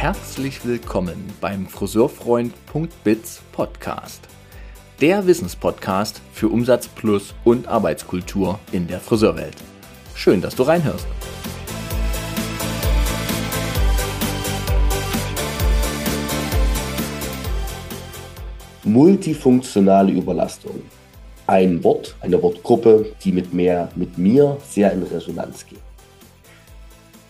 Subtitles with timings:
[0.00, 4.28] herzlich willkommen beim Friseurfreund.biz Podcast.
[5.00, 9.56] Der Wissenspodcast für Umsatz plus und Arbeitskultur in der Friseurwelt.
[10.14, 11.04] Schön, dass du reinhörst.
[18.84, 20.80] Multifunktionale Überlastung.
[21.48, 25.87] Ein Wort, eine Wortgruppe, die mit mehr mit mir sehr in Resonanz geht.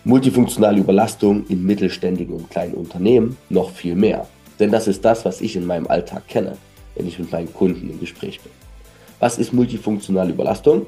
[0.05, 4.27] Multifunktionale Überlastung in mittelständigen und kleinen Unternehmen noch viel mehr.
[4.59, 6.57] Denn das ist das, was ich in meinem Alltag kenne,
[6.95, 8.51] wenn ich mit meinen Kunden im Gespräch bin.
[9.19, 10.85] Was ist multifunktionale Überlastung?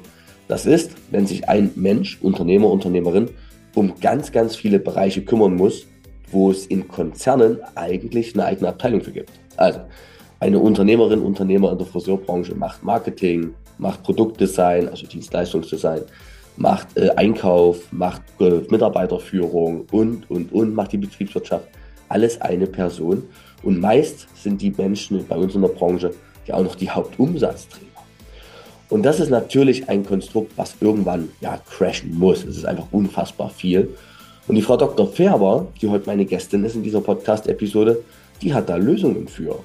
[0.47, 3.29] Das ist, wenn sich ein Mensch, Unternehmer, Unternehmerin,
[3.75, 5.85] um ganz, ganz viele Bereiche kümmern muss,
[6.31, 9.31] wo es in Konzernen eigentlich eine eigene Abteilung für gibt.
[9.57, 9.81] Also,
[10.39, 16.01] eine Unternehmerin, Unternehmer in der Friseurbranche macht Marketing, macht Produktdesign, also Dienstleistungsdesign,
[16.57, 21.67] macht äh, Einkauf, macht äh, Mitarbeiterführung und, und, und, macht die Betriebswirtschaft.
[22.09, 23.23] Alles eine Person.
[23.63, 26.11] Und meist sind die Menschen bei uns in der Branche
[26.45, 27.87] ja auch noch die Hauptumsatzträger.
[28.89, 32.43] Und das ist natürlich ein Konstrukt, was irgendwann ja crashen muss.
[32.43, 33.95] Es ist einfach unfassbar viel.
[34.47, 35.07] Und die Frau Dr.
[35.07, 38.03] Färber, die heute meine Gästin ist in dieser Podcast-Episode,
[38.41, 39.59] die hat da Lösungen für.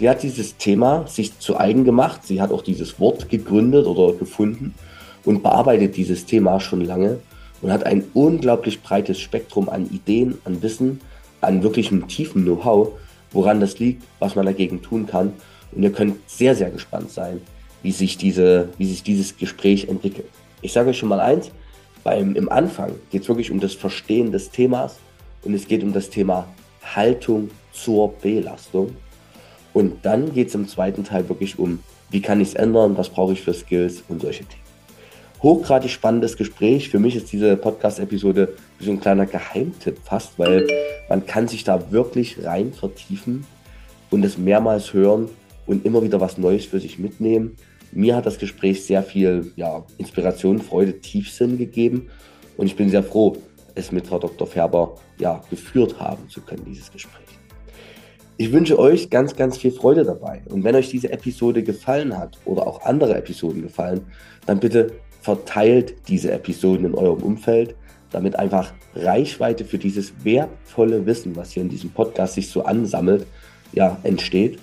[0.00, 2.20] Die hat dieses Thema sich zu eigen gemacht.
[2.24, 4.74] Sie hat auch dieses Wort gegründet oder gefunden
[5.24, 7.18] und bearbeitet dieses Thema schon lange
[7.62, 11.00] und hat ein unglaublich breites Spektrum an Ideen, an Wissen,
[11.40, 12.90] an wirklichem tiefen Know-how,
[13.32, 15.32] woran das liegt, was man dagegen tun kann.
[15.72, 17.40] Und ihr könnt sehr, sehr gespannt sein,
[17.82, 20.28] wie sich, diese, wie sich dieses Gespräch entwickelt.
[20.62, 21.50] Ich sage euch schon mal eins,
[22.02, 24.96] beim, im Anfang geht es wirklich um das Verstehen des Themas
[25.42, 26.46] und es geht um das Thema
[26.94, 28.94] Haltung zur Belastung.
[29.72, 33.08] Und dann geht es im zweiten Teil wirklich um, wie kann ich es ändern, was
[33.08, 34.63] brauche ich für Skills und solche Themen
[35.44, 36.88] hochgradig spannendes Gespräch.
[36.88, 40.66] Für mich ist diese Podcast-Episode so ein kleiner Geheimtipp fast, weil
[41.10, 43.46] man kann sich da wirklich rein vertiefen
[44.10, 45.28] und es mehrmals hören
[45.66, 47.56] und immer wieder was Neues für sich mitnehmen.
[47.92, 52.08] Mir hat das Gespräch sehr viel ja, Inspiration, Freude, Tiefsinn gegeben
[52.56, 53.36] und ich bin sehr froh,
[53.74, 54.46] es mit Frau Dr.
[54.46, 57.20] Färber ja, geführt haben zu können, dieses Gespräch.
[58.36, 60.42] Ich wünsche euch ganz, ganz viel Freude dabei.
[60.46, 64.06] Und wenn euch diese Episode gefallen hat oder auch andere Episoden gefallen,
[64.46, 64.92] dann bitte
[65.24, 67.74] verteilt diese Episoden in eurem Umfeld,
[68.10, 73.26] damit einfach Reichweite für dieses wertvolle Wissen, was hier in diesem Podcast sich so ansammelt,
[73.72, 74.58] ja, entsteht.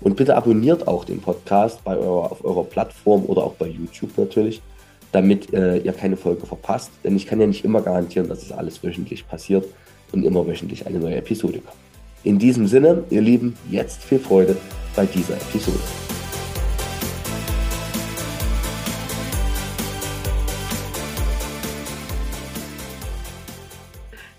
[0.00, 4.16] Und bitte abonniert auch den Podcast bei eurer, auf eurer Plattform oder auch bei YouTube
[4.16, 4.62] natürlich,
[5.10, 6.92] damit äh, ihr keine Folge verpasst.
[7.02, 9.66] Denn ich kann ja nicht immer garantieren, dass es alles wöchentlich passiert
[10.12, 11.78] und immer wöchentlich eine neue Episode kommt.
[12.22, 14.56] In diesem Sinne, ihr Lieben, jetzt viel Freude
[14.94, 15.80] bei dieser Episode.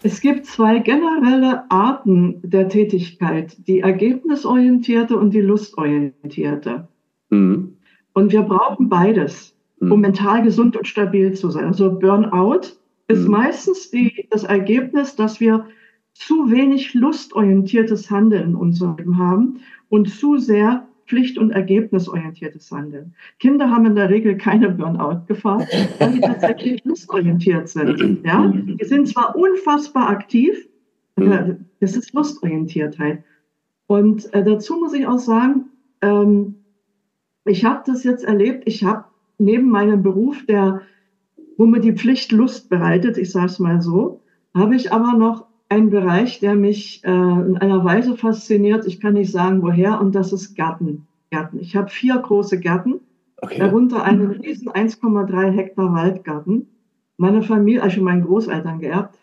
[0.06, 6.88] Es gibt zwei generelle Arten der Tätigkeit, die ergebnisorientierte und die lustorientierte.
[7.32, 7.78] Mhm.
[8.14, 10.02] Und wir brauchen beides, um mhm.
[10.02, 11.66] mental gesund und stabil zu sein.
[11.66, 12.68] Also Burnout
[13.08, 13.32] ist mhm.
[13.32, 15.66] meistens die, das Ergebnis, dass wir
[16.14, 23.14] zu wenig lustorientiertes Handeln in unserem Leben haben und zu sehr pflicht- und ergebnisorientiertes Handeln.
[23.40, 25.68] Kinder haben in der Regel keine Burnout-Gefahr,
[26.00, 28.26] weil sie tatsächlich lustorientiert sind.
[28.26, 28.48] Ja?
[28.48, 30.68] Die sind zwar unfassbar aktiv,
[31.16, 33.24] aber das ist Lustorientiertheit.
[33.88, 35.66] Und äh, dazu muss ich auch sagen,
[36.02, 36.56] ähm,
[37.46, 39.06] ich habe das jetzt erlebt, ich habe
[39.38, 40.82] neben meinem Beruf, der,
[41.58, 44.22] wo mir die Pflicht Lust bereitet, ich sage es mal so,
[44.56, 48.86] habe ich aber noch ein Bereich, der mich äh, in einer Weise fasziniert.
[48.86, 51.08] Ich kann nicht sagen, woher, und das ist Gärten.
[51.32, 51.60] Gärten.
[51.60, 53.02] Ich habe vier große Gärten,
[53.42, 53.60] okay.
[53.60, 56.68] darunter einen riesen 1,3 Hektar Waldgarten.
[57.18, 59.18] Meine Familie, also meinen Großeltern geerbt.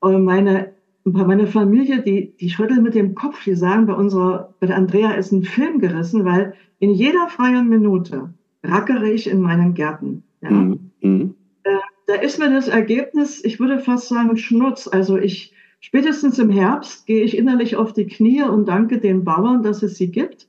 [0.00, 0.72] Und meine,
[1.04, 5.12] meine Familie, die, die schütteln mit dem Kopf, die sagen, bei unserer, bei der Andrea
[5.12, 8.32] ist ein Film gerissen, weil in jeder freien Minute
[8.62, 10.22] rackere ich in meinen Gärten.
[10.42, 10.50] Ja.
[10.50, 10.90] Mhm.
[11.00, 11.34] Mhm.
[11.64, 11.70] Äh,
[12.06, 14.88] da ist mir das Ergebnis, ich würde fast sagen, Schnutz.
[14.88, 19.62] Also ich, Spätestens im Herbst gehe ich innerlich auf die Knie und danke den Bauern,
[19.62, 20.48] dass es sie gibt.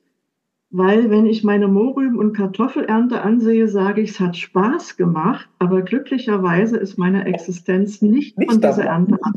[0.72, 5.82] Weil wenn ich meine Mohrrüben und Kartoffelernte ansehe, sage ich, es hat Spaß gemacht, aber
[5.82, 9.34] glücklicherweise ist meine Existenz nicht, nicht von dieser Ernte ab.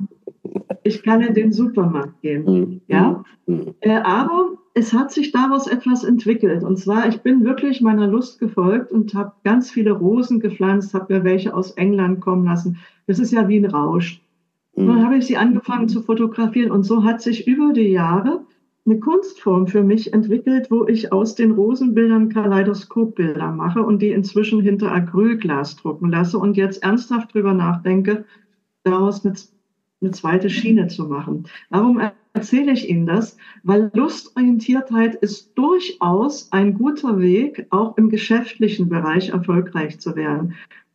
[0.82, 2.44] Ich kann in den Supermarkt gehen.
[2.44, 2.80] Mhm.
[2.88, 3.24] Ja?
[3.46, 3.74] Mhm.
[3.80, 6.64] Äh, aber es hat sich daraus etwas entwickelt.
[6.64, 11.14] Und zwar, ich bin wirklich meiner Lust gefolgt und habe ganz viele Rosen gepflanzt, habe
[11.14, 12.78] mir welche aus England kommen lassen.
[13.06, 14.20] Das ist ja wie ein Rausch.
[14.74, 15.04] Und dann mhm.
[15.04, 18.46] habe ich sie angefangen zu fotografieren und so hat sich über die Jahre
[18.84, 24.60] eine Kunstform für mich entwickelt, wo ich aus den Rosenbildern Kaleidoskopbilder mache und die inzwischen
[24.60, 28.24] hinter Acrylglas drucken lasse und jetzt ernsthaft drüber nachdenke,
[28.82, 29.34] daraus eine,
[30.00, 31.44] eine zweite Schiene zu machen.
[31.70, 32.00] Warum
[32.32, 33.36] erzähle ich Ihnen das?
[33.62, 40.54] Weil Lustorientiertheit ist durchaus ein guter Weg, auch im geschäftlichen Bereich erfolgreich zu werden.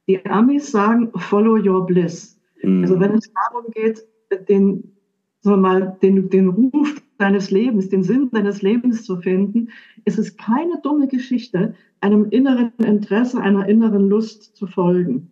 [0.10, 2.37] Die Amis sagen, follow your bliss.
[2.64, 2.82] Mhm.
[2.82, 4.06] Also wenn es darum geht,
[4.50, 4.96] den,
[5.42, 9.70] sagen wir mal, den, den Ruf deines Lebens, den Sinn deines Lebens zu finden,
[10.06, 15.32] ist es keine dumme Geschichte, einem inneren Interesse, einer inneren Lust zu folgen.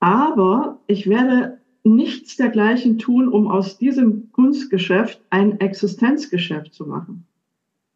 [0.00, 7.26] Aber ich werde nichts dergleichen tun, um aus diesem Kunstgeschäft ein Existenzgeschäft zu machen.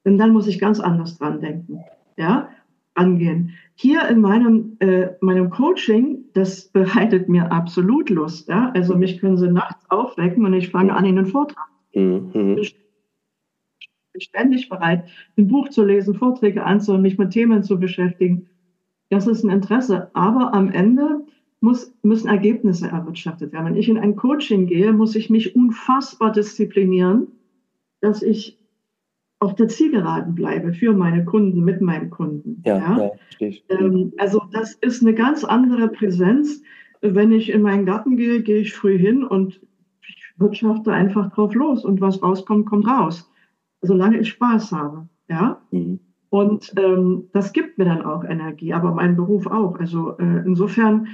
[0.04, 1.80] Denn dann muss ich ganz anders dran denken,
[2.16, 2.48] ja,
[2.94, 3.54] angehen.
[3.74, 8.70] Hier in meinem, äh, meinem Coaching, das bereitet mir absolut Lust, ja.
[8.74, 11.68] Also mich können Sie nachts aufwecken und ich fange an, Ihnen Vortrag.
[11.94, 12.58] Mhm.
[12.58, 12.76] Ich
[14.12, 15.08] bin ständig bereit,
[15.38, 18.48] ein Buch zu lesen, Vorträge anzuhören, mich mit Themen zu beschäftigen.
[19.08, 20.10] Das ist ein Interesse.
[20.14, 21.24] Aber am Ende
[21.60, 23.66] muss, müssen Ergebnisse erwirtschaftet werden.
[23.66, 27.28] Wenn ich in ein Coaching gehe, muss ich mich unfassbar disziplinieren,
[28.00, 28.58] dass ich
[29.42, 32.62] auf der Zielgeraden bleibe für meine Kunden, mit meinen Kunden.
[32.64, 33.10] Ja, ja?
[33.40, 36.62] ja ähm, also das ist eine ganz andere Präsenz.
[37.00, 39.60] Wenn ich in meinen Garten gehe, gehe ich früh hin und
[40.06, 43.28] ich wirtschafte einfach drauf los und was rauskommt, kommt raus.
[43.80, 45.08] Solange ich Spaß habe.
[45.28, 45.60] Ja.
[45.72, 45.98] Mhm.
[46.30, 49.78] Und ähm, das gibt mir dann auch Energie, aber mein Beruf auch.
[49.80, 51.08] Also äh, insofern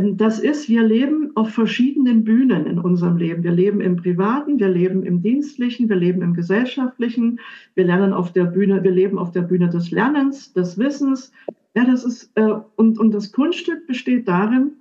[0.00, 3.42] das ist, wir leben auf verschiedenen Bühnen in unserem Leben.
[3.42, 7.40] Wir leben im Privaten, wir leben im Dienstlichen, wir leben im Gesellschaftlichen,
[7.74, 11.32] wir lernen auf der Bühne, wir leben auf der Bühne des Lernens, des Wissens.
[11.74, 14.72] Ja, das ist, äh, und, und das Kunststück besteht darin,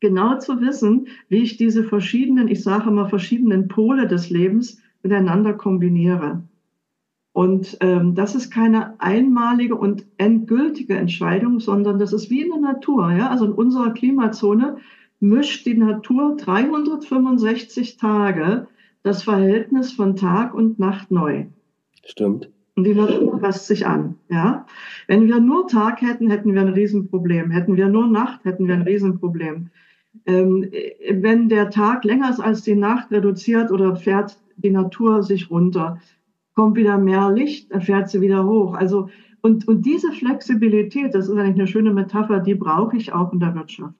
[0.00, 5.54] genau zu wissen, wie ich diese verschiedenen, ich sage mal, verschiedenen Pole des Lebens miteinander
[5.54, 6.42] kombiniere.
[7.38, 12.58] Und ähm, das ist keine einmalige und endgültige Entscheidung, sondern das ist wie in der
[12.58, 13.12] Natur.
[13.12, 13.30] Ja?
[13.30, 14.78] Also in unserer Klimazone
[15.20, 18.66] mischt die Natur 365 Tage
[19.04, 21.46] das Verhältnis von Tag und Nacht neu.
[22.04, 22.50] Stimmt.
[22.74, 24.16] Und die Natur passt sich an.
[24.28, 24.66] Ja?
[25.06, 27.52] Wenn wir nur Tag hätten, hätten wir ein Riesenproblem.
[27.52, 29.68] Hätten wir nur Nacht, hätten wir ein Riesenproblem.
[30.26, 30.72] Ähm,
[31.08, 36.00] wenn der Tag länger ist als die Nacht, reduziert oder fährt die Natur sich runter
[36.58, 38.74] kommt wieder mehr Licht, dann fährt sie wieder hoch.
[38.74, 39.08] Also,
[39.42, 43.38] und, und diese Flexibilität, das ist eigentlich eine schöne Metapher, die brauche ich auch in
[43.38, 43.94] der Wirtschaft.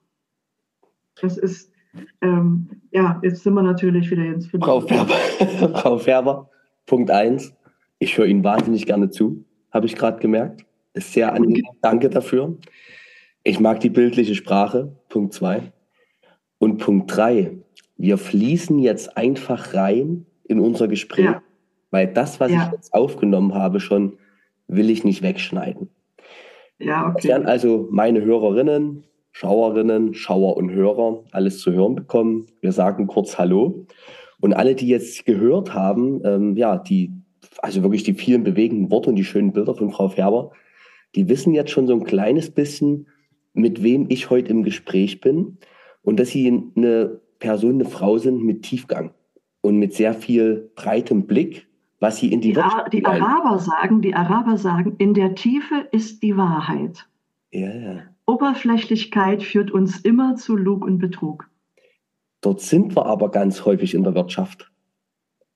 [1.21, 1.71] Das ist,
[2.19, 5.13] ähm, ja, jetzt sind wir natürlich wieder ins Frau Färber,
[5.75, 6.49] Frau Färber,
[6.85, 7.55] Punkt 1.
[7.97, 10.65] Ich höre Ihnen wahnsinnig gerne zu, habe ich gerade gemerkt.
[10.93, 11.63] Ist sehr angenehm.
[11.81, 12.57] Danke dafür.
[13.43, 14.97] Ich mag die bildliche Sprache.
[15.07, 15.71] Punkt 2.
[16.57, 17.57] Und Punkt 3.
[17.95, 21.23] Wir fließen jetzt einfach rein in unser Gespräch.
[21.23, 21.41] Ja.
[21.91, 22.67] Weil das, was ja.
[22.67, 24.17] ich jetzt aufgenommen habe, schon
[24.67, 25.89] will ich nicht wegschneiden.
[26.77, 27.13] Ja, okay.
[27.15, 32.47] Das werden also meine Hörerinnen, Schauerinnen, Schauer und Hörer alles zu hören bekommen.
[32.61, 33.85] Wir sagen kurz Hallo.
[34.39, 37.11] Und alle, die jetzt gehört haben, ähm, ja, die,
[37.59, 40.51] also wirklich die vielen bewegenden Worte und die schönen Bilder von Frau Färber,
[41.15, 43.07] die wissen jetzt schon so ein kleines bisschen,
[43.53, 45.57] mit wem ich heute im Gespräch bin
[46.03, 49.11] und dass sie eine Person, eine Frau sind mit Tiefgang
[49.61, 51.67] und mit sehr viel breitem Blick
[51.99, 55.87] was sie in die, die, Ar die Araber sagen, die Araber sagen, in der Tiefe
[55.91, 57.07] ist die Wahrheit.
[57.51, 58.01] Ja, ja.
[58.25, 61.49] Oberflächlichkeit führt uns immer zu Lug und Betrug.
[62.41, 64.71] Dort sind wir aber ganz häufig in der Wirtschaft,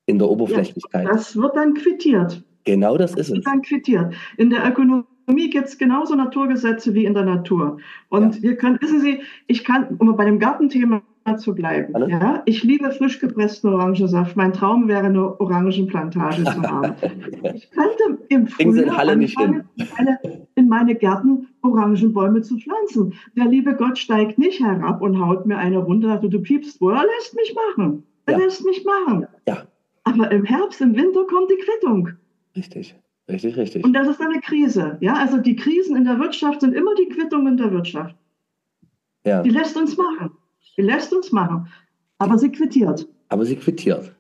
[0.06, 1.06] in der Oberflächlichkeit.
[1.06, 2.44] Ja, das wird dann quittiert.
[2.65, 3.44] Genau das, das ist es.
[3.44, 4.13] Dann quittiert.
[4.38, 7.77] In der Ökonomie gibt es genauso Naturgesetze wie in der Natur.
[8.10, 8.51] Und ja.
[8.51, 11.03] ihr könnt, wissen Sie, ich kann, um bei dem Gartenthema
[11.38, 11.94] zu bleiben.
[12.10, 12.42] Ja?
[12.46, 14.36] Ich liebe frisch gepressten Orangensaft.
[14.36, 16.96] Mein Traum wäre, eine Orangenplantage zu haben.
[17.53, 19.34] ich könnte im Frühjahr in
[19.98, 20.20] meine,
[20.56, 23.13] in meine Gärten Orangenbäume zu pflanzen.
[23.36, 26.94] Der liebe Gott steigt nicht herab und haut mir eine runter, du, du piepst wohl,
[26.94, 28.03] er lässt mich machen.
[28.25, 28.46] Er ja.
[28.46, 29.27] lässt mich machen.
[29.48, 29.63] Ja.
[30.03, 32.10] Aber im Herbst, im Winter kommt die Quittung.
[32.56, 32.96] Richtig.
[33.30, 33.86] Richtig, richtig.
[33.86, 34.98] Und das ist eine Krise.
[35.00, 38.15] Ja, also die Krisen in der Wirtschaft sind immer die Quittungen der Wirtschaft.
[39.25, 39.42] Ja.
[39.42, 40.32] Die lässt uns machen.
[40.75, 41.67] Sie lässt uns machen,
[42.17, 43.08] aber sie quittiert.
[43.29, 44.15] Aber sie quittiert.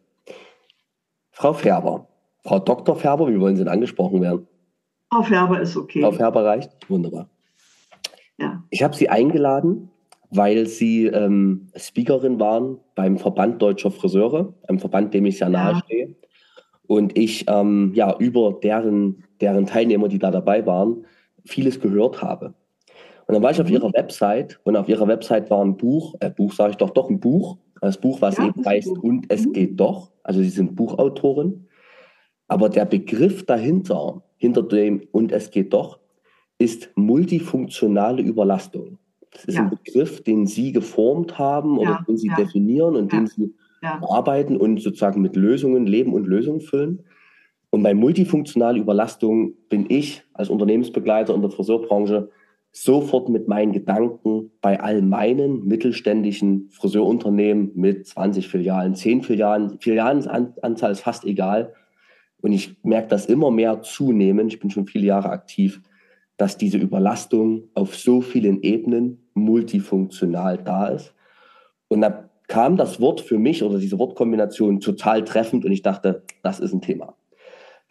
[1.31, 2.07] Frau Färber,
[2.43, 2.95] Frau Dr.
[2.95, 4.47] Färber, wie wollen Sie denn angesprochen werden?
[5.11, 6.01] Frau Färber ist okay.
[6.01, 6.71] Frau Färber reicht?
[6.89, 7.29] Wunderbar.
[8.37, 8.63] Ja.
[8.69, 9.89] Ich habe Sie eingeladen,
[10.29, 15.81] weil Sie ähm, Speakerin waren beim Verband Deutscher Friseure, einem Verband, dem ich sehr nahe
[15.85, 16.15] stehe.
[16.87, 21.05] Und ich ähm, ja, über deren, deren Teilnehmer, die da dabei waren,
[21.45, 22.53] vieles gehört habe.
[23.33, 26.29] Und dann war ich auf ihrer Website und auf ihrer Website war ein Buch, äh,
[26.29, 29.47] Buch sage ich doch, doch ein Buch, das Buch, was ja, eben heißt Und es
[29.47, 29.53] mhm.
[29.53, 30.11] geht doch.
[30.21, 31.65] Also sie sind Buchautorin.
[32.47, 35.97] Aber der Begriff dahinter, hinter dem Und es geht doch,
[36.59, 38.99] ist multifunktionale Überlastung.
[39.31, 39.63] Das ist ja.
[39.63, 44.57] ein Begriff, den Sie geformt haben oder ja, den Sie definieren und den Sie arbeiten
[44.57, 47.01] und sozusagen mit Lösungen leben und Lösungen füllen.
[47.71, 52.29] Und bei multifunktionaler Überlastung bin ich als Unternehmensbegleiter in der Friseurbranche
[52.75, 60.91] sofort mit meinen Gedanken bei all meinen mittelständischen Friseurunternehmen mit 20 Filialen, 10 Filialen, Filialenanzahl
[60.91, 61.73] ist fast egal.
[62.41, 65.81] Und ich merke das immer mehr zunehmen, ich bin schon viele Jahre aktiv,
[66.35, 71.13] dass diese Überlastung auf so vielen Ebenen multifunktional da ist.
[71.87, 76.23] Und da kam das Wort für mich oder diese Wortkombination total treffend und ich dachte,
[76.41, 77.15] das ist ein Thema.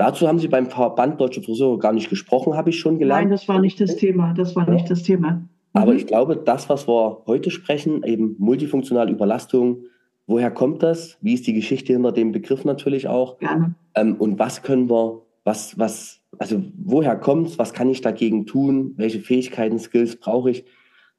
[0.03, 3.23] Dazu haben Sie beim Verband Deutsche Friseure gar nicht gesprochen, habe ich schon gelernt.
[3.23, 4.35] Nein, das war nicht das Thema.
[4.35, 5.31] Das war nicht das Thema.
[5.31, 5.49] Mhm.
[5.75, 9.85] Aber ich glaube, das, was wir heute sprechen, eben multifunktionale Überlastung,
[10.27, 11.19] woher kommt das?
[11.21, 13.39] Wie ist die Geschichte hinter dem Begriff natürlich auch?
[13.39, 13.77] Gerne.
[13.95, 17.59] Ähm, und was können wir, was, was, also woher kommt es?
[17.61, 18.95] Was kann ich dagegen tun?
[18.97, 20.65] Welche Fähigkeiten, Skills brauche ich?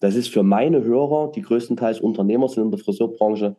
[0.01, 3.55] Das ist für meine Hörer, die größtenteils Unternehmer sind in der Friseurbranche,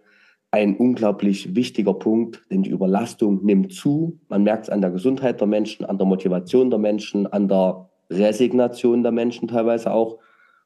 [0.54, 4.20] ein unglaublich wichtiger Punkt, denn die Überlastung nimmt zu.
[4.28, 7.90] Man merkt es an der Gesundheit der Menschen, an der Motivation der Menschen, an der
[8.08, 10.18] Resignation der Menschen teilweise auch.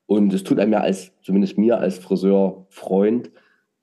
[0.04, 3.30] Und es tut einem ja als, zumindest mir als Friseurfreund,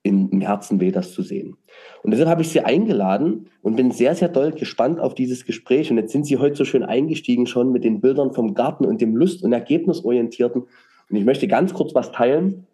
[0.04, 1.58] im Herzen weh, das zu sehen.
[2.04, 5.90] Und deshalb habe ich Sie eingeladen und bin sehr, sehr doll gespannt auf dieses Gespräch.
[5.90, 9.02] Und jetzt sind Sie heute so schön eingestiegen schon mit den Bildern vom Garten und
[9.02, 10.62] dem Lust- und Ergebnisorientierten.
[11.10, 12.68] Und ich möchte ganz kurz was teilen.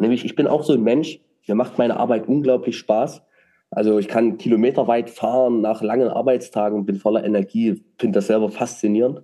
[0.00, 3.22] Nämlich, ich bin auch so ein Mensch, mir macht meine Arbeit unglaublich Spaß.
[3.70, 8.50] Also ich kann kilometerweit fahren nach langen Arbeitstagen und bin voller Energie, finde das selber
[8.50, 9.22] faszinierend.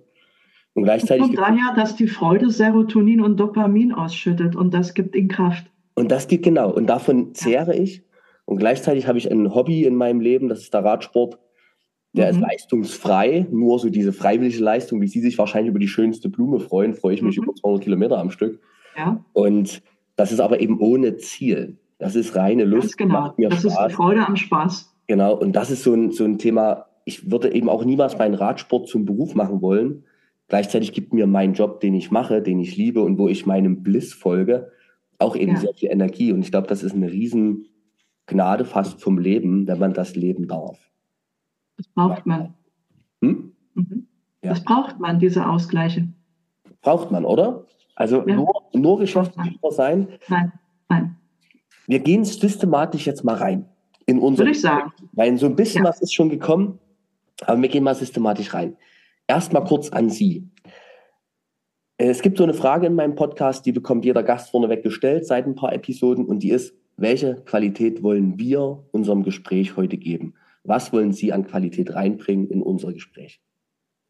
[0.73, 1.29] Und gleichzeitig.
[1.29, 5.71] Und daher, dass die Freude Serotonin und Dopamin ausschüttet und das gibt ihnen Kraft.
[5.95, 6.71] Und das gibt genau.
[6.71, 8.03] Und davon zehre ich.
[8.45, 11.39] Und gleichzeitig habe ich ein Hobby in meinem Leben, das ist der Radsport.
[12.13, 12.31] Der mhm.
[12.31, 16.59] ist leistungsfrei, nur so diese freiwillige Leistung, wie Sie sich wahrscheinlich über die schönste Blume
[16.59, 17.43] freuen, freue ich mich mhm.
[17.43, 18.59] über 200 Kilometer am Stück.
[18.97, 19.23] Ja.
[19.33, 19.81] Und
[20.17, 21.77] das ist aber eben ohne Ziel.
[22.01, 22.97] Das ist reine Lust.
[22.97, 23.35] Ganz genau.
[23.37, 23.63] das Spaß.
[23.63, 24.91] ist die Freude am Spaß.
[25.05, 25.35] Genau.
[25.37, 26.87] Und das ist so ein, so ein Thema.
[27.05, 30.03] Ich würde eben auch niemals meinen Radsport zum Beruf machen wollen.
[30.47, 33.83] Gleichzeitig gibt mir mein Job, den ich mache, den ich liebe und wo ich meinem
[33.83, 34.71] Bliss folge,
[35.19, 35.59] auch eben ja.
[35.59, 36.31] sehr viel Energie.
[36.33, 40.79] Und ich glaube, das ist eine Riesengnade fast vom Leben, wenn man das leben darf.
[41.77, 42.55] Das braucht man.
[43.21, 43.53] Hm?
[43.75, 44.07] Mhm.
[44.43, 44.49] Ja.
[44.49, 46.07] Das braucht man, diese Ausgleiche.
[46.81, 47.67] Braucht man, oder?
[47.95, 48.35] Also ja.
[48.35, 50.07] nur, nur Geschäftsführer sein?
[50.27, 50.51] Nein,
[50.89, 51.17] nein.
[51.87, 53.65] Wir gehen systematisch jetzt mal rein
[54.05, 54.39] in unser.
[54.39, 54.91] Würde ich sagen.
[55.13, 55.89] Weil so ein bisschen ja.
[55.89, 56.79] was ist schon gekommen,
[57.41, 58.77] aber wir gehen mal systematisch rein.
[59.27, 60.49] Erstmal kurz an Sie.
[61.97, 65.45] Es gibt so eine Frage in meinem Podcast, die bekommt jeder Gast vorneweg gestellt seit
[65.45, 70.33] ein paar Episoden und die ist, welche Qualität wollen wir unserem Gespräch heute geben?
[70.63, 73.41] Was wollen Sie an Qualität reinbringen in unser Gespräch?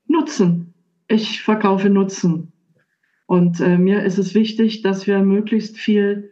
[0.08, 0.74] Nutzen.
[1.08, 2.52] Ich verkaufe Nutzen.
[3.28, 6.31] Und äh, mir ist es wichtig, dass wir möglichst viel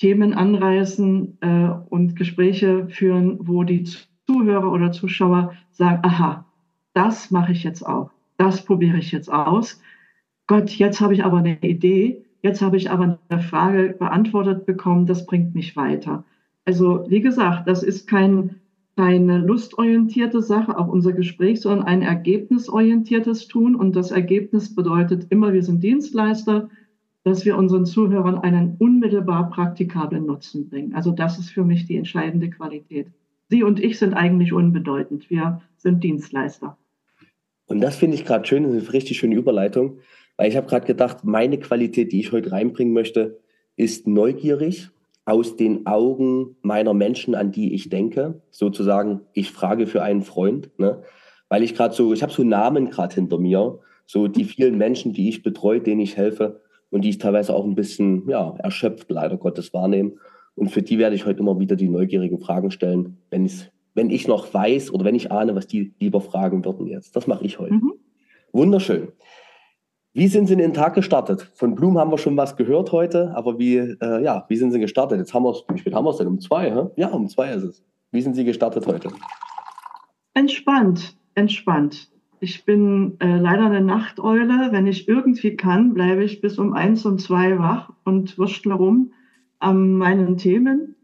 [0.00, 3.84] Themen anreißen äh, und Gespräche führen, wo die
[4.26, 6.46] Zuhörer oder Zuschauer sagen, aha,
[6.94, 9.78] das mache ich jetzt auch, das probiere ich jetzt aus.
[10.46, 15.04] Gott, jetzt habe ich aber eine Idee, jetzt habe ich aber eine Frage beantwortet bekommen,
[15.04, 16.24] das bringt mich weiter.
[16.64, 18.56] Also wie gesagt, das ist kein,
[18.96, 23.74] keine lustorientierte Sache, auch unser Gespräch, sondern ein ergebnisorientiertes Tun.
[23.74, 26.70] Und das Ergebnis bedeutet immer, wir sind Dienstleister
[27.24, 30.94] dass wir unseren Zuhörern einen unmittelbar praktikablen Nutzen bringen.
[30.94, 33.08] Also das ist für mich die entscheidende Qualität.
[33.48, 35.28] Sie und ich sind eigentlich unbedeutend.
[35.28, 36.78] Wir sind Dienstleister.
[37.66, 39.98] Und das finde ich gerade schön, das ist eine richtig schöne Überleitung,
[40.36, 43.38] weil ich habe gerade gedacht, meine Qualität, die ich heute reinbringen möchte,
[43.76, 44.90] ist neugierig
[45.24, 48.40] aus den Augen meiner Menschen, an die ich denke.
[48.50, 51.02] Sozusagen, ich frage für einen Freund, ne?
[51.48, 55.12] weil ich gerade so, ich habe so Namen gerade hinter mir, so die vielen Menschen,
[55.12, 59.10] die ich betreue, denen ich helfe und die ich teilweise auch ein bisschen ja, erschöpft
[59.10, 60.12] leider Gottes wahrnehme.
[60.54, 63.50] Und für die werde ich heute immer wieder die neugierigen Fragen stellen, wenn,
[63.94, 67.16] wenn ich noch weiß oder wenn ich ahne, was die lieber fragen würden jetzt.
[67.16, 67.74] Das mache ich heute.
[67.74, 67.92] Mhm.
[68.52, 69.08] Wunderschön.
[70.12, 71.52] Wie sind Sie in den Tag gestartet?
[71.54, 74.80] Von Blum haben wir schon was gehört heute, aber wie, äh, ja, wie sind Sie
[74.80, 75.18] gestartet?
[75.18, 76.26] Jetzt haben wir es, wie spät haben wir es denn?
[76.26, 76.88] Um zwei, hä?
[76.96, 77.84] Ja, um zwei ist es.
[78.10, 79.10] Wie sind Sie gestartet heute?
[80.34, 82.10] Entspannt, entspannt.
[82.42, 84.72] Ich bin äh, leider eine Nachteule.
[84.72, 89.12] Wenn ich irgendwie kann, bleibe ich bis um eins und zwei wach und wurschtle rum
[89.58, 90.96] an meinen Themen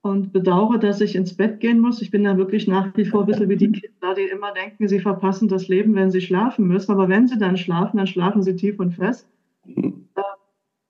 [0.00, 2.00] und bedauere, dass ich ins Bett gehen muss.
[2.00, 4.88] Ich bin da wirklich nach wie vor ein bisschen wie die Kinder, die immer denken,
[4.88, 6.90] sie verpassen das Leben, wenn sie schlafen müssen.
[6.90, 9.28] Aber wenn sie dann schlafen, dann schlafen sie tief und fest.
[9.66, 9.92] Äh,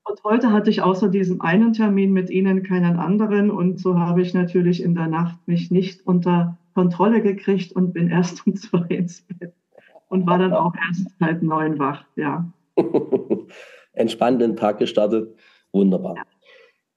[0.04, 3.50] und heute hatte ich außer diesem einen Termin mit Ihnen keinen anderen.
[3.50, 8.08] Und so habe ich natürlich in der Nacht mich nicht unter Kontrolle gekriegt und bin
[8.08, 9.52] erst um zwei ins Bett
[10.12, 12.44] und war dann auch erst halb neun wach, ja.
[13.94, 15.34] Entspannt den Tag gestartet,
[15.72, 16.16] wunderbar.
[16.16, 16.22] Ja.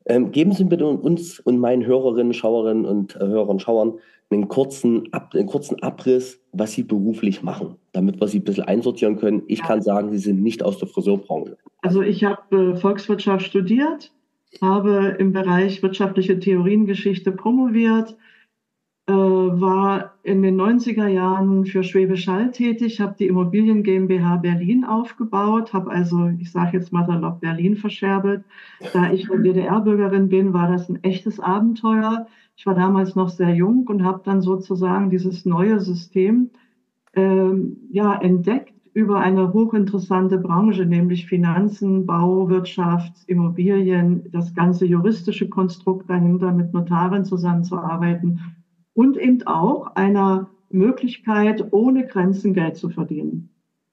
[0.07, 3.93] Ähm, geben Sie bitte uns und meinen Hörerinnen, Schauerinnen und äh, Hörern und Schauern
[4.29, 8.65] einen kurzen, Ab, einen kurzen Abriss, was Sie beruflich machen, damit wir Sie ein bisschen
[8.65, 9.43] einsortieren können.
[9.47, 9.65] Ich ja.
[9.65, 11.57] kann sagen, Sie sind nicht aus der Friseurbranche.
[11.83, 14.11] Also ich habe äh, Volkswirtschaft studiert,
[14.61, 18.17] habe im Bereich wirtschaftliche Theoriengeschichte promoviert,
[19.13, 25.73] war in den 90er Jahren für Schwäbisch Hall tätig, habe die Immobilien GmbH Berlin aufgebaut,
[25.73, 28.43] habe also, ich sage jetzt mal salopp, Berlin verscherbelt.
[28.93, 32.25] Da ich eine DDR-Bürgerin bin, war das ein echtes Abenteuer.
[32.57, 36.49] Ich war damals noch sehr jung und habe dann sozusagen dieses neue System
[37.13, 45.49] ähm, ja, entdeckt über eine hochinteressante Branche, nämlich Finanzen, Bau, Wirtschaft, Immobilien, das ganze juristische
[45.49, 48.54] Konstrukt dahinter, mit Notaren zusammenzuarbeiten
[48.95, 53.49] und eben auch einer Möglichkeit, ohne Grenzen Geld zu verdienen.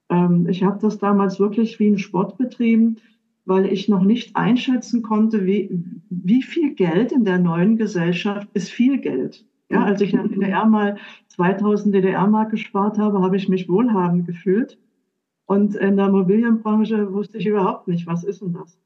[0.08, 2.96] Ähm, ich habe das damals wirklich wie ein Sport betrieben,
[3.44, 5.68] weil ich noch nicht einschätzen konnte, wie,
[6.08, 9.44] wie viel Geld in der neuen Gesellschaft ist viel Geld.
[9.68, 14.26] Ja, als ich in der DDR mal 2000 DDR-Mark gespart habe, habe ich mich wohlhabend
[14.26, 14.78] gefühlt.
[15.46, 18.78] Und in der Immobilienbranche wusste ich überhaupt nicht, was ist denn das?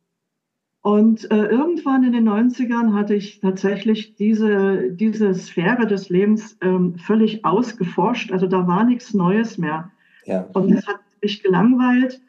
[0.87, 6.95] Und äh, irgendwann in den 90ern hatte ich tatsächlich diese, diese Sphäre des Lebens ähm,
[6.97, 8.31] völlig ausgeforscht.
[8.31, 9.91] Also da war nichts Neues mehr.
[10.27, 10.47] Ja.
[10.53, 12.21] Und das hat mich gelangweilt.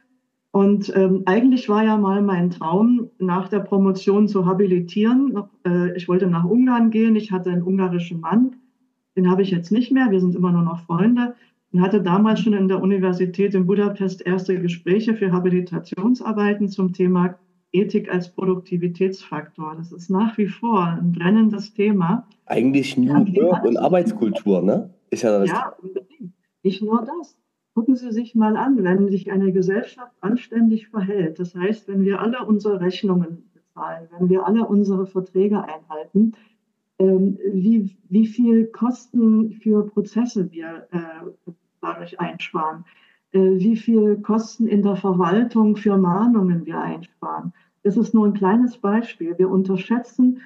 [0.50, 5.40] Und ähm, eigentlich war ja mal mein Traum, nach der Promotion zu habilitieren.
[5.64, 7.16] Äh, ich wollte nach Ungarn gehen.
[7.16, 8.56] Ich hatte einen ungarischen Mann.
[9.16, 10.10] Den habe ich jetzt nicht mehr.
[10.10, 11.36] Wir sind immer nur noch Freunde.
[11.74, 17.38] Und hatte damals schon in der Universität in Budapest erste Gespräche für Habilitationsarbeiten zum Thema
[17.72, 19.76] Ethik als Produktivitätsfaktor.
[19.78, 22.28] Das ist nach wie vor ein brennendes Thema.
[22.46, 24.94] Eigentlich New Work und Arbeitskultur, ne?
[25.10, 26.34] Ist ja, das ja, unbedingt.
[26.64, 27.38] Nicht nur das.
[27.74, 32.20] Gucken Sie sich mal an, wenn sich eine Gesellschaft anständig verhält, das heißt, wenn wir
[32.20, 36.34] alle unsere Rechnungen bezahlen, wenn wir alle unsere Verträge einhalten,
[36.98, 42.86] ähm, wie, wie viel Kosten für Prozesse wir äh, dadurch einsparen,
[43.32, 47.54] wie viel Kosten in der Verwaltung für Mahnungen wir einsparen.
[47.84, 49.38] Das ist nur ein kleines Beispiel.
[49.38, 50.42] Wir unterschätzen,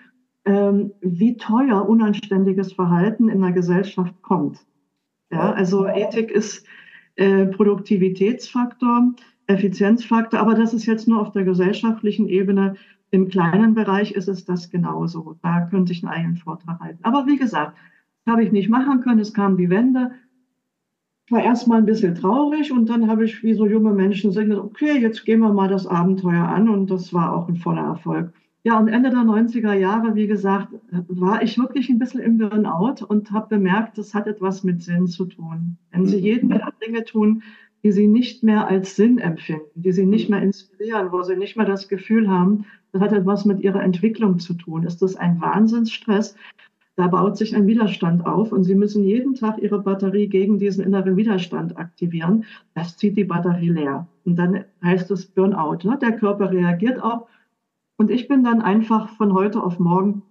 [0.45, 4.65] ähm, wie teuer unanständiges Verhalten in der Gesellschaft kommt.
[5.31, 6.65] Ja, also Ethik ist
[7.15, 9.13] äh, Produktivitätsfaktor,
[9.47, 12.75] Effizienzfaktor, aber das ist jetzt nur auf der gesellschaftlichen Ebene.
[13.11, 15.37] Im kleinen Bereich ist es das genauso.
[15.41, 17.03] Da könnte ich einen eigenen Vortrag halten.
[17.03, 17.77] Aber wie gesagt,
[18.27, 19.19] habe ich nicht machen können.
[19.19, 20.11] Es kam die Wende
[21.29, 24.97] war erstmal ein bisschen traurig und dann habe ich, wie so junge Menschen sind, okay,
[24.99, 28.33] jetzt gehen wir mal das Abenteuer an und das war auch ein voller Erfolg.
[28.63, 30.67] Ja, und Ende der 90er Jahre, wie gesagt,
[31.07, 35.07] war ich wirklich ein bisschen im Burnout und habe bemerkt, das hat etwas mit Sinn
[35.07, 35.77] zu tun.
[35.91, 37.41] Wenn Sie jeden Tag Dinge tun,
[37.83, 41.57] die Sie nicht mehr als Sinn empfinden, die Sie nicht mehr inspirieren, wo Sie nicht
[41.57, 44.83] mehr das Gefühl haben, das hat etwas mit Ihrer Entwicklung zu tun.
[44.83, 46.35] Ist das ein Wahnsinnsstress?
[46.95, 50.83] Da baut sich ein Widerstand auf und Sie müssen jeden Tag Ihre Batterie gegen diesen
[50.83, 52.43] inneren Widerstand aktivieren.
[52.73, 54.07] Das zieht die Batterie leer.
[54.25, 55.87] Und dann heißt es Burnout.
[55.87, 55.97] Ne?
[56.01, 57.27] Der Körper reagiert auch.
[57.97, 60.23] Und ich bin dann einfach von heute auf morgen,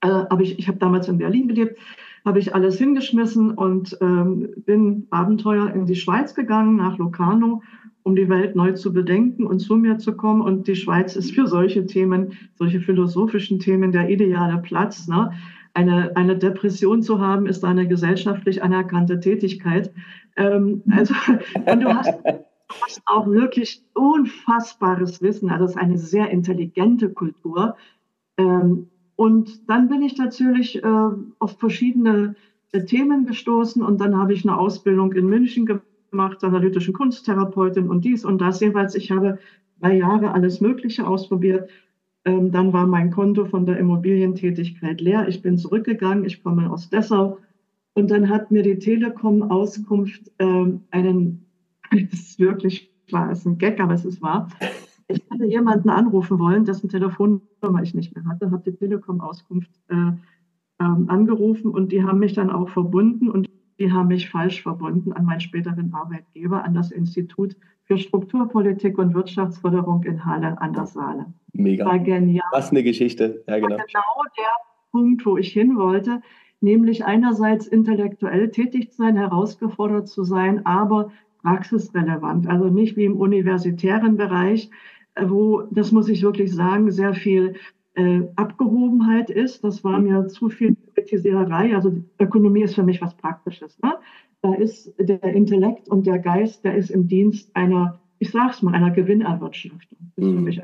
[0.00, 1.78] äh, hab ich, ich habe damals in Berlin gelebt,
[2.24, 7.62] habe ich alles hingeschmissen und ähm, bin Abenteuer in die Schweiz gegangen, nach Locarno,
[8.02, 10.40] um die Welt neu zu bedenken und zu mir zu kommen.
[10.40, 15.08] Und die Schweiz ist für solche Themen, solche philosophischen Themen der ideale Platz.
[15.08, 15.32] Ne?
[15.74, 19.92] Eine, eine Depression zu haben, ist eine gesellschaftlich anerkannte Tätigkeit.
[20.36, 21.14] Ähm, also,
[21.66, 25.50] und du hast, du hast auch wirklich unfassbares Wissen.
[25.50, 27.76] Also es ist eine sehr intelligente Kultur.
[28.38, 31.08] Ähm, und dann bin ich natürlich äh,
[31.38, 32.36] auf verschiedene
[32.72, 35.66] äh, Themen gestoßen und dann habe ich eine Ausbildung in München
[36.10, 38.60] gemacht, analytischen Kunsttherapeutin und dies und das.
[38.60, 39.38] Jeweils, ich habe
[39.80, 41.68] drei Jahre alles Mögliche ausprobiert
[42.24, 45.28] ähm, dann war mein Konto von der Immobilientätigkeit leer.
[45.28, 46.24] Ich bin zurückgegangen.
[46.24, 47.38] Ich komme aus Dessau.
[47.94, 51.46] Und dann hat mir die Telekom Auskunft ähm, einen,
[51.90, 54.48] das ist wirklich war es ein Gag, aber es ist wahr.
[55.08, 59.70] Ich hatte jemanden anrufen wollen, dessen Telefonnummer ich nicht mehr hatte, habe die Telekom Auskunft
[59.88, 60.12] äh,
[60.80, 65.12] ähm, angerufen und die haben mich dann auch verbunden und die haben mich falsch verbunden
[65.12, 70.86] an meinen späteren Arbeitgeber, an das Institut für Strukturpolitik und Wirtschaftsförderung in Halle an der
[70.86, 71.26] Saale.
[71.52, 71.84] Mega.
[71.84, 72.46] War genial.
[72.52, 73.44] Was eine Geschichte.
[73.46, 73.76] Ja, genau.
[73.76, 74.52] War genau der
[74.90, 76.22] Punkt, wo ich hin wollte,
[76.60, 81.10] nämlich einerseits intellektuell tätig zu sein, herausgefordert zu sein, aber
[81.42, 82.48] praxisrelevant.
[82.48, 84.70] Also nicht wie im universitären Bereich,
[85.14, 87.54] äh, wo, das muss ich wirklich sagen, sehr viel
[87.94, 89.62] äh, Abgehobenheit ist.
[89.62, 91.74] Das war mir zu viel Kritisiererei.
[91.74, 93.78] Also Ökonomie ist für mich was Praktisches.
[93.82, 93.94] Ne?
[94.42, 98.74] Da ist der Intellekt und der Geist, der ist im Dienst einer, ich sag's mal,
[98.74, 100.12] einer Gewinnerwirtschaftung.
[100.16, 100.62] Mhm.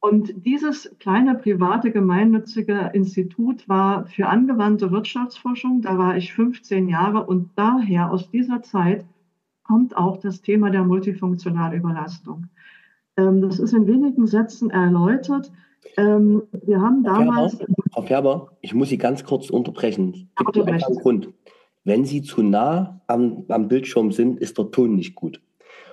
[0.00, 5.80] Und dieses kleine private gemeinnützige Institut war für angewandte Wirtschaftsforschung.
[5.80, 9.06] Da war ich 15 Jahre und daher aus dieser Zeit
[9.62, 12.48] kommt auch das Thema der multifunktionalen Überlastung.
[13.16, 15.50] Ähm, das ist in wenigen Sätzen erläutert.
[15.96, 17.54] Ähm, wir haben damals.
[17.54, 20.30] Frau Färber, Frau Färber, ich muss Sie ganz kurz unterbrechen.
[20.36, 21.28] Gibt ja, einen Grund.
[21.84, 25.40] Wenn Sie zu nah am, am Bildschirm sind, ist der Ton nicht gut.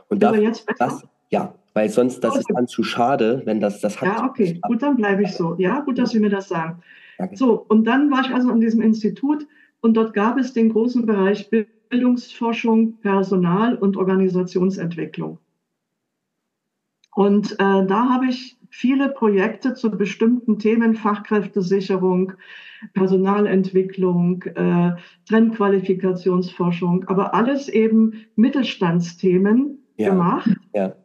[0.10, 0.86] Und Aber jetzt besser?
[0.86, 2.40] Das, ja, weil sonst das okay.
[2.40, 4.08] ist dann zu schade, wenn das das hat.
[4.08, 5.56] Ja, okay, gut, dann bleibe ich so.
[5.58, 6.82] Ja, gut, dass Sie mir das sagen.
[7.18, 7.36] Danke.
[7.36, 9.46] So, und dann war ich also an diesem Institut
[9.82, 11.50] und dort gab es den großen Bereich
[11.90, 15.40] Bildungsforschung, Personal und Organisationsentwicklung.
[17.14, 22.34] Und äh, da habe ich viele Projekte zu bestimmten Themen, Fachkräftesicherung,
[22.96, 24.96] Personalentwicklung, äh,
[25.30, 30.10] Trendqualifikationsforschung, aber alles eben Mittelstandsthemen ja.
[30.10, 30.50] gemacht.
[30.74, 30.96] Ja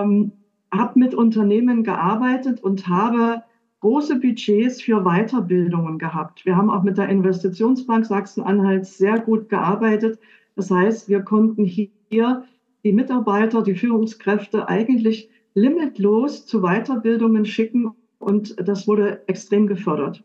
[0.00, 0.32] ähm,
[0.72, 3.42] habe mit Unternehmen gearbeitet und habe
[3.80, 6.44] große Budgets für Weiterbildungen gehabt.
[6.44, 10.18] Wir haben auch mit der Investitionsbank Sachsen-Anhalt sehr gut gearbeitet.
[10.54, 12.44] Das heißt, wir konnten hier
[12.84, 20.22] die Mitarbeiter, die Führungskräfte eigentlich limitlos zu Weiterbildungen schicken und das wurde extrem gefördert.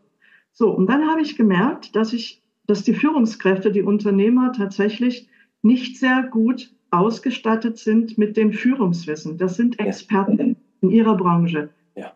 [0.52, 5.28] So, und dann habe ich gemerkt, dass ich, dass die Führungskräfte, die Unternehmer tatsächlich
[5.62, 9.36] nicht sehr gut ausgestattet sind mit dem Führungswissen.
[9.38, 11.70] Das sind Experten in ihrer Branche.
[11.94, 12.12] Ja.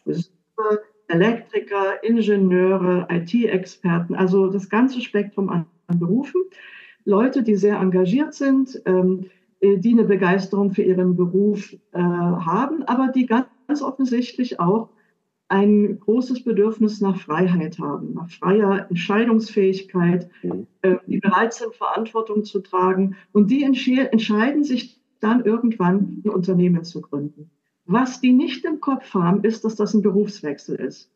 [1.08, 6.40] Elektriker, Ingenieure, IT-Experten, also das ganze Spektrum an, an, Berufen.
[7.04, 12.82] Leute, die sehr engagiert sind, ähm, äh, die eine Begeisterung für ihren Beruf äh, haben,
[12.84, 14.90] aber die ganz, ganz offensichtlich auch
[15.48, 20.66] ein großes Bedürfnis nach Freiheit haben, nach freier Entscheidungsfähigkeit, mhm.
[20.82, 23.16] äh, die bereit sind, Verantwortung zu tragen.
[23.32, 27.50] Und die entscheiden sich dann irgendwann, ein Unternehmen zu gründen.
[27.84, 31.10] Was die nicht im Kopf haben, ist, dass das ein Berufswechsel ist.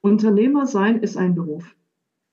[0.00, 1.74] Unternehmer sein ist ein Beruf.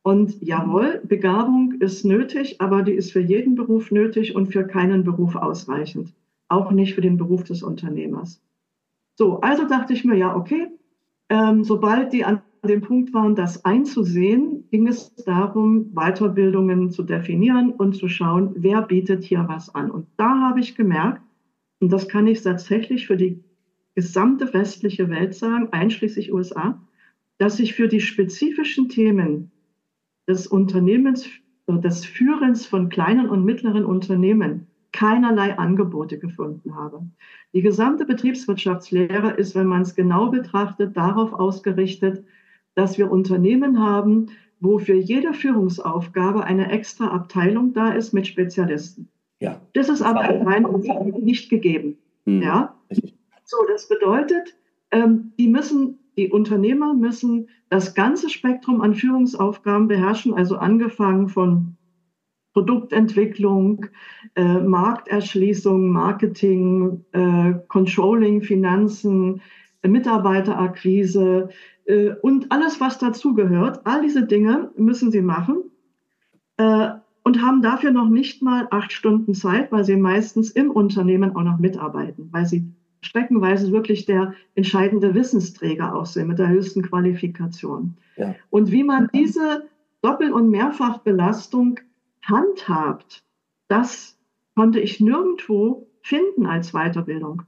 [0.04, 5.04] Und jawohl, Begabung ist nötig, aber die ist für jeden Beruf nötig und für keinen
[5.04, 6.14] Beruf ausreichend.
[6.48, 8.42] Auch nicht für den Beruf des Unternehmers.
[9.16, 10.68] So, also dachte ich mir, ja, okay,
[11.30, 17.72] ähm, sobald die an dem Punkt waren, das einzusehen, ging es darum, Weiterbildungen zu definieren
[17.72, 19.92] und zu schauen, wer bietet hier was an.
[19.92, 21.22] Und da habe ich gemerkt,
[21.80, 23.44] und das kann ich tatsächlich für die
[23.96, 26.82] gesamte westliche Welt sagen, einschließlich USA,
[27.38, 29.52] dass sich für die spezifischen Themen
[30.30, 31.28] des Unternehmens,
[31.68, 37.02] des Führens von kleinen und mittleren Unternehmen keinerlei Angebote gefunden habe.
[37.54, 42.24] Die gesamte Betriebswirtschaftslehre ist, wenn man es genau betrachtet, darauf ausgerichtet,
[42.76, 44.28] dass wir Unternehmen haben,
[44.60, 49.10] wo für jede Führungsaufgabe eine extra Abteilung da ist mit Spezialisten.
[49.40, 49.62] Ja.
[49.74, 51.98] Das ist aber in meinem Umfeld nicht gegeben.
[52.26, 52.42] Hm.
[52.42, 52.76] Ja.
[53.46, 54.56] So, das bedeutet,
[54.92, 61.78] ähm, die müssen, die Unternehmer müssen das ganze Spektrum an Führungsaufgaben beherrschen, also angefangen von
[62.54, 63.86] Produktentwicklung,
[64.36, 69.42] äh, Markterschließung, Marketing, äh, Controlling, Finanzen,
[69.82, 71.50] äh, Mitarbeiterakquise
[72.22, 73.82] und alles, was dazugehört.
[73.86, 75.72] All diese Dinge müssen sie machen
[76.58, 76.90] äh,
[77.24, 81.42] und haben dafür noch nicht mal acht Stunden Zeit, weil sie meistens im Unternehmen auch
[81.42, 87.96] noch mitarbeiten, weil sie streckenweise wirklich der entscheidende Wissensträger auch sind mit der höchsten Qualifikation.
[88.18, 88.36] Ja.
[88.50, 89.68] Und wie man diese
[90.02, 91.80] Doppel- und Mehrfachbelastung
[92.22, 93.24] handhabt,
[93.68, 94.18] das
[94.56, 97.44] konnte ich nirgendwo finden als Weiterbildung.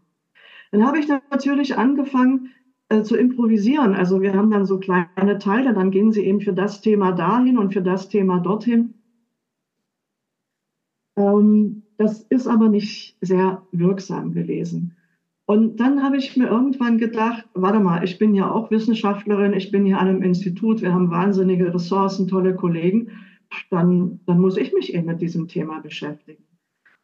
[0.72, 2.52] Dann habe ich natürlich angefangen
[2.90, 3.94] äh, zu improvisieren.
[3.94, 7.58] Also wir haben dann so kleine Teile, dann gehen sie eben für das Thema dahin
[7.58, 8.94] und für das Thema dorthin.
[11.18, 14.96] Ähm, das ist aber nicht sehr wirksam gewesen.
[15.52, 19.70] Und dann habe ich mir irgendwann gedacht, warte mal, ich bin ja auch Wissenschaftlerin, ich
[19.70, 23.10] bin hier an einem Institut, wir haben wahnsinnige Ressourcen, tolle Kollegen
[23.70, 26.46] dann, dann muss ich mich eben mit diesem Thema beschäftigen.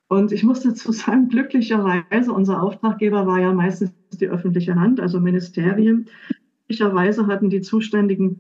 [0.08, 5.20] Und ich muss dazu sagen, glücklicherweise, unser Auftraggeber war ja meistens die öffentliche Hand, also
[5.20, 6.06] Ministerien.
[6.68, 8.40] Glücklicherweise hatten die zuständigen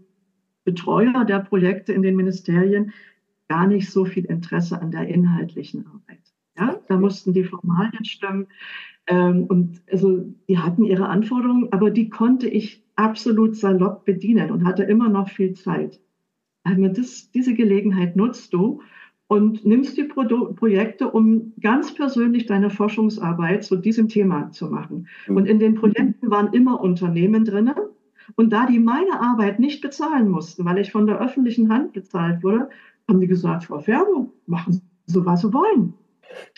[0.63, 2.93] Betreuer der Projekte in den Ministerien
[3.49, 6.26] gar nicht so viel Interesse an der inhaltlichen Arbeit.
[6.57, 8.47] Ja, da mussten die Formalien stimmen.
[9.07, 14.65] Ähm, und also die hatten ihre Anforderungen, aber die konnte ich absolut salopp bedienen und
[14.65, 15.99] hatte immer noch viel Zeit.
[16.63, 18.81] Also das, diese Gelegenheit nutzt du
[19.27, 25.07] und nimmst die Pro Projekte, um ganz persönlich deine Forschungsarbeit zu diesem Thema zu machen.
[25.27, 25.37] Mhm.
[25.37, 27.71] Und in den Projekten waren immer Unternehmen drin.
[28.35, 32.43] Und da die meine Arbeit nicht bezahlen mussten, weil ich von der öffentlichen Hand bezahlt
[32.43, 32.69] wurde,
[33.07, 35.93] haben die gesagt, Frau Färbo, machen Sie, was Sie wollen.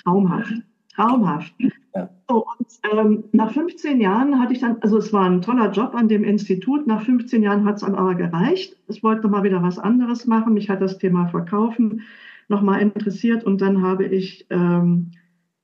[0.03, 0.53] Traumhaft.
[0.93, 1.53] Traumhaft.
[1.95, 2.09] Ja.
[2.27, 5.95] So, und ähm, nach 15 Jahren hatte ich dann, also es war ein toller Job
[5.95, 8.75] an dem Institut, nach 15 Jahren hat es dann aber gereicht.
[8.87, 10.53] Ich wollte mal wieder was anderes machen.
[10.53, 12.01] Mich hat das Thema Verkaufen
[12.47, 15.11] nochmal interessiert und dann habe ich ähm,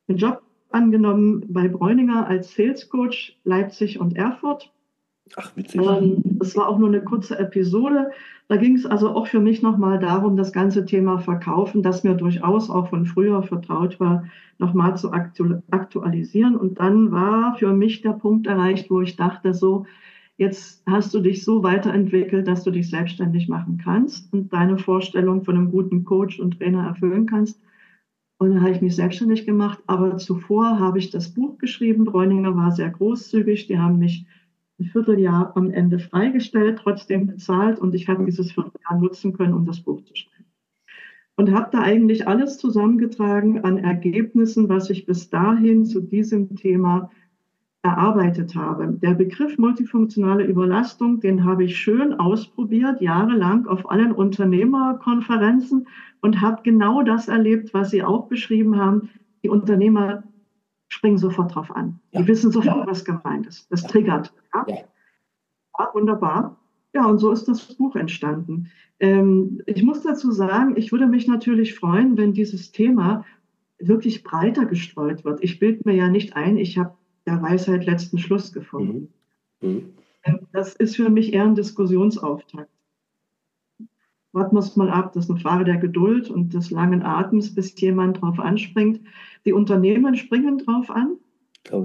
[0.08, 0.42] einen Job
[0.72, 4.72] angenommen bei Bräuninger als Sales Coach Leipzig und Erfurt.
[5.36, 5.82] Ach, witzig.
[5.82, 8.12] Ähm, es war auch nur eine kurze Episode.
[8.48, 12.14] Da ging es also auch für mich nochmal darum, das ganze Thema Verkaufen, das mir
[12.14, 14.26] durchaus auch von früher vertraut war,
[14.60, 16.56] nochmal zu aktu aktualisieren.
[16.56, 19.88] Und dann war für mich der Punkt erreicht, wo ich dachte, so,
[20.38, 25.44] jetzt hast du dich so weiterentwickelt, dass du dich selbstständig machen kannst und deine Vorstellung
[25.44, 27.60] von einem guten Coach und Trainer erfüllen kannst.
[28.38, 29.80] Und dann habe ich mich selbstständig gemacht.
[29.88, 32.06] Aber zuvor habe ich das Buch geschrieben.
[32.06, 33.68] Bräuninger war sehr großzügig.
[33.68, 34.28] Die haben mich
[34.80, 39.66] ein Vierteljahr am Ende freigestellt, trotzdem bezahlt und ich habe dieses Vierteljahr nutzen können, um
[39.66, 40.46] das Buch zu schreiben.
[41.38, 47.12] Und habe da eigentlich alles zusammengetragen an Ergebnissen, was ich bis dahin zu diesem Thema
[47.86, 48.98] erarbeitet habe.
[49.02, 55.88] Der Begriff multifunktionale Überlastung, den habe ich schön ausprobiert, jahrelang auf allen Unternehmerkonferenzen
[56.22, 59.10] und habe genau das erlebt, was Sie auch beschrieben haben.
[59.44, 60.24] Die Unternehmer
[60.96, 62.00] springen sofort drauf an.
[62.12, 62.22] Ja.
[62.22, 62.88] Die wissen sofort, ja.
[62.88, 63.70] was gemeint ist.
[63.70, 64.34] Das triggert.
[64.54, 64.66] Ja?
[64.68, 65.90] ja?
[65.94, 66.58] wunderbar.
[66.94, 68.72] Ja, und so ist das Buch entstanden.
[69.02, 73.26] Ähm, ich muss dazu sagen, ich würde mich natürlich freuen, wenn dieses Thema
[73.78, 75.44] wirklich breiter gestreut wird.
[75.44, 79.14] Ich bilde mir ja nicht ein, ich habe der Weisheit letzten Schluss gefunden.
[79.60, 79.70] Mhm.
[79.70, 79.94] Mhm.
[80.24, 82.70] Ähm, das ist für mich eher ein Diskussionsauftakt
[84.36, 85.14] warten wir es mal ab.
[85.14, 89.00] Das ist eine Frage der Geduld und des langen Atems, bis jemand drauf anspringt.
[89.46, 91.16] Die Unternehmen springen drauf an.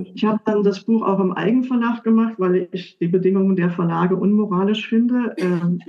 [0.03, 3.71] Ich, ich habe dann das Buch auch im Eigenverlag gemacht, weil ich die Bedingungen der
[3.71, 5.35] Verlage unmoralisch finde.
[5.39, 5.81] Ähm,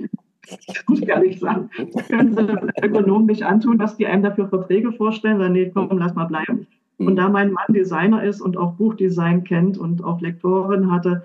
[0.48, 1.68] das muss ich ehrlich sagen.
[2.08, 6.14] Können Sie Ökonomen nicht antun, dass die einem dafür Verträge vorstellen, sondern nee, komm, lass
[6.14, 6.66] mal bleiben.
[6.98, 11.24] Und da mein Mann Designer ist und auch Buchdesign kennt und auch Lektorin hatte,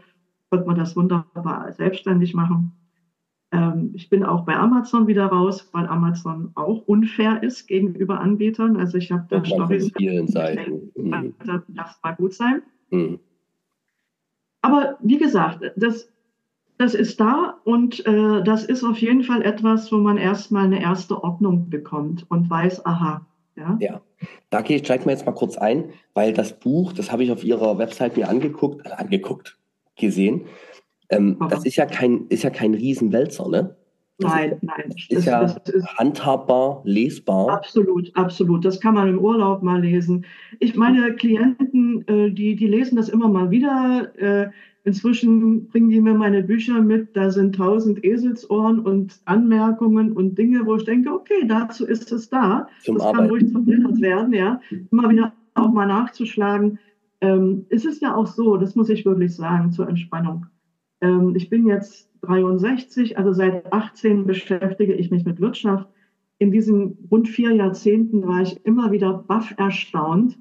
[0.49, 2.73] konnte man das wunderbar selbstständig machen.
[3.51, 8.77] Ähm, ich bin auch bei Amazon wieder raus, weil Amazon auch unfair ist gegenüber Anbietern.
[8.77, 9.91] Also ich habe da Storys.
[9.95, 10.91] vielen Seiten.
[10.95, 11.33] Mhm.
[11.69, 12.61] Das war gut sein.
[12.89, 13.19] Mhm.
[14.61, 16.11] Aber wie gesagt, das,
[16.77, 20.81] das ist da und äh, das ist auf jeden Fall etwas, wo man erstmal eine
[20.81, 23.25] erste Ordnung bekommt und weiß, aha.
[23.55, 24.01] Ja, ja.
[24.51, 27.31] da gehe ich gleich mal jetzt mal kurz ein, weil das Buch, das habe ich
[27.31, 29.57] auf Ihrer Website mir angeguckt, äh, angeguckt,
[29.95, 30.45] gesehen.
[31.09, 33.75] Ähm, das ist ja kein, ist ja kein Riesenwälzer, ne?
[34.19, 34.83] Das nein, ist, nein.
[34.87, 37.49] Das ist ja das ist handhabbar, lesbar.
[37.51, 38.65] Absolut, absolut.
[38.65, 40.25] Das kann man im Urlaub mal lesen.
[40.59, 44.11] Ich meine Klienten, äh, die, die lesen das immer mal wieder.
[44.17, 44.49] Äh,
[44.85, 47.15] inzwischen bringen die mir meine Bücher mit.
[47.15, 52.27] Da sind tausend Eselsohren und Anmerkungen und Dinge, wo ich denke, okay, dazu ist es
[52.29, 52.67] da.
[52.83, 53.17] Zum das Arbeiten.
[53.17, 54.59] kann ruhig verbessert werden, ja.
[54.91, 56.79] Immer wieder auch mal nachzuschlagen.
[57.21, 60.47] Ähm, es ist ja auch so, das muss ich wirklich sagen, zur Entspannung
[61.01, 65.87] ähm, ich bin jetzt 63, also seit 18 beschäftige ich mich mit Wirtschaft.
[66.39, 70.37] In diesen rund vier Jahrzehnten war ich immer wieder baff erstaunt,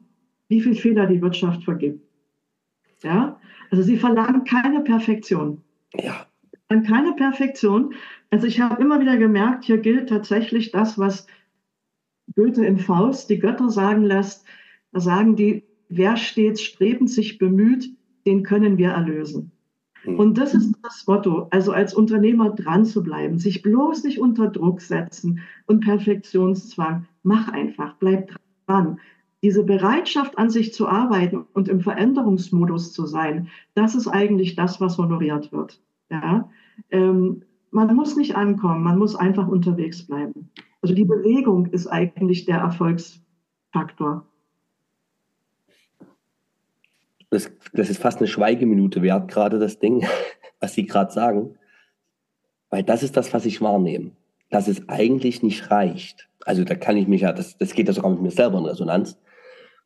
[0.48, 2.06] wie viel Fehler die Wirtschaft vergibt.
[3.02, 3.38] Ja,
[3.70, 5.62] also sie verlangen keine Perfektion.
[5.94, 6.26] Ja.
[6.68, 7.94] Keine Perfektion.
[8.30, 11.26] Also ich habe immer wieder gemerkt, hier gilt tatsächlich das, was
[12.34, 14.44] Goethe im Faust die Götter sagen lässt.
[14.92, 17.88] Da sagen die, wer stets strebend sich bemüht,
[18.26, 19.52] den können wir erlösen.
[20.06, 20.18] Hm.
[20.18, 24.48] Und das ist das Motto, also als Unternehmer dran zu bleiben, sich bloß nicht unter
[24.48, 27.06] Druck setzen und Perfektionszwang.
[27.22, 28.34] Mach einfach, bleib
[28.66, 28.98] dran.
[29.42, 34.80] Diese Bereitschaft an sich zu arbeiten und im Veränderungsmodus zu sein, das ist eigentlich das,
[34.80, 35.80] was honoriert wird.
[36.10, 36.48] Ja?
[36.90, 40.50] Ähm, man muss nicht ankommen, man muss einfach unterwegs bleiben.
[40.80, 44.24] Also die Bewegung ist eigentlich der Erfolgsfaktor
[47.30, 50.06] das, das ist fast eine Schweigeminute wert, gerade das Ding,
[50.60, 51.56] was Sie gerade sagen.
[52.70, 54.12] Weil das ist das, was ich wahrnehme.
[54.50, 56.28] Dass es eigentlich nicht reicht.
[56.44, 58.66] Also da kann ich mich ja, das, das geht ja sogar mit mir selber in
[58.66, 59.18] Resonanz.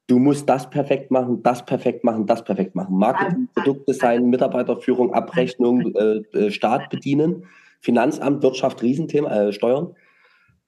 [0.07, 2.98] Du musst das perfekt machen, das perfekt machen, das perfekt machen.
[2.98, 7.44] Marketing, Produktdesign, Mitarbeiterführung, Abrechnung, äh, äh, Staat bedienen,
[7.81, 9.94] Finanzamt, Wirtschaft, Riesenthema, äh, Steuern.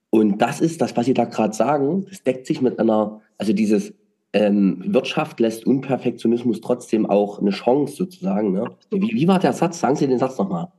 [0.09, 3.51] Und das ist das, was Sie da gerade sagen, das deckt sich mit einer, also
[3.51, 3.93] dieses
[4.33, 8.51] ähm, Wirtschaft lässt Unperfektionismus trotzdem auch eine Chance sozusagen.
[8.51, 8.65] Ne?
[8.91, 9.79] Wie, wie war der Satz?
[9.79, 10.71] Sagen Sie den Satz nochmal.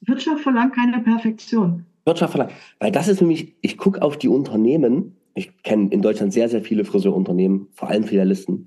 [0.00, 1.84] Wirtschaft verlangt keine Perfektion.
[2.04, 6.32] Wirtschaft verlangt, weil das ist nämlich, ich gucke auf die Unternehmen, ich kenne in Deutschland
[6.32, 8.66] sehr, sehr viele Friseurunternehmen, vor allem Filialisten,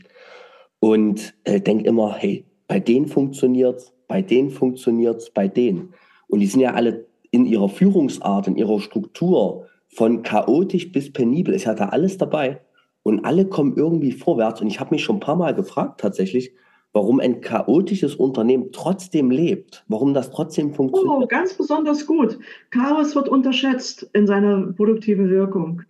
[0.79, 5.93] und äh, denke immer, hey, bei denen funktioniert's, bei denen funktioniert's, bei denen.
[6.27, 11.53] Und die sind ja alle in ihrer Führungsart, in ihrer Struktur, von chaotisch bis penibel,
[11.53, 12.61] ist ja da alles dabei.
[13.03, 14.61] Und alle kommen irgendwie vorwärts.
[14.61, 16.53] Und ich habe mich schon ein paar Mal gefragt tatsächlich,
[16.93, 21.23] warum ein chaotisches Unternehmen trotzdem lebt, warum das trotzdem funktioniert.
[21.23, 22.39] Oh, ganz besonders gut.
[22.71, 25.83] Chaos wird unterschätzt in seiner produktiven Wirkung.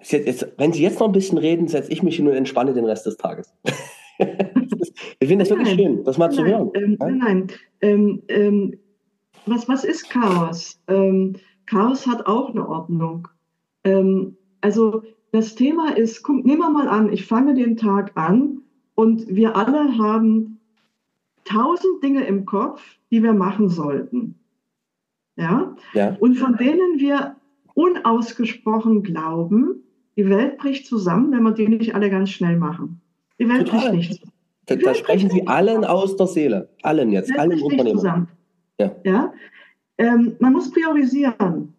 [0.00, 2.74] Jetzt, jetzt, wenn Sie jetzt noch ein bisschen reden, setze ich mich hin und entspanne
[2.74, 3.54] den Rest des Tages.
[4.18, 6.70] ich finde das wirklich nein, schön, das mal nein, zu hören.
[6.74, 7.08] Ähm, ja?
[7.08, 7.46] Nein,
[7.80, 8.78] ähm, ähm,
[9.46, 10.80] was, was ist Chaos?
[10.88, 13.28] Ähm, Chaos hat auch eine Ordnung.
[13.84, 15.02] Ähm, also
[15.36, 18.62] das Thema ist, guck, nehmen wir mal an, ich fange den Tag an
[18.94, 20.58] und wir alle haben
[21.44, 24.34] tausend Dinge im Kopf, die wir machen sollten.
[25.36, 25.76] Ja?
[25.92, 26.16] ja?
[26.20, 27.36] Und von denen wir
[27.74, 29.84] unausgesprochen glauben,
[30.16, 33.02] die Welt bricht zusammen, wenn wir die nicht alle ganz schnell machen.
[33.38, 33.90] Die Welt Total.
[33.90, 34.32] bricht nicht zusammen.
[34.64, 36.70] Da, da sprechen Sie allen aus der Seele.
[36.82, 38.28] Allen jetzt, allen Unternehmen.
[38.80, 38.90] Ja.
[39.04, 39.32] ja?
[39.98, 41.75] Ähm, man muss priorisieren.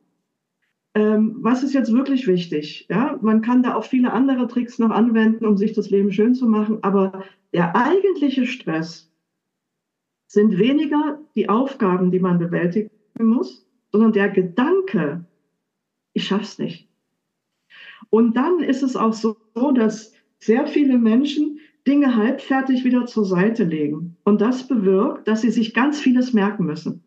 [0.97, 2.88] Ähm, was ist jetzt wirklich wichtig?
[2.89, 6.33] Ja, man kann da auch viele andere Tricks noch anwenden, um sich das Leben schön
[6.33, 9.07] zu machen, aber der eigentliche Stress
[10.25, 15.23] sind weniger die Aufgaben, die man bewältigen muss, sondern der Gedanke,
[16.13, 16.89] ich schaff's nicht.
[18.10, 19.38] Und dann ist es auch so,
[19.75, 24.17] dass sehr viele Menschen Dinge halbfertig wieder zur Seite legen.
[24.23, 27.03] Und das bewirkt, dass sie sich ganz vieles merken müssen.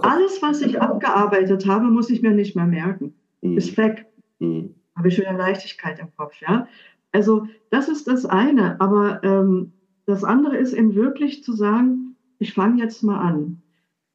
[0.00, 3.12] Alles, was ich abgearbeitet habe, muss ich mir nicht mehr merken
[3.52, 3.58] mhm.
[3.58, 4.06] ist weg.
[4.38, 4.74] Mhm.
[4.96, 6.66] Habe ich wieder Leichtigkeit im Kopf, ja.
[7.12, 9.72] Also das ist das eine, aber ähm,
[10.06, 13.62] das andere ist eben wirklich zu sagen, ich fange jetzt mal an.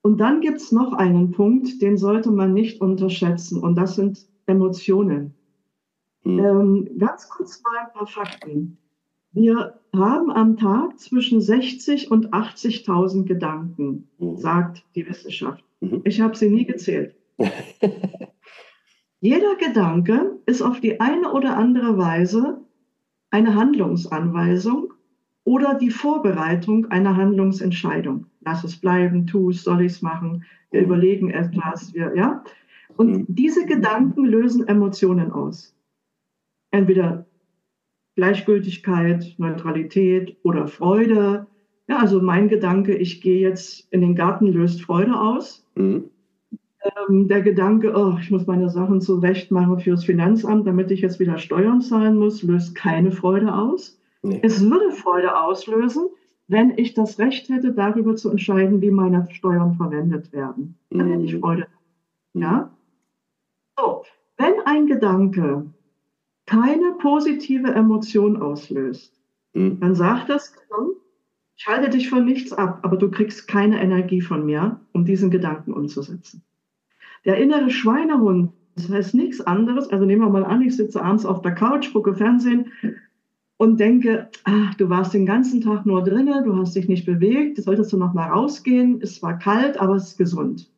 [0.04, 4.26] Und dann gibt es noch einen Punkt, den sollte man nicht unterschätzen, und das sind
[4.48, 5.36] Emotionen.
[6.24, 6.40] Mhm.
[6.40, 8.78] Ähm, ganz kurz mal ein paar Fakten.
[9.34, 14.38] Wir haben am Tag zwischen 60 und 80.000 Gedanken, mhm.
[14.38, 15.64] sagt die Wissenschaft.
[15.80, 16.02] Mhm.
[16.04, 17.16] Ich habe sie nie gezählt.
[19.24, 22.60] Jeder Gedanke ist auf die eine oder andere Weise
[23.30, 24.94] eine Handlungsanweisung
[25.44, 28.26] oder die Vorbereitung einer Handlungsentscheidung.
[28.40, 32.44] Lass es bleiben, tu es, soll ich es machen, wir überlegen etwas, wir, ja.
[32.98, 33.26] Und mhm.
[33.28, 35.76] diese Gedanken lösen Emotionen aus.
[36.72, 37.28] Entweder
[38.16, 41.46] Gleichgültigkeit, Neutralität oder Freude.
[41.88, 45.64] Ja, also mein Gedanke, ich gehe jetzt in den Garten, löst Freude aus.
[45.76, 46.11] Mhm
[46.84, 51.20] ähm, der Gedanke, oh, ich muss meine Sachen zurecht machen fürs Finanzamt, damit ich jetzt
[51.20, 54.00] wieder Steuern zahlen muss, löst keine Freude aus.
[54.24, 54.40] Nee.
[54.44, 56.10] Es würde Freude auslösen,
[56.48, 60.78] wenn ich das Recht hätte, darüber zu entscheiden, wie meine Steuern verwendet werden.
[60.90, 61.40] Dann hätte ich mhm.
[61.40, 61.68] Freude.
[62.34, 62.72] Ja?
[63.78, 64.04] So,
[64.38, 65.66] wenn ein Gedanke
[66.46, 69.14] keine positive Emotion auslöst,
[69.54, 69.80] mhm.
[69.80, 70.92] dann sagt das Gehirn,
[71.56, 75.30] ich halte dich von nichts ab, aber du kriegst keine Energie von mir, um diesen
[75.30, 76.44] Gedanken umzusetzen.
[77.26, 79.90] Der innere Schweinehund, das heißt nichts anderes.
[79.90, 82.72] Also nehmen wir mal an, ich sitze abends auf der Couch, gucke Fernsehen
[83.58, 87.62] und denke, ach, du warst den ganzen Tag nur drinnen, du hast dich nicht bewegt,
[87.62, 89.00] solltest du noch mal rausgehen.
[89.02, 90.72] Es war kalt, aber es ist gesund.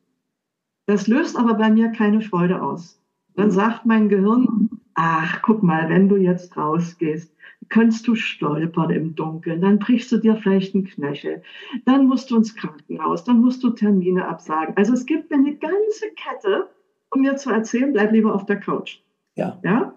[0.86, 3.00] Das löst aber bei mir keine Freude aus.
[3.36, 7.34] Dann sagt mein Gehirn, ach, guck mal, wenn du jetzt rausgehst,
[7.68, 11.42] kannst du stolpern im Dunkeln, dann brichst du dir vielleicht einen Knöchel,
[11.84, 14.76] dann musst du ins Krankenhaus, dann musst du Termine absagen.
[14.76, 16.68] Also es gibt eine ganze Kette,
[17.10, 19.00] um mir zu erzählen, bleib lieber auf der Couch.
[19.36, 19.58] Ja.
[19.62, 19.94] ja?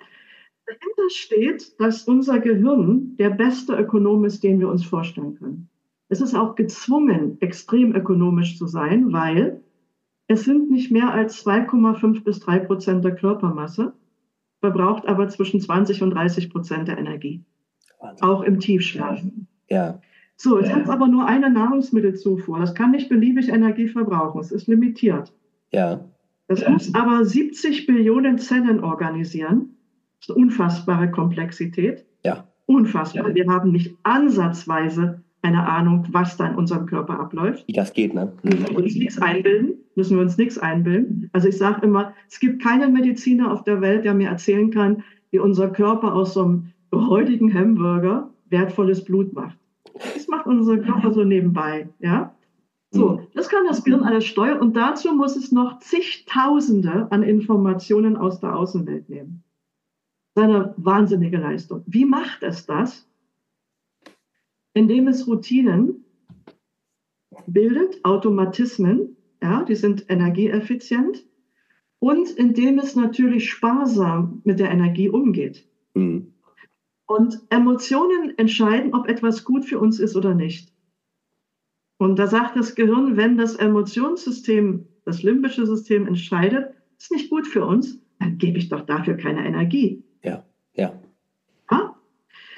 [0.65, 5.69] Dahinter steht, dass unser Gehirn der beste Ökonom ist, den wir uns vorstellen können.
[6.09, 9.61] Es ist auch gezwungen, extrem ökonomisch zu sein, weil
[10.27, 13.93] es sind nicht mehr als 2,5 bis 3 Prozent der Körpermasse,
[14.59, 17.43] verbraucht aber zwischen 20 und 30 Prozent der Energie.
[17.99, 18.27] Wahnsinn.
[18.27, 19.21] Auch im Tiefschlaf.
[19.69, 19.99] Ja.
[20.35, 20.75] So, es ja.
[20.75, 22.59] hat aber nur eine Nahrungsmittelzufuhr.
[22.59, 24.39] Das kann nicht beliebig Energie verbrauchen.
[24.39, 25.33] Es ist limitiert.
[25.71, 26.05] Ja.
[26.47, 26.69] Das ja.
[26.69, 29.75] muss aber 70 Billionen Zellen organisieren.
[30.19, 32.05] Das ist eine unfassbare Komplexität.
[32.23, 32.47] Ja.
[32.67, 33.29] Unfassbar.
[33.29, 33.35] Ja.
[33.35, 37.67] Wir haben nicht ansatzweise eine Ahnung, was da in unserem Körper abläuft.
[37.67, 38.33] Wie das geht, ne?
[38.43, 39.75] Müssen wir uns nichts einbilden.
[39.95, 41.29] Müssen wir uns nichts einbilden.
[41.31, 45.03] Also ich sage immer, es gibt keinen Mediziner auf der Welt, der mir erzählen kann,
[45.31, 49.57] wie unser Körper aus so einem heutigen Hamburger wertvolles Blut macht.
[49.93, 52.33] Das macht unser Körper so nebenbei, ja.
[52.91, 53.27] So, mhm.
[53.33, 58.39] das kann das Gehirn alles steuern und dazu muss es noch zigtausende an Informationen aus
[58.39, 59.43] der Außenwelt nehmen.
[60.35, 61.83] Seine wahnsinnige Leistung.
[61.85, 63.07] Wie macht es das?
[64.73, 66.05] Indem es Routinen
[67.47, 71.25] bildet, Automatismen, ja, die sind energieeffizient
[71.99, 75.67] und indem es natürlich sparsam mit der Energie umgeht.
[75.93, 76.33] Mhm.
[77.07, 80.73] Und Emotionen entscheiden, ob etwas gut für uns ist oder nicht.
[81.97, 87.47] Und da sagt das Gehirn, wenn das Emotionssystem, das limbische System entscheidet, ist nicht gut
[87.47, 90.03] für uns, dann gebe ich doch dafür keine Energie.
[90.23, 90.99] Ja, ja.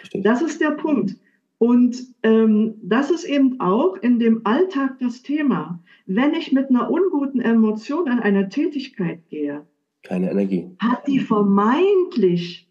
[0.09, 0.23] Richtig.
[0.23, 1.15] Das ist der Punkt.
[1.57, 5.83] Und ähm, das ist eben auch in dem Alltag das Thema.
[6.05, 9.67] Wenn ich mit einer unguten Emotion an eine Tätigkeit gehe,
[10.03, 12.68] keine Energie, hat die vermeintlich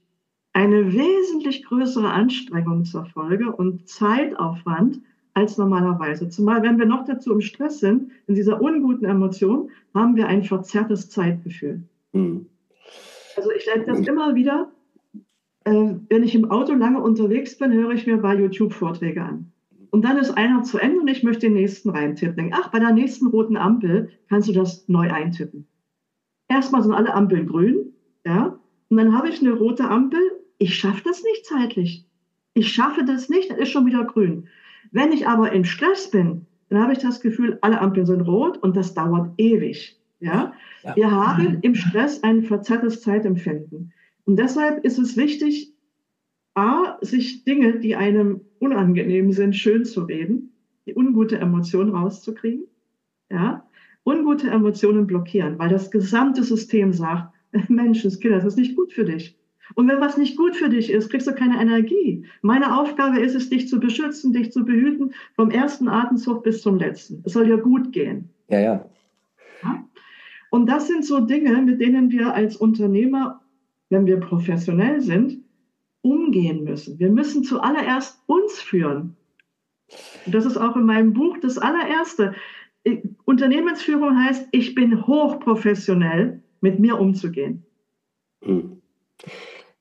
[0.52, 5.00] eine wesentlich größere Anstrengung zur Folge und Zeitaufwand
[5.34, 6.28] als normalerweise.
[6.28, 10.42] Zumal, wenn wir noch dazu im Stress sind, in dieser unguten Emotion, haben wir ein
[10.42, 11.82] verzerrtes Zeitgefühl.
[12.12, 12.46] Mhm.
[13.36, 14.72] Also ich erlebe das immer wieder,
[15.64, 19.52] äh, wenn ich im Auto lange unterwegs bin, höre ich mir bei YouTube Vorträge an.
[19.90, 22.36] Und dann ist einer zu Ende und ich möchte den nächsten reintippen.
[22.36, 25.66] Denke, ach, bei der nächsten roten Ampel kannst du das neu eintippen.
[26.48, 27.94] Erstmal sind alle Ampeln grün,
[28.26, 30.20] ja, und dann habe ich eine rote Ampel.
[30.58, 32.04] Ich schaffe das nicht zeitlich.
[32.54, 34.48] Ich schaffe das nicht, dann ist schon wieder grün.
[34.90, 38.58] Wenn ich aber im Stress bin, dann habe ich das Gefühl, alle Ampeln sind rot
[38.58, 39.98] und das dauert ewig.
[40.20, 40.52] Ja?
[40.82, 40.96] ja.
[40.96, 43.92] Wir haben im Stress ein verzerrtes Zeitempfinden.
[44.24, 45.72] Und deshalb ist es wichtig,
[46.54, 50.52] A, sich Dinge, die einem unangenehm sind, schön zu reden,
[50.86, 52.64] die ungute Emotionen rauszukriegen,
[53.30, 53.64] ja,
[54.04, 57.32] ungute Emotionen blockieren, weil das gesamte System sagt,
[57.68, 59.38] Menschenskinder, das ist nicht gut für dich.
[59.74, 62.24] Und wenn was nicht gut für dich ist, kriegst du keine Energie.
[62.42, 66.78] Meine Aufgabe ist es, dich zu beschützen, dich zu behüten, vom ersten Atemzug bis zum
[66.78, 67.22] letzten.
[67.24, 68.30] Es soll dir gut gehen.
[68.48, 68.84] Ja, ja.
[69.62, 69.84] ja?
[70.50, 73.40] Und das sind so Dinge, mit denen wir als Unternehmer
[73.90, 75.42] wenn wir professionell sind,
[76.02, 76.98] umgehen müssen.
[76.98, 79.16] Wir müssen zuallererst uns führen.
[80.26, 82.34] Und das ist auch in meinem Buch das allererste.
[83.24, 87.64] Unternehmensführung heißt, ich bin hochprofessionell, mit mir umzugehen.
[88.42, 88.82] Hm.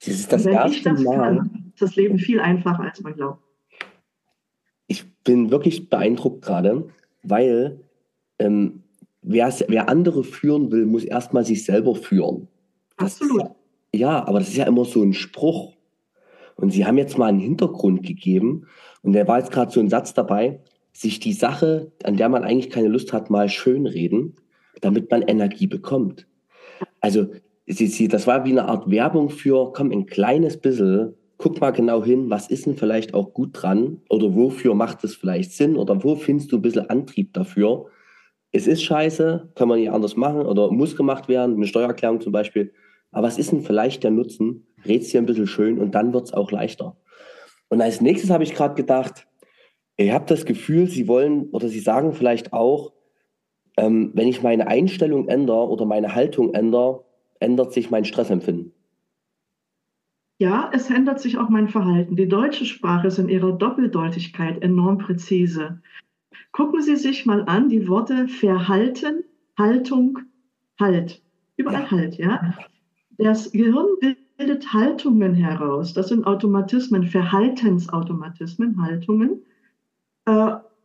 [0.08, 1.38] Das ist das wenn erste ich das Mal.
[1.38, 3.44] Kann, ist das Leben viel einfacher, als man glaubt.
[4.88, 6.90] Ich bin wirklich beeindruckt gerade,
[7.24, 7.82] weil
[8.40, 8.84] ähm,
[9.22, 12.48] wer, wer andere führen will, muss erstmal sich selber führen.
[12.98, 13.52] Das Absolut.
[13.94, 15.76] Ja, aber das ist ja immer so ein Spruch.
[16.56, 18.68] Und Sie haben jetzt mal einen Hintergrund gegeben.
[19.02, 22.44] Und der war jetzt gerade so ein Satz dabei, sich die Sache, an der man
[22.44, 24.36] eigentlich keine Lust hat, mal schönreden,
[24.82, 26.28] damit man Energie bekommt.
[27.00, 27.28] Also,
[27.70, 31.72] Sie, Sie, das war wie eine Art Werbung für, komm, ein kleines bisschen, guck mal
[31.72, 35.76] genau hin, was ist denn vielleicht auch gut dran oder wofür macht es vielleicht Sinn
[35.76, 37.88] oder wo findest du ein bisschen Antrieb dafür.
[38.54, 42.32] Es ist scheiße, kann man nicht anders machen oder muss gemacht werden, eine Steuererklärung zum
[42.32, 42.72] Beispiel.
[43.12, 44.66] Aber was ist denn vielleicht der Nutzen?
[44.86, 46.96] Red's dir ein bisschen schön und dann wird es auch leichter.
[47.68, 49.28] Und als nächstes habe ich gerade gedacht,
[49.98, 52.94] ihr habt das Gefühl, Sie wollen oder Sie sagen vielleicht auch,
[53.76, 57.04] ähm, wenn ich meine Einstellung ändere oder meine Haltung ändere,
[57.40, 58.72] ändert sich mein Stressempfinden.
[60.40, 62.16] Ja, es ändert sich auch mein Verhalten.
[62.16, 65.82] Die deutsche Sprache ist in ihrer Doppeldeutigkeit enorm präzise.
[66.52, 69.24] Gucken Sie sich mal an, die Worte Verhalten,
[69.58, 70.20] Haltung,
[70.80, 71.22] Halt.
[71.56, 71.92] Überall ja.
[71.92, 72.54] Halt, ja.
[73.18, 73.88] Das Gehirn
[74.38, 75.94] bildet Haltungen heraus.
[75.94, 79.44] Das sind Automatismen, Verhaltensautomatismen, Haltungen.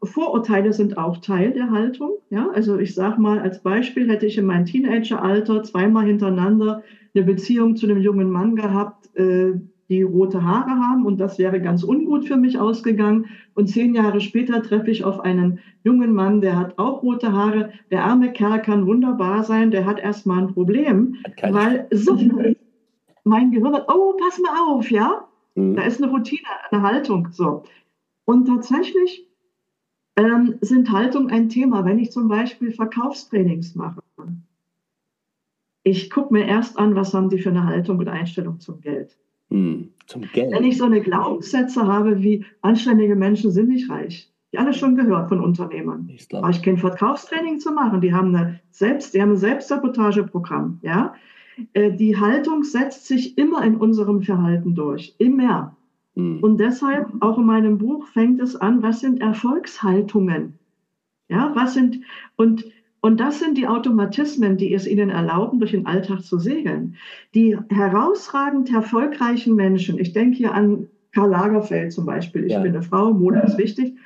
[0.03, 2.19] Vorurteile sind auch Teil der Haltung.
[2.31, 2.51] Ja?
[2.51, 6.83] Also ich sage mal als Beispiel, hätte ich in meinem Teenageralter zweimal hintereinander
[7.15, 9.53] eine Beziehung zu einem jungen Mann gehabt, äh,
[9.89, 13.27] die rote Haare haben und das wäre ganz ungut für mich ausgegangen.
[13.55, 17.73] Und zehn Jahre später treffe ich auf einen jungen Mann, der hat auch rote Haare.
[17.91, 22.17] Der arme Kerl kann wunderbar sein, der hat erstmal ein Problem, weil so
[23.25, 25.29] mein Gehirn hat, oh, pass mal auf, ja?
[25.55, 25.77] Mhm.
[25.77, 27.29] Da ist eine Routine, eine Haltung.
[27.31, 27.65] So.
[28.25, 29.27] Und tatsächlich
[30.17, 31.85] ähm, sind Haltung ein Thema.
[31.85, 34.03] Wenn ich zum Beispiel Verkaufstrainings mache,
[35.85, 39.17] ich gucke mir erst an, was haben die für eine Haltung und Einstellung zum Geld.
[39.51, 40.53] Hm, zum Geld.
[40.53, 44.33] Wenn ich so eine Glaubenssätze habe wie anständige Menschen sind nicht reich.
[44.53, 46.09] Die alle schon gehört von Unternehmern.
[46.15, 48.01] Ich Aber ich kenne Verkaufstraining zu machen.
[48.01, 50.79] Die haben eine selbst, die haben ein Selbstsabotageprogramm.
[50.83, 51.15] Ja,
[51.73, 55.77] äh, die Haltung setzt sich immer in unserem Verhalten durch, immer.
[56.15, 56.41] Mhm.
[56.41, 58.83] Und deshalb auch in meinem Buch fängt es an.
[58.83, 60.59] Was sind Erfolgshaltungen?
[61.29, 62.01] Ja, was sind
[62.37, 62.65] und
[63.05, 66.95] und das sind die Automatismen, die es ihnen erlauben, durch den Alltag zu segeln.
[67.35, 72.61] Die herausragend erfolgreichen Menschen, ich denke hier an Karl Lagerfeld zum Beispiel, ich ja.
[72.61, 73.97] bin eine Frau, Mode ist wichtig,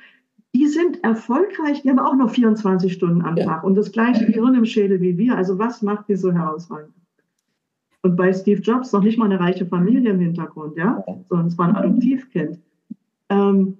[0.55, 3.45] die sind erfolgreich, die haben auch noch 24 Stunden am ja.
[3.45, 5.37] Tag und das gleiche Gehirn im Schädel wie wir.
[5.37, 6.93] Also was macht die so herausragend?
[8.01, 11.57] Und bei Steve Jobs noch nicht mal eine reiche Familie im Hintergrund, ja, sondern es
[11.57, 12.59] war ein Adoptivkind.
[13.29, 13.77] Ähm,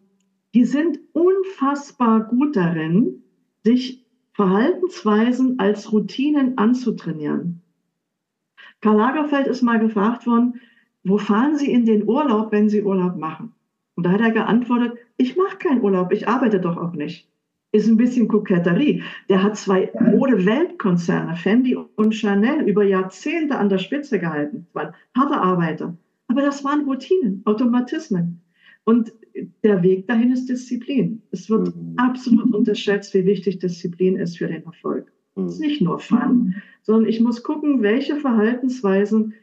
[0.53, 3.23] die sind unfassbar gut darin,
[3.63, 7.61] sich Verhaltensweisen als Routinen anzutrainieren.
[8.81, 10.61] Karl Lagerfeld ist mal gefragt worden,
[11.03, 13.53] wo fahren Sie in den Urlaub, wenn Sie Urlaub machen?
[13.95, 17.27] Und da hat er geantwortet, ich mache keinen Urlaub, ich arbeite doch auch nicht.
[17.71, 19.03] Ist ein bisschen Koketterie.
[19.29, 24.67] Der hat zwei Mode-Weltkonzerne, Fendi und Chanel, über Jahrzehnte an der Spitze gehalten.
[24.73, 25.97] Das waren harte Arbeiter.
[26.27, 28.41] Aber das waren Routinen, Automatismen.
[28.85, 29.11] Und
[29.63, 31.21] der Weg dahin ist Disziplin.
[31.31, 31.93] Es wird mhm.
[31.97, 35.11] absolut unterschätzt, wie wichtig Disziplin ist für den Erfolg.
[35.35, 35.45] Mhm.
[35.45, 39.33] Es ist nicht nur Fun, sondern ich muss gucken, welche Verhaltensweisen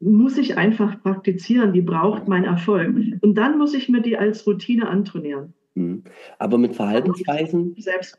[0.00, 2.94] muss ich einfach praktizieren, die braucht mein Erfolg.
[3.20, 5.54] Und dann muss ich mir die als Routine antrainieren.
[5.78, 6.04] Mhm.
[6.38, 7.74] Aber mit Verhaltensweisen.
[7.78, 8.18] Selbst.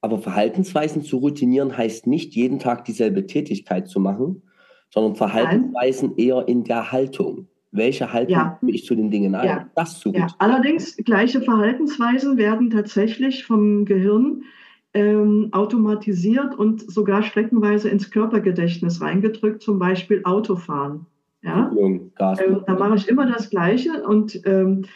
[0.00, 4.42] Aber Verhaltensweisen zu routinieren heißt nicht, jeden Tag dieselbe Tätigkeit zu machen,
[4.90, 6.18] sondern Verhaltensweisen Nein.
[6.18, 7.48] eher in der Haltung.
[7.70, 8.58] Welche Haltung ja.
[8.66, 9.46] ich zu den Dingen ein?
[9.46, 9.70] Ja.
[9.74, 10.28] Das zu ja.
[10.38, 14.44] Allerdings, gleiche Verhaltensweisen werden tatsächlich vom Gehirn
[14.94, 21.06] ähm, automatisiert und sogar streckenweise ins Körpergedächtnis reingedrückt, zum Beispiel Autofahren.
[21.42, 21.70] Ja?
[21.76, 24.86] Ähm, da mache ich immer das Gleiche und ähm, ähm,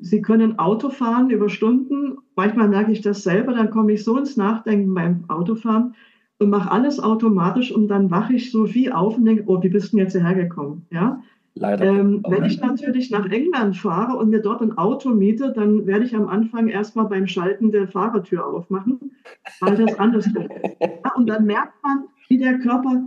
[0.00, 2.18] Sie können Auto fahren über Stunden.
[2.36, 5.94] Manchmal merke ich das selber, dann komme ich so ins Nachdenken beim Autofahren
[6.38, 9.68] und mache alles automatisch und dann wache ich so wie auf und denke, oh, wie
[9.68, 10.86] bist du denn jetzt hierher gekommen?
[10.90, 11.20] Ja?
[11.54, 11.84] Leider.
[11.84, 16.04] Ähm, wenn ich natürlich nach England fahre und mir dort ein Auto miete, dann werde
[16.04, 19.12] ich am Anfang erstmal beim Schalten der Fahrertür aufmachen,
[19.60, 20.36] weil das anders ist.
[20.36, 23.02] Ja, und dann merkt man, wie der Körper,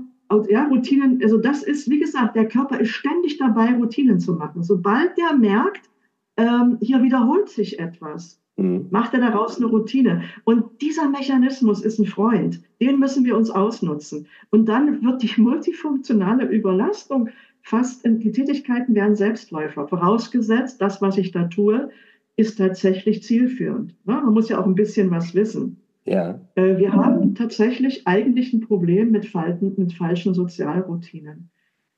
[0.50, 4.64] ja, Routinen, also das ist, wie gesagt, der Körper ist ständig dabei, Routinen zu machen.
[4.64, 5.90] Sobald der merkt,
[6.38, 8.88] ähm, hier wiederholt sich etwas, mhm.
[8.90, 10.24] macht er daraus eine Routine.
[10.44, 14.28] Und dieser Mechanismus ist ein Freund, den müssen wir uns ausnutzen.
[14.50, 17.30] Und dann wird die multifunktionale Überlastung
[17.64, 21.90] fast, die Tätigkeiten werden Selbstläufer, vorausgesetzt, das, was ich da tue,
[22.36, 23.96] ist tatsächlich zielführend.
[24.06, 25.78] Man muss ja auch ein bisschen was wissen.
[26.06, 26.40] Ja.
[26.56, 31.52] Äh, wir haben tatsächlich eigentlich ein Problem mit, Falten, mit falschen Sozialroutinen,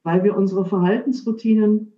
[0.03, 1.92] weil wir unsere Verhaltensroutinen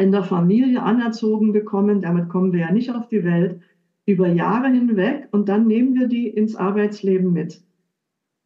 [0.00, 2.00] in der Familie anerzogen bekommen.
[2.00, 3.60] Damit kommen wir ja nicht auf die Welt
[4.06, 7.62] über Jahre hinweg und dann nehmen wir die ins Arbeitsleben mit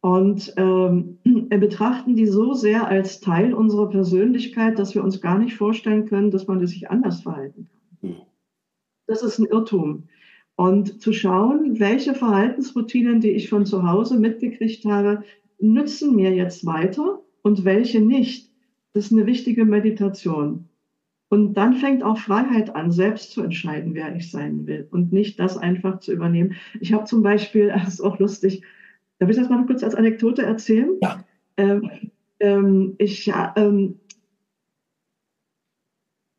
[0.05, 1.17] und ähm,
[1.49, 6.29] betrachten die so sehr als Teil unserer Persönlichkeit, dass wir uns gar nicht vorstellen können,
[6.29, 7.67] dass man sich anders verhalten
[8.01, 8.11] kann.
[8.11, 8.21] Hm.
[9.07, 10.03] Das ist ein Irrtum.
[10.57, 15.23] Und zu schauen, welche Verhaltensroutinen, die ich von zu Hause mitgekriegt habe,
[15.59, 18.51] nützen mir jetzt weiter und welche nicht,
[18.93, 20.69] das ist eine wichtige Meditation.
[21.29, 25.39] Und dann fängt auch Freiheit an, selbst zu entscheiden, wer ich sein will und nicht
[25.39, 26.55] das einfach zu übernehmen.
[26.79, 28.63] Ich habe zum Beispiel, das ist auch lustig,
[29.19, 30.91] Darf ich das mal kurz als Anekdote erzählen?
[31.01, 31.23] Ja.
[31.57, 31.89] Ähm,
[32.39, 33.99] ähm, ich ähm,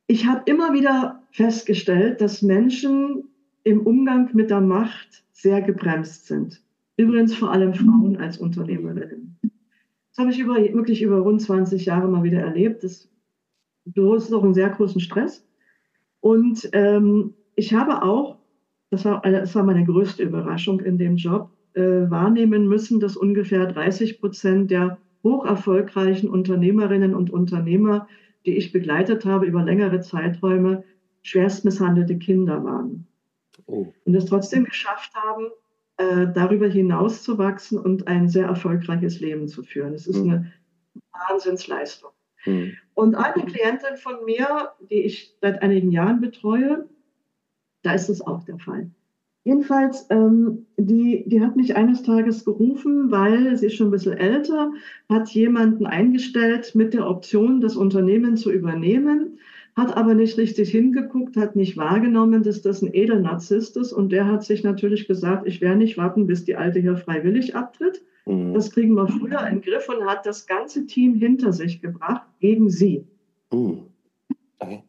[0.08, 3.24] ich habe immer wieder festgestellt, dass Menschen
[3.64, 6.62] im Umgang mit der Macht sehr gebremst sind.
[6.96, 9.38] Übrigens vor allem Frauen als Unternehmerinnen.
[9.42, 12.84] Das habe ich über, wirklich über rund 20 Jahre mal wieder erlebt.
[12.84, 13.08] Das
[13.86, 15.46] Büro ist auch einen sehr großen Stress.
[16.20, 18.38] Und ähm, ich habe auch,
[18.90, 23.66] das war, das war meine größte Überraschung in dem Job, äh, wahrnehmen müssen, dass ungefähr
[23.66, 28.08] 30 Prozent der hocherfolgreichen Unternehmerinnen und Unternehmer,
[28.44, 30.84] die ich begleitet habe über längere Zeiträume,
[31.22, 33.06] schwerst misshandelte Kinder waren.
[33.66, 33.92] Oh.
[34.04, 35.46] Und es trotzdem geschafft haben,
[35.96, 39.94] äh, darüber hinaus zu wachsen und ein sehr erfolgreiches Leben zu führen.
[39.94, 40.30] Es ist mhm.
[40.30, 40.52] eine
[41.28, 42.10] Wahnsinnsleistung.
[42.46, 42.72] Mhm.
[42.94, 46.88] Und eine Klientin von mir, die ich seit einigen Jahren betreue,
[47.82, 48.90] da ist es auch der Fall.
[49.44, 54.16] Jedenfalls, ähm, die, die hat mich eines Tages gerufen, weil sie ist schon ein bisschen
[54.16, 54.72] älter,
[55.08, 59.38] hat jemanden eingestellt mit der Option, das Unternehmen zu übernehmen,
[59.76, 64.26] hat aber nicht richtig hingeguckt, hat nicht wahrgenommen, dass das ein Edelnarzisst ist und der
[64.26, 68.02] hat sich natürlich gesagt, ich werde nicht warten, bis die Alte hier freiwillig abtritt.
[68.24, 68.54] Mhm.
[68.54, 72.26] Das kriegen wir früher in den Griff und hat das ganze Team hinter sich gebracht
[72.40, 73.06] gegen sie.
[73.52, 73.82] Mhm.
[74.58, 74.82] Okay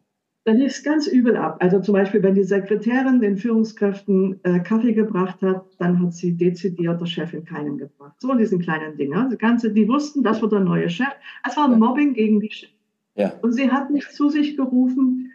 [0.48, 1.58] dann lief es ganz übel ab.
[1.60, 6.38] Also zum Beispiel, wenn die Sekretärin den Führungskräften äh, Kaffee gebracht hat, dann hat sie
[6.38, 8.14] dezidiert der Chefin keinen gebracht.
[8.20, 9.30] So in diesen kleinen Dingen.
[9.30, 11.14] Die, ganze, die wussten, das wird der neue Chef.
[11.46, 12.77] Es war Mobbing gegen die Chefin.
[13.18, 13.34] Ja.
[13.41, 15.34] Und sie hat mich zu sich gerufen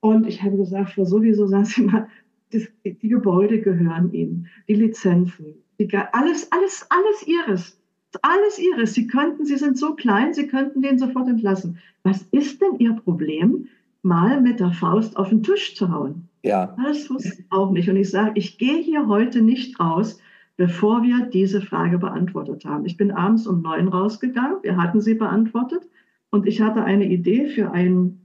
[0.00, 2.08] und ich habe gesagt, Frau sowieso, sagen Sie mal,
[2.52, 7.80] die, die Gebäude gehören Ihnen, die Lizenzen, die, alles, alles, alles Ihres.
[8.22, 8.94] Alles Ihres.
[8.94, 11.78] Sie könnten, Sie sind so klein, Sie könnten den sofort entlassen.
[12.02, 13.68] Was ist denn Ihr Problem?
[14.02, 16.28] mal mit der Faust auf den Tisch zu hauen.
[16.42, 16.74] Ja.
[16.82, 17.88] Das wusste ich auch nicht.
[17.88, 20.20] Und ich sage, ich gehe hier heute nicht raus,
[20.56, 22.84] bevor wir diese Frage beantwortet haben.
[22.86, 24.58] Ich bin abends um neun rausgegangen.
[24.62, 25.82] Wir hatten sie beantwortet.
[26.30, 28.20] Und ich hatte eine Idee für ein,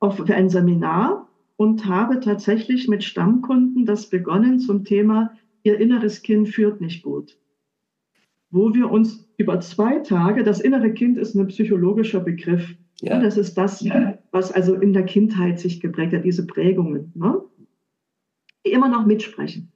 [0.00, 6.48] für ein Seminar und habe tatsächlich mit Stammkunden das begonnen zum Thema, ihr inneres Kind
[6.48, 7.38] führt nicht gut.
[8.50, 13.20] Wo wir uns über zwei Tage, das innere Kind ist ein psychologischer Begriff, ja.
[13.20, 13.84] Das ist das,
[14.30, 17.42] was also in der Kindheit sich geprägt hat, diese Prägungen, ne?
[18.64, 19.70] die immer noch mitsprechen.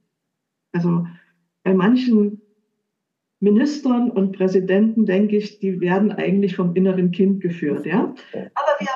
[0.71, 1.05] Also
[1.63, 2.41] bei manchen
[3.41, 7.85] Ministern und Präsidenten denke ich, die werden eigentlich vom inneren Kind geführt.
[7.85, 8.13] Ja?
[8.33, 8.87] Aber wir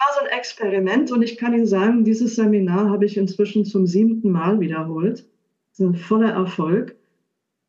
[0.00, 3.86] war so ein Experiment und ich kann Ihnen sagen, dieses Seminar habe ich inzwischen zum
[3.86, 5.28] siebten Mal wiederholt.
[5.70, 6.96] Das ist ein voller Erfolg.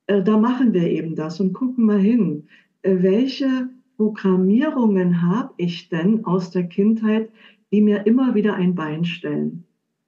[0.07, 2.47] Äh, da machen wir eben das und gucken mal hin,
[2.83, 7.29] äh, welche Programmierungen habe ich denn aus der Kindheit,
[7.71, 9.65] die mir immer wieder ein Bein stellen.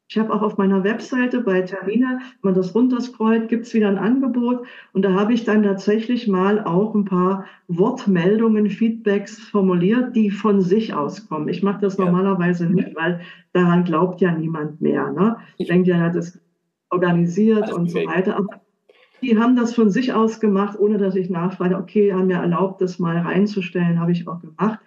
[0.10, 3.88] Ich habe auch auf meiner Webseite bei Termine, wenn man das runterscrollt, gibt es wieder
[3.88, 4.66] ein Angebot.
[4.91, 10.62] Und da habe ich dann tatsächlich mal auch ein paar Wortmeldungen, Feedbacks formuliert, die von
[10.62, 11.47] sich auskommen.
[11.47, 12.06] Ich mache das ja.
[12.06, 13.22] normalerweise nicht, weil
[13.54, 15.12] daran glaubt ja niemand mehr.
[15.12, 15.38] Ne?
[15.58, 16.39] Ich denke, er hat es
[16.89, 18.38] organisiert und so weiter.
[18.38, 18.62] Aber
[19.22, 22.82] die haben das von sich aus gemacht, ohne dass ich nachfrage, okay, haben mir erlaubt,
[22.82, 24.80] das mal reinzustellen, habe ich auch gemacht.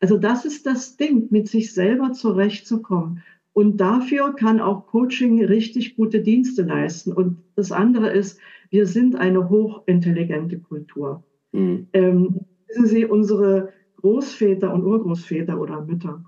[0.00, 3.22] Also das ist das Ding, mit sich selber zurechtzukommen.
[3.56, 7.10] Und dafür kann auch Coaching richtig gute Dienste leisten.
[7.10, 8.38] Und das andere ist,
[8.68, 11.24] wir sind eine hochintelligente Kultur.
[11.52, 11.86] Mhm.
[11.94, 16.22] Ähm, wissen Sie, unsere Großväter und Urgroßväter oder Mütter,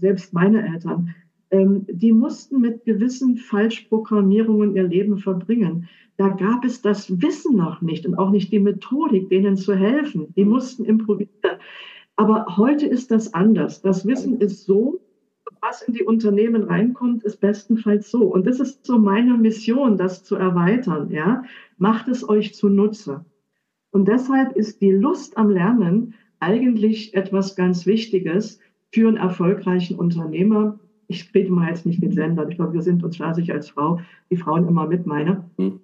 [0.00, 1.14] selbst meine Eltern,
[1.50, 5.86] ähm, die mussten mit gewissen Falschprogrammierungen ihr Leben verbringen.
[6.16, 10.32] Da gab es das Wissen noch nicht und auch nicht die Methodik, denen zu helfen.
[10.34, 11.58] Die mussten improvisieren.
[12.16, 13.82] Aber heute ist das anders.
[13.82, 14.98] Das Wissen ist so,
[15.60, 18.24] was in die Unternehmen reinkommt, ist bestenfalls so.
[18.24, 21.10] Und das ist so meine Mission, das zu erweitern.
[21.10, 21.44] Ja?
[21.78, 23.24] Macht es euch zunutze.
[23.90, 28.60] Und deshalb ist die Lust am Lernen eigentlich etwas ganz Wichtiges
[28.92, 30.78] für einen erfolgreichen Unternehmer.
[31.08, 32.48] Ich rede mal jetzt nicht mit Sender.
[32.48, 34.00] Ich glaube, wir sind uns klar, ich als Frau
[34.30, 35.50] die Frauen immer mit meine.
[35.58, 35.80] Hm.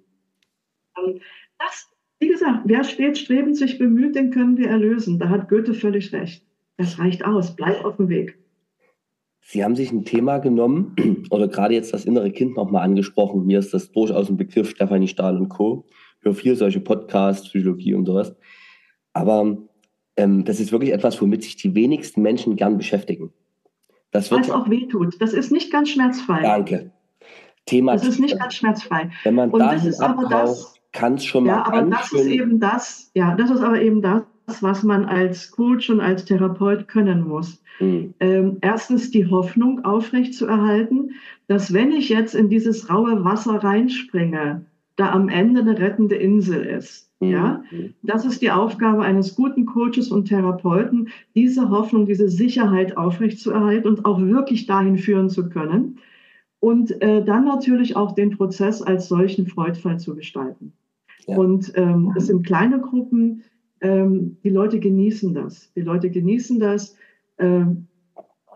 [1.59, 5.19] Das, wie gesagt, wer stets strebend sich bemüht, den können wir erlösen.
[5.19, 6.45] Da hat Goethe völlig recht.
[6.77, 7.55] Das reicht aus.
[7.55, 8.37] Bleib auf dem Weg.
[9.49, 10.93] Sie haben sich ein Thema genommen
[11.31, 13.45] oder gerade jetzt das innere Kind nochmal angesprochen.
[13.45, 15.85] Mir ist das durchaus ein Begriff, Stefanie Stahl und Co.
[16.19, 18.35] Ich höre viel solche Podcasts, Psychologie und sowas.
[19.13, 19.57] Aber
[20.17, 23.31] ähm, das ist wirklich etwas, womit sich die wenigsten Menschen gern beschäftigen.
[24.11, 25.15] Das wird Weil es auch wehtut.
[25.21, 26.41] Das ist nicht ganz schmerzfrei.
[26.41, 26.91] Danke.
[27.65, 27.93] Thema.
[27.93, 29.11] Das ist nicht ganz schmerzfrei.
[29.23, 33.11] Wenn man und dahin abtaucht, kann es schon mal ja, aber das ist eben das.
[33.13, 37.61] Ja, das ist aber eben das, was man als Coach und als Therapeut können muss.
[37.79, 38.13] Mhm.
[38.19, 41.11] Ähm, erstens die Hoffnung aufrechtzuerhalten,
[41.47, 46.63] dass wenn ich jetzt in dieses raue Wasser reinspringe, da am Ende eine rettende Insel
[46.63, 47.11] ist.
[47.19, 47.29] Mhm.
[47.29, 47.63] Ja,
[48.03, 54.05] das ist die Aufgabe eines guten Coaches und Therapeuten, diese Hoffnung, diese Sicherheit aufrechtzuerhalten und
[54.05, 55.99] auch wirklich dahin führen zu können.
[56.59, 60.73] Und äh, dann natürlich auch den Prozess als solchen freudvoll zu gestalten.
[61.27, 61.37] Ja.
[61.37, 63.43] Und ähm, es sind kleine Gruppen,
[63.81, 65.71] ähm, die Leute genießen das.
[65.75, 66.95] Die Leute genießen das.
[67.37, 67.87] Ähm,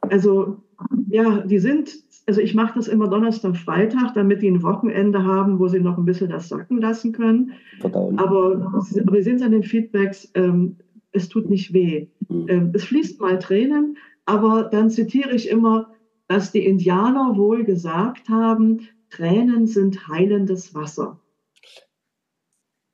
[0.01, 0.63] also
[1.07, 1.91] ja, die sind,
[2.27, 5.97] also ich mache das immer Donnerstag, Freitag, damit die ein Wochenende haben, wo sie noch
[5.97, 7.51] ein bisschen das sacken lassen können.
[7.79, 8.17] Verdauen.
[8.17, 10.77] Aber, aber wir sehen an den Feedbacks, ähm,
[11.11, 12.07] es tut nicht weh.
[12.29, 12.45] Mhm.
[12.47, 15.91] Ähm, es fließt mal Tränen, aber dann zitiere ich immer,
[16.27, 21.19] dass die Indianer wohl gesagt haben, Tränen sind heilendes Wasser.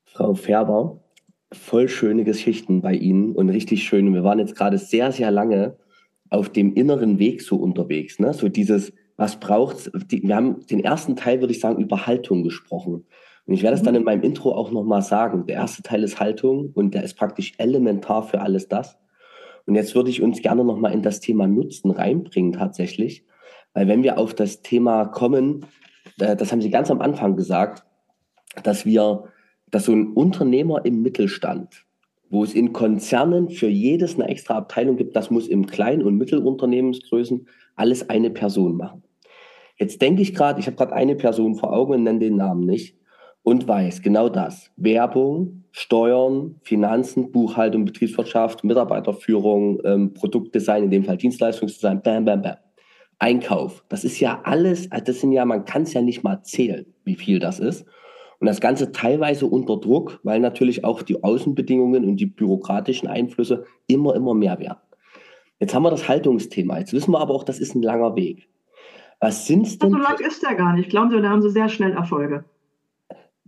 [0.05, 0.99] Frau Färber,
[1.51, 4.13] voll schöne Geschichten bei Ihnen und richtig schön.
[4.13, 5.77] Wir waren jetzt gerade sehr, sehr lange
[6.29, 8.19] auf dem inneren Weg so unterwegs.
[8.19, 8.33] Ne?
[8.33, 9.89] So dieses, was braucht's?
[10.09, 13.05] Wir haben den ersten Teil, würde ich sagen, über Haltung gesprochen.
[13.45, 13.99] Und ich werde es dann mhm.
[13.99, 15.45] in meinem Intro auch nochmal sagen.
[15.45, 18.97] Der erste Teil ist Haltung und der ist praktisch elementar für alles das.
[19.65, 23.25] Und jetzt würde ich uns gerne nochmal in das Thema Nutzen reinbringen tatsächlich.
[23.73, 25.65] Weil wenn wir auf das Thema kommen,
[26.19, 27.85] äh, das haben Sie ganz am Anfang gesagt,
[28.63, 29.25] dass wir
[29.71, 31.85] dass so ein Unternehmer im Mittelstand,
[32.29, 36.17] wo es in Konzernen für jedes eine extra Abteilung gibt, das muss im Klein- und
[36.17, 39.03] Mittelunternehmensgrößen alles eine Person machen.
[39.77, 42.65] Jetzt denke ich gerade, ich habe gerade eine Person vor Augen und nenne den Namen
[42.65, 42.97] nicht
[43.43, 44.71] und weiß genau das.
[44.75, 52.57] Werbung, Steuern, Finanzen, Buchhaltung, Betriebswirtschaft, Mitarbeiterführung, ähm, Produktdesign, in dem Fall Dienstleistungsdesign, bam, bam, bam.
[53.19, 53.83] Einkauf.
[53.89, 57.15] Das ist ja alles, das sind ja, man kann es ja nicht mal zählen, wie
[57.15, 57.85] viel das ist.
[58.39, 63.65] Und das Ganze teilweise unter Druck, weil natürlich auch die Außenbedingungen und die bürokratischen Einflüsse
[63.87, 64.77] immer, immer mehr werden.
[65.59, 66.77] Jetzt haben wir das Haltungsthema.
[66.77, 68.47] Jetzt wissen wir aber auch, das ist ein langer Weg.
[69.19, 69.91] Was sind denn?
[69.91, 70.89] So lang ist der gar nicht.
[70.89, 72.45] Glauben Sie, da haben Sie sehr schnell Erfolge.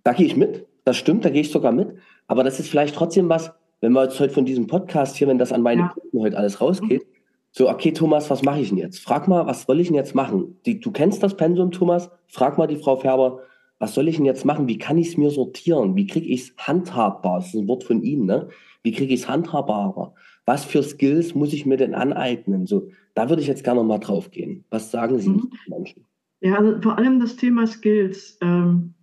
[0.04, 0.66] Da gehe ich mit.
[0.86, 1.96] Das stimmt, da gehe ich sogar mit.
[2.28, 5.38] Aber das ist vielleicht trotzdem was, wenn wir jetzt heute von diesem Podcast hier, wenn
[5.38, 5.88] das an meine ja.
[5.90, 7.14] Kunden heute alles rausgeht, mhm.
[7.52, 9.00] so, okay, Thomas, was mache ich denn jetzt?
[9.00, 10.60] Frag mal, was soll ich denn jetzt machen?
[10.66, 12.10] Die, du kennst das Pensum, Thomas?
[12.28, 13.42] Frag mal die Frau Färber,
[13.80, 14.68] was soll ich denn jetzt machen?
[14.68, 15.96] Wie kann ich es mir sortieren?
[15.96, 17.40] Wie kriege ich es handhabbar?
[17.40, 18.50] Das ist ein Wort von Ihnen, ne?
[18.84, 20.14] Wie kriege ich es handhabbarer?
[20.46, 22.66] Was für Skills muss ich mir denn aneignen?
[22.66, 24.66] So, da würde ich jetzt gerne noch mal drauf gehen.
[24.70, 25.52] Was sagen Sie mhm.
[25.68, 26.06] Menschen?
[26.42, 28.38] Ja, also vor allem das Thema Skills.
[28.42, 28.94] Ähm,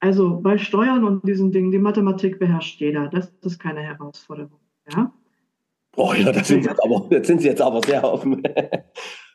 [0.00, 3.08] also bei Steuern und diesen Dingen, die Mathematik beherrscht jeder.
[3.08, 4.58] Das ist keine Herausforderung.
[4.90, 5.12] Ja?
[5.96, 8.42] Oh ja, das sind, jetzt aber, jetzt sind Sie jetzt aber sehr offen.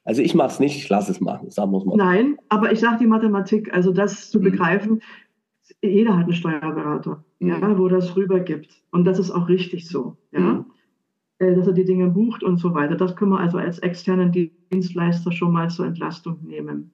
[0.08, 1.98] Also ich mache es nicht, ich lasse es machen, sagen wir mal.
[1.98, 4.44] Nein, aber ich sage die Mathematik, also das zu mhm.
[4.44, 5.02] begreifen,
[5.84, 7.50] jeder hat einen Steuerberater, mhm.
[7.50, 8.82] ja, wo das rübergibt.
[8.92, 10.40] Und das ist auch richtig so, ja.
[10.40, 10.66] Mhm.
[11.40, 12.96] Äh, dass er die Dinge bucht und so weiter.
[12.96, 16.94] Das können wir also als externen Dienstleister schon mal zur Entlastung nehmen.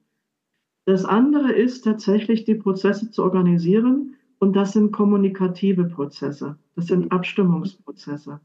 [0.84, 4.16] Das andere ist tatsächlich, die Prozesse zu organisieren.
[4.40, 6.58] Und das sind kommunikative Prozesse.
[6.74, 8.40] Das sind Abstimmungsprozesse.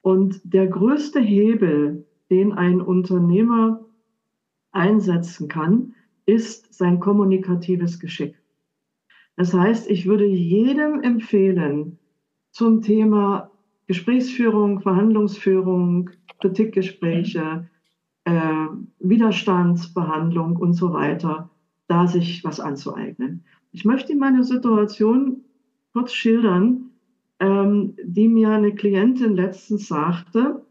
[0.00, 3.84] Und der größte Hebel, den ein Unternehmer
[4.72, 8.36] einsetzen kann, ist sein kommunikatives Geschick.
[9.36, 11.98] Das heißt, ich würde jedem empfehlen,
[12.50, 13.50] zum Thema
[13.86, 16.10] Gesprächsführung, Verhandlungsführung,
[16.40, 17.68] Kritikgespräche,
[18.24, 18.66] äh,
[18.98, 21.50] Widerstandsbehandlung und so weiter,
[21.86, 23.44] da sich was anzueignen.
[23.72, 25.44] Ich möchte meine Situation
[25.92, 26.90] kurz schildern,
[27.40, 30.64] ähm, die mir eine Klientin letztens sagte,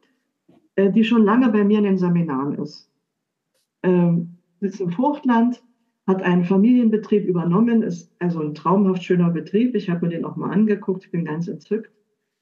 [0.89, 2.89] die schon lange bei mir in den Seminaren ist.
[3.83, 5.61] Ähm, sitzt im Fruchtland,
[6.07, 9.75] hat einen Familienbetrieb übernommen, ist also ein traumhaft schöner Betrieb.
[9.75, 11.91] Ich habe mir den auch mal angeguckt, ich bin ganz entzückt.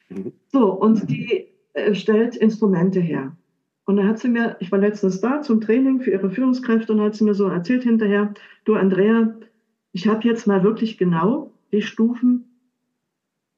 [0.10, 0.34] Mhm.
[0.48, 3.36] So, und die äh, stellt Instrumente her.
[3.86, 7.02] Und da hat sie mir, ich war letztens da zum Training für ihre Führungskräfte und
[7.02, 8.34] hat sie mir so erzählt hinterher,
[8.66, 9.36] du Andrea,
[9.92, 12.46] ich habe jetzt mal wirklich genau die Stufen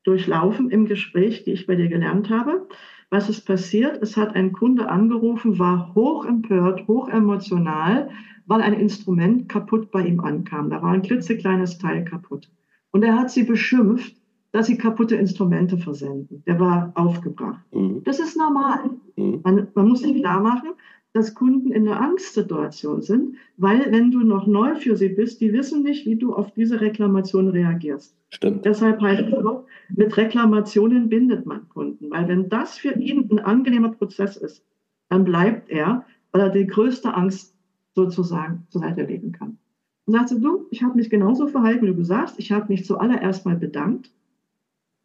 [0.03, 2.67] durchlaufen im Gespräch, die ich bei dir gelernt habe.
[3.12, 4.01] Was ist passiert?
[4.01, 8.09] Es hat ein Kunde angerufen, war hoch empört, hoch emotional,
[8.45, 10.70] weil ein Instrument kaputt bei ihm ankam.
[10.70, 12.49] Da war ein klitzekleines Teil kaputt.
[12.91, 14.16] Und er hat sie beschimpft,
[14.53, 16.41] dass sie kaputte Instrumente versenden.
[16.47, 17.62] Der war aufgebracht.
[17.74, 18.01] Mhm.
[18.05, 18.91] Das ist normal.
[19.18, 19.41] Mhm.
[19.43, 20.70] Man, man, muss sich klar machen,
[21.14, 25.51] dass Kunden in einer Angstsituation sind, weil wenn du noch neu für sie bist, die
[25.51, 28.16] wissen nicht, wie du auf diese Reklamation reagierst.
[28.30, 28.64] Stimmt.
[28.64, 33.39] Deshalb heißt es auch, mit Reklamationen bindet man Kunden, weil wenn das für ihn ein
[33.39, 34.66] angenehmer Prozess ist,
[35.09, 37.53] dann bleibt er, weil er die größte Angst
[37.93, 39.57] sozusagen zur Seite legen kann.
[40.05, 43.45] Und sagst du, ich habe mich genauso verhalten, wie du sagst, ich habe mich zuallererst
[43.45, 44.12] mal bedankt,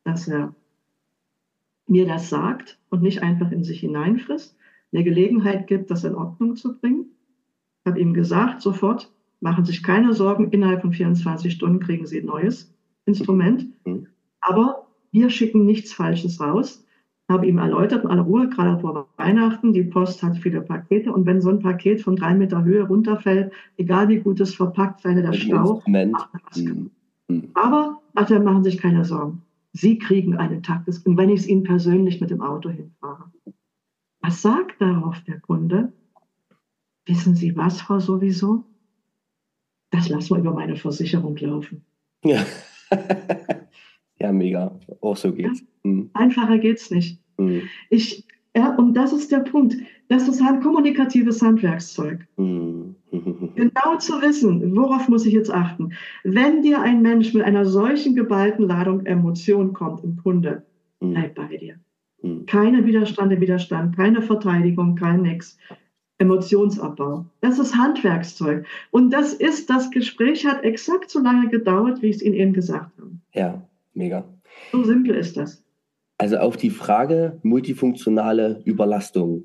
[0.05, 0.55] dass er
[1.89, 4.57] mir das sagt und nicht einfach in sich hineinfrisst,
[4.97, 7.07] eine Gelegenheit gibt, das in Ordnung zu bringen.
[7.85, 12.07] Ich habe ihm gesagt, sofort, machen Sie sich keine Sorgen, innerhalb von 24 Stunden kriegen
[12.07, 12.75] Sie ein neues
[13.05, 13.67] Instrument.
[13.85, 14.07] Mhm.
[14.41, 16.83] Aber wir schicken nichts Falsches raus.
[17.29, 21.27] Habe ihm erläutert, in aller Ruhe, gerade vor Weihnachten, die Post hat viele Pakete und
[21.27, 25.15] wenn so ein Paket von drei Meter Höhe runterfällt, egal wie gut es verpackt, sei
[25.15, 25.83] der Stau.
[25.87, 26.91] Mhm.
[27.29, 27.49] Mhm.
[27.55, 29.43] Aber, ach, dann machen Sie sich keine Sorgen.
[29.73, 33.25] Sie kriegen einen Takt, und wenn ich es Ihnen persönlich mit dem Auto hinfahre.
[34.27, 35.93] Was sagt darauf der Kunde?
[37.05, 38.65] Wissen Sie was, Frau sowieso?
[39.93, 41.85] Das lassen wir über meine Versicherung laufen.
[42.25, 42.45] Ja,
[44.19, 44.77] ja mega.
[45.01, 45.61] Auch so geht's.
[45.61, 46.11] Ja, mhm.
[46.15, 47.21] Einfacher geht's nicht.
[47.37, 47.63] Mhm.
[47.89, 49.77] Ich, ja, und das ist der Punkt.
[50.09, 52.27] Das ist halt kommunikatives Handwerkszeug.
[52.37, 52.97] Mhm.
[53.55, 55.93] Genau zu wissen, worauf muss ich jetzt achten.
[56.25, 60.67] Wenn dir ein Mensch mit einer solchen geballten Ladung Emotion kommt, ein Kunde,
[61.01, 61.13] mhm.
[61.13, 61.79] bleib bei dir.
[62.27, 62.47] Mhm.
[62.47, 65.59] Keine Widerstand im Widerstand, keine Verteidigung, kein Nix.
[66.19, 67.27] Emotionsabbau.
[67.43, 68.67] Das ist Handwerkszeug.
[68.91, 72.53] Und das ist, das Gespräch hat exakt so lange gedauert, wie ich es Ihnen eben
[72.55, 73.11] gesagt habe.
[73.35, 73.63] Ja,
[73.93, 74.25] mega.
[74.73, 75.63] So simpel ist das.
[76.19, 79.45] Also auf die Frage multifunktionale Überlastung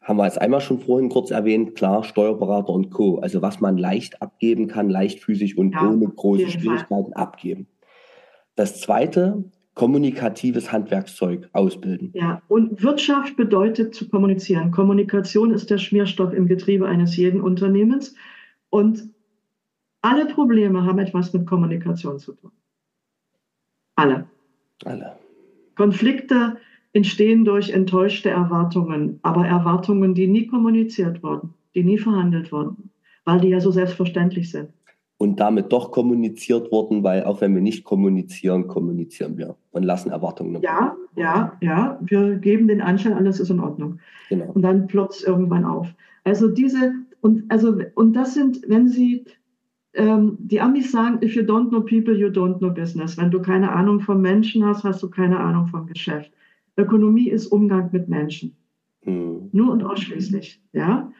[0.00, 3.18] haben wir jetzt einmal schon vorhin kurz erwähnt, klar, Steuerberater und Co.
[3.18, 7.22] Also was man leicht abgeben kann, leichtfüßig und ja, ohne große Schwierigkeiten Fall.
[7.22, 7.66] abgeben.
[8.54, 9.44] Das zweite,
[9.74, 12.10] kommunikatives Handwerkszeug ausbilden.
[12.14, 14.70] Ja, und Wirtschaft bedeutet zu kommunizieren.
[14.70, 18.14] Kommunikation ist der Schmierstoff im Getriebe eines jeden Unternehmens.
[18.70, 19.10] Und
[20.00, 22.52] alle Probleme haben etwas mit Kommunikation zu tun.
[23.96, 24.26] Alle.
[24.84, 25.16] Alle.
[25.74, 26.56] Konflikte
[26.92, 32.90] entstehen durch enttäuschte Erwartungen, aber Erwartungen, die nie kommuniziert wurden, die nie verhandelt wurden,
[33.24, 34.70] weil die ja so selbstverständlich sind
[35.24, 40.10] und damit doch kommuniziert worden, weil auch wenn wir nicht kommunizieren, kommunizieren wir und lassen
[40.10, 40.60] Erwartungen.
[40.60, 44.00] Ja, ja, ja, wir geben den Anschein, alles ist in Ordnung.
[44.28, 44.52] Genau.
[44.52, 45.88] Und dann ploppt es irgendwann auf.
[46.24, 49.24] Also diese, und, also, und das sind, wenn Sie,
[49.94, 53.16] ähm, die Amis sagen, if you don't know people, you don't know business.
[53.16, 56.30] Wenn du keine Ahnung vom Menschen hast, hast du keine Ahnung vom Geschäft.
[56.76, 58.54] Ökonomie ist Umgang mit Menschen.
[59.04, 59.48] Hm.
[59.52, 61.10] Nur und ausschließlich, ja.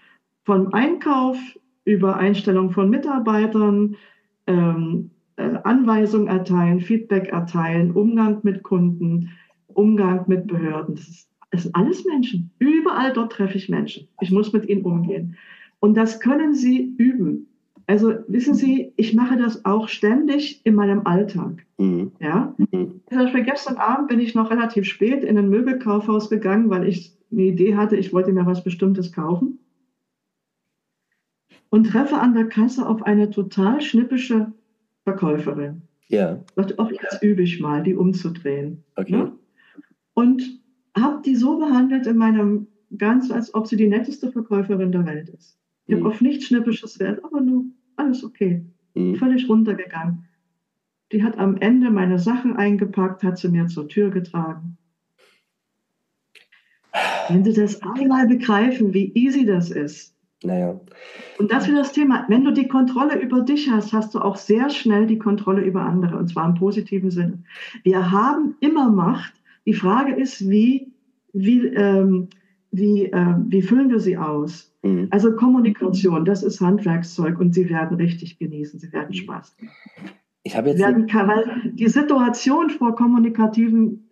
[0.42, 1.38] Vom Einkauf
[1.85, 3.97] über Einstellung von Mitarbeitern,
[4.47, 9.30] ähm, äh, Anweisungen erteilen, Feedback erteilen, Umgang mit Kunden,
[9.68, 10.95] Umgang mit Behörden.
[10.95, 12.51] Das, ist, das sind alles Menschen.
[12.59, 14.09] Überall dort treffe ich Menschen.
[14.20, 15.37] Ich muss mit ihnen umgehen.
[15.80, 17.49] Und das können Sie üben.
[17.87, 21.66] Also wissen Sie, ich mache das auch ständig in meinem Alltag.
[21.76, 22.12] Mhm.
[22.18, 22.55] Ja?
[22.57, 23.01] Mhm.
[23.09, 27.14] Zum Beispiel gestern Abend bin ich noch relativ spät in ein Möbelkaufhaus gegangen, weil ich
[27.30, 29.59] eine Idee hatte, ich wollte mir was Bestimmtes kaufen
[31.75, 34.53] und treffe an der Kasse auf eine total schnippische
[35.03, 35.83] Verkäuferin.
[36.07, 36.39] Ja.
[36.55, 38.85] Dachte, auch jetzt übe ich mal, die umzudrehen.
[38.95, 39.11] Okay.
[39.11, 39.33] Ne?
[40.14, 40.61] Und
[40.97, 45.31] habe die so behandelt in meinem ganz, als ob sie die netteste Verkäuferin der Welt
[45.31, 45.59] ist.
[45.87, 46.05] Ich mhm.
[46.05, 47.64] habe auf nichts Schnippisches Wert, aber nur
[47.97, 48.64] alles okay.
[48.95, 49.16] Mhm.
[49.16, 50.27] Völlig runtergegangen.
[51.11, 54.79] Die hat am Ende meine Sachen eingepackt, hat sie mir zur Tür getragen.
[57.29, 60.13] Wenn Sie das einmal begreifen, wie easy das ist,
[60.45, 60.80] naja.
[61.38, 62.24] Und das ist das Thema.
[62.28, 65.82] Wenn du die Kontrolle über dich hast, hast du auch sehr schnell die Kontrolle über
[65.82, 67.42] andere, und zwar im positiven Sinne.
[67.82, 69.34] Wir haben immer Macht.
[69.66, 70.92] Die Frage ist, wie,
[71.32, 72.28] wie, ähm,
[72.70, 74.72] wie, äh, wie füllen wir sie aus?
[74.82, 75.09] Mhm.
[75.11, 79.57] Also Kommunikation, das ist Handwerkszeug und sie werden richtig genießen, sie werden Spaß.
[80.42, 84.11] Ich habe jetzt werden, weil die Situation vor kommunikativen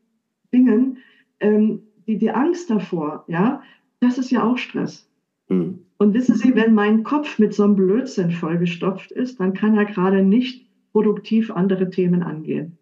[0.53, 0.99] Dingen,
[1.41, 3.63] ähm, die, die Angst davor, ja,
[4.01, 5.09] das ist ja auch Stress.
[5.53, 5.79] Mhm.
[5.99, 9.85] Und wissen Sie, wenn mein Kopf mit so einem Blödsinn vollgestopft ist, dann kann er
[9.85, 12.79] gerade nicht produktiv andere Themen angehen.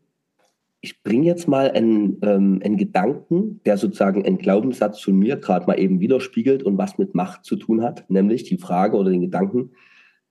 [0.80, 5.66] Ich bringe jetzt mal einen, ähm, einen Gedanken, der sozusagen einen Glaubenssatz von mir gerade
[5.66, 9.20] mal eben widerspiegelt und was mit Macht zu tun hat, nämlich die Frage oder den
[9.20, 9.72] Gedanken,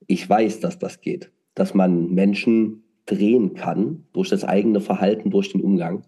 [0.07, 5.51] ich weiß, dass das geht, dass man Menschen drehen kann durch das eigene Verhalten, durch
[5.51, 6.03] den Umgang.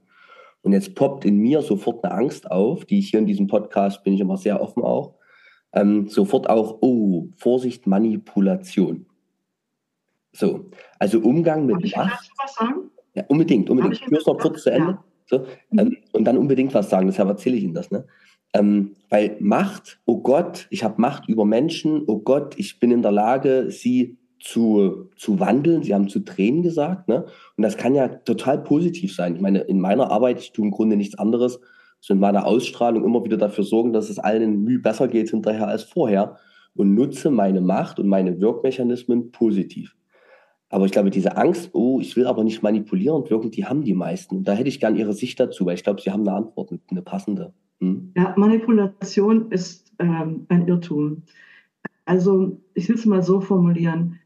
[0.63, 4.03] Und jetzt poppt in mir sofort eine Angst auf, die ich hier in diesem Podcast
[4.03, 5.15] bin ich immer sehr offen auch,
[5.73, 9.05] ähm, sofort auch, oh, Vorsicht, Manipulation.
[10.33, 10.69] So,
[10.99, 12.23] also Umgang mit Darf Macht.
[12.23, 12.91] Ich was sagen?
[13.13, 13.95] Ja, unbedingt, unbedingt.
[13.95, 14.91] Ich muss noch kurz zu Ende.
[14.91, 15.03] Ja.
[15.25, 15.45] So,
[15.77, 17.91] ähm, und dann unbedingt was sagen, deshalb erzähle ich Ihnen das.
[17.91, 18.05] Ne?
[18.53, 23.01] Ähm, weil Macht, oh Gott, ich habe Macht über Menschen, oh Gott, ich bin in
[23.01, 25.83] der Lage, sie zu, zu wandeln.
[25.83, 27.07] Sie haben zu drehen gesagt.
[27.07, 27.25] Ne?
[27.55, 29.35] Und das kann ja total positiv sein.
[29.35, 31.59] Ich meine, in meiner Arbeit, ich tue im Grunde nichts anderes,
[32.01, 35.67] so in meiner Ausstrahlung immer wieder dafür sorgen, dass es allen Mühe besser geht hinterher
[35.67, 36.37] als vorher
[36.75, 39.95] und nutze meine Macht und meine Wirkmechanismen positiv.
[40.69, 43.93] Aber ich glaube, diese Angst, oh, ich will aber nicht manipulierend wirken, die haben die
[43.93, 44.37] meisten.
[44.37, 46.71] Und da hätte ich gern Ihre Sicht dazu, weil ich glaube, Sie haben eine Antwort,
[46.89, 47.53] eine passende.
[47.81, 48.13] Hm?
[48.15, 51.23] Ja, Manipulation ist ähm, ein Irrtum.
[52.05, 54.19] Also, ich will es mal so formulieren.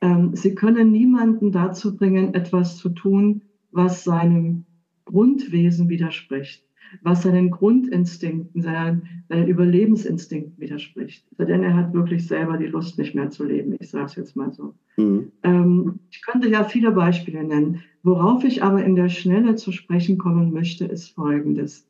[0.00, 4.66] Ähm, Sie können niemanden dazu bringen, etwas zu tun, was seinem
[5.04, 6.65] Grundwesen widerspricht
[7.02, 11.26] was seinen Grundinstinkten, seinen, seinen Überlebensinstinkten widerspricht.
[11.38, 13.76] Denn er hat wirklich selber die Lust, nicht mehr zu leben.
[13.78, 14.74] Ich sage es jetzt mal so.
[14.96, 15.32] Mhm.
[15.42, 17.82] Ähm, ich könnte ja viele Beispiele nennen.
[18.02, 21.88] Worauf ich aber in der Schnelle zu sprechen kommen möchte, ist Folgendes.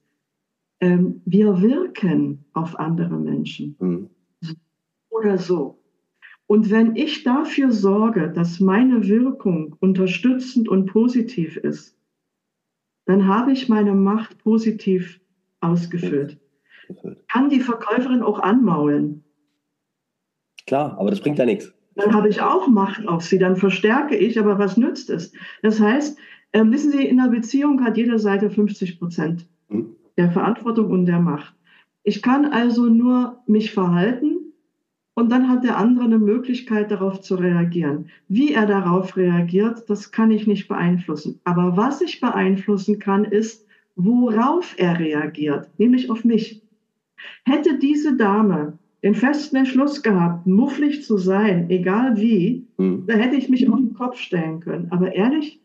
[0.80, 3.76] Ähm, wir wirken auf andere Menschen.
[3.78, 4.11] Mhm.
[5.11, 5.78] Oder so.
[6.47, 11.97] Und wenn ich dafür sorge, dass meine Wirkung unterstützend und positiv ist,
[13.07, 15.20] dann habe ich meine Macht positiv
[15.61, 16.38] ausgefüllt.
[17.28, 19.24] Kann die Verkäuferin auch anmaulen?
[20.66, 21.72] Klar, aber das bringt ja nichts.
[21.94, 25.32] Dann habe ich auch Macht auf sie, dann verstärke ich, aber was nützt es?
[25.62, 26.18] Das heißt,
[26.52, 29.96] äh, wissen Sie, in einer Beziehung hat jede Seite 50 Prozent hm.
[30.18, 31.54] der Verantwortung und der Macht.
[32.02, 34.45] Ich kann also nur mich verhalten,
[35.17, 38.11] und dann hat der andere eine Möglichkeit, darauf zu reagieren.
[38.29, 41.41] Wie er darauf reagiert, das kann ich nicht beeinflussen.
[41.45, 46.62] Aber was ich beeinflussen kann, ist, worauf er reagiert, nämlich auf mich.
[47.47, 53.05] Hätte diese Dame den festen Entschluss gehabt, mufflig zu sein, egal wie, mhm.
[53.07, 54.89] da hätte ich mich auf den Kopf stellen können.
[54.91, 55.62] Aber ehrlich,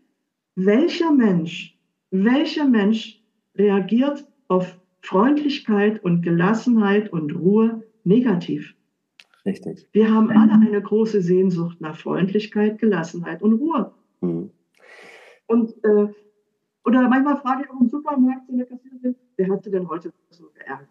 [0.55, 1.77] welcher Mensch,
[2.09, 3.21] welcher Mensch
[3.57, 8.75] reagiert auf Freundlichkeit und Gelassenheit und Ruhe negativ?
[9.45, 9.87] Richtig.
[9.91, 13.91] Wir haben alle eine große Sehnsucht nach Freundlichkeit, Gelassenheit und Ruhe.
[14.21, 14.51] Mhm.
[15.47, 16.07] Und äh,
[16.83, 20.13] oder manchmal frage ich auch im Supermarkt so eine Kassiererin, wer hat sie denn heute
[20.29, 20.89] so geärgert?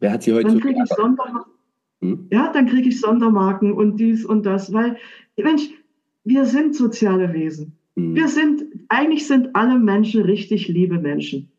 [0.00, 0.88] Wer hat sie heute dann so geärgert?
[0.90, 1.52] Ich Sondermarken.
[2.00, 2.28] Hm?
[2.30, 4.96] Ja, dann kriege ich Sondermarken und dies und das, weil,
[5.36, 5.70] Mensch,
[6.24, 7.76] wir sind soziale Wesen.
[7.96, 8.14] Hm.
[8.14, 11.50] Wir sind, eigentlich sind alle Menschen richtig liebe Menschen.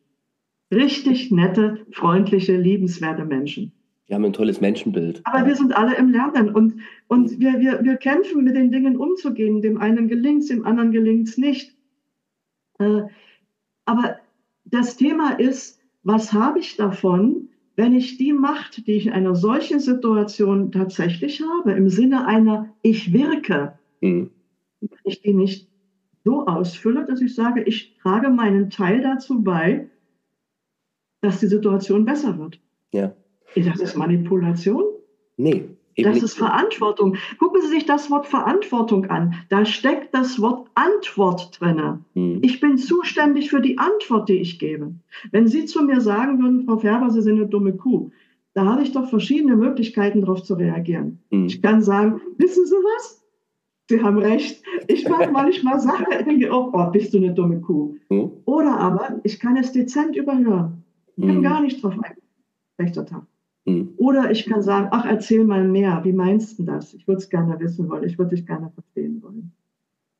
[0.71, 3.73] Richtig nette, freundliche, liebenswerte Menschen.
[4.10, 5.22] Wir haben ein tolles Menschenbild.
[5.24, 8.97] Aber wir sind alle im Lernen und, und wir, wir, wir kämpfen mit den Dingen
[8.97, 9.62] umzugehen.
[9.62, 11.78] Dem einen gelingt es, dem anderen gelingt es nicht.
[12.80, 13.03] Äh,
[13.86, 14.16] aber
[14.66, 19.36] das Thema ist, was habe ich davon, wenn ich die Macht, die ich in einer
[19.36, 24.32] solchen Situation tatsächlich habe, im Sinne einer Ich wirke, mhm.
[24.82, 25.70] wenn ich die nicht
[26.26, 29.88] so ausfülle, dass ich sage, ich trage meinen Teil dazu bei,
[31.22, 32.60] dass die Situation besser wird.
[32.91, 33.14] Ja.
[33.55, 34.83] Ist das Manipulation?
[35.37, 35.69] Nee,
[36.03, 37.15] das ist Verantwortung.
[37.37, 39.35] Gucken Sie sich das Wort Verantwortung an.
[39.49, 42.05] Da steckt das Wort Antwort drin.
[42.13, 42.39] Hm.
[42.41, 44.93] Ich bin zuständig für die Antwort, die ich gebe.
[45.31, 48.11] Wenn Sie zu mir sagen würden, Frau Färber, Sie sind eine dumme Kuh,
[48.53, 51.19] da habe ich doch verschiedene Möglichkeiten, darauf zu reagieren.
[51.31, 51.45] Hm.
[51.45, 53.23] Ich kann sagen, wissen Sie was?
[53.89, 54.63] Sie haben recht.
[54.87, 57.95] Ich mache manchmal Sachen, ich denke, oh, oh, bist du eine dumme Kuh.
[58.09, 58.31] Hm.
[58.45, 60.83] Oder aber, ich kann es dezent überhören.
[61.15, 61.43] Ich bin hm.
[61.43, 62.15] gar nicht drauf ein.
[62.79, 63.23] Rechter Tag.
[63.66, 63.93] Hm.
[63.97, 66.01] Oder ich kann sagen, ach, erzähl mal mehr.
[66.03, 66.93] Wie meinst du das?
[66.93, 68.03] Ich würde es gerne wissen wollen.
[68.03, 69.51] Ich würde dich gerne verstehen wollen.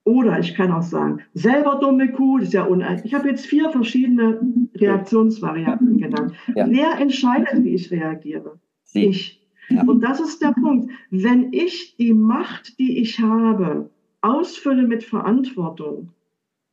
[0.04, 3.06] Oder ich kann auch sagen, selber dumme Kuh, das ist ja uneigentlich.
[3.06, 4.42] Ich habe jetzt vier verschiedene
[4.76, 6.34] Reaktionsvarianten genannt.
[6.56, 6.68] Ja.
[6.68, 8.60] Wer entscheidet, wie ich reagiere?
[8.84, 9.06] Sie.
[9.06, 9.48] Ich.
[9.70, 9.84] Ja.
[9.84, 10.92] Und das ist der Punkt.
[11.12, 16.10] Wenn ich die Macht, die ich habe, ausfülle mit Verantwortung,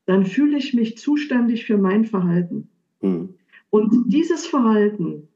[0.07, 2.69] dann fühle ich mich zuständig für mein Verhalten.
[3.01, 3.35] Hm.
[3.69, 5.29] Und dieses Verhalten,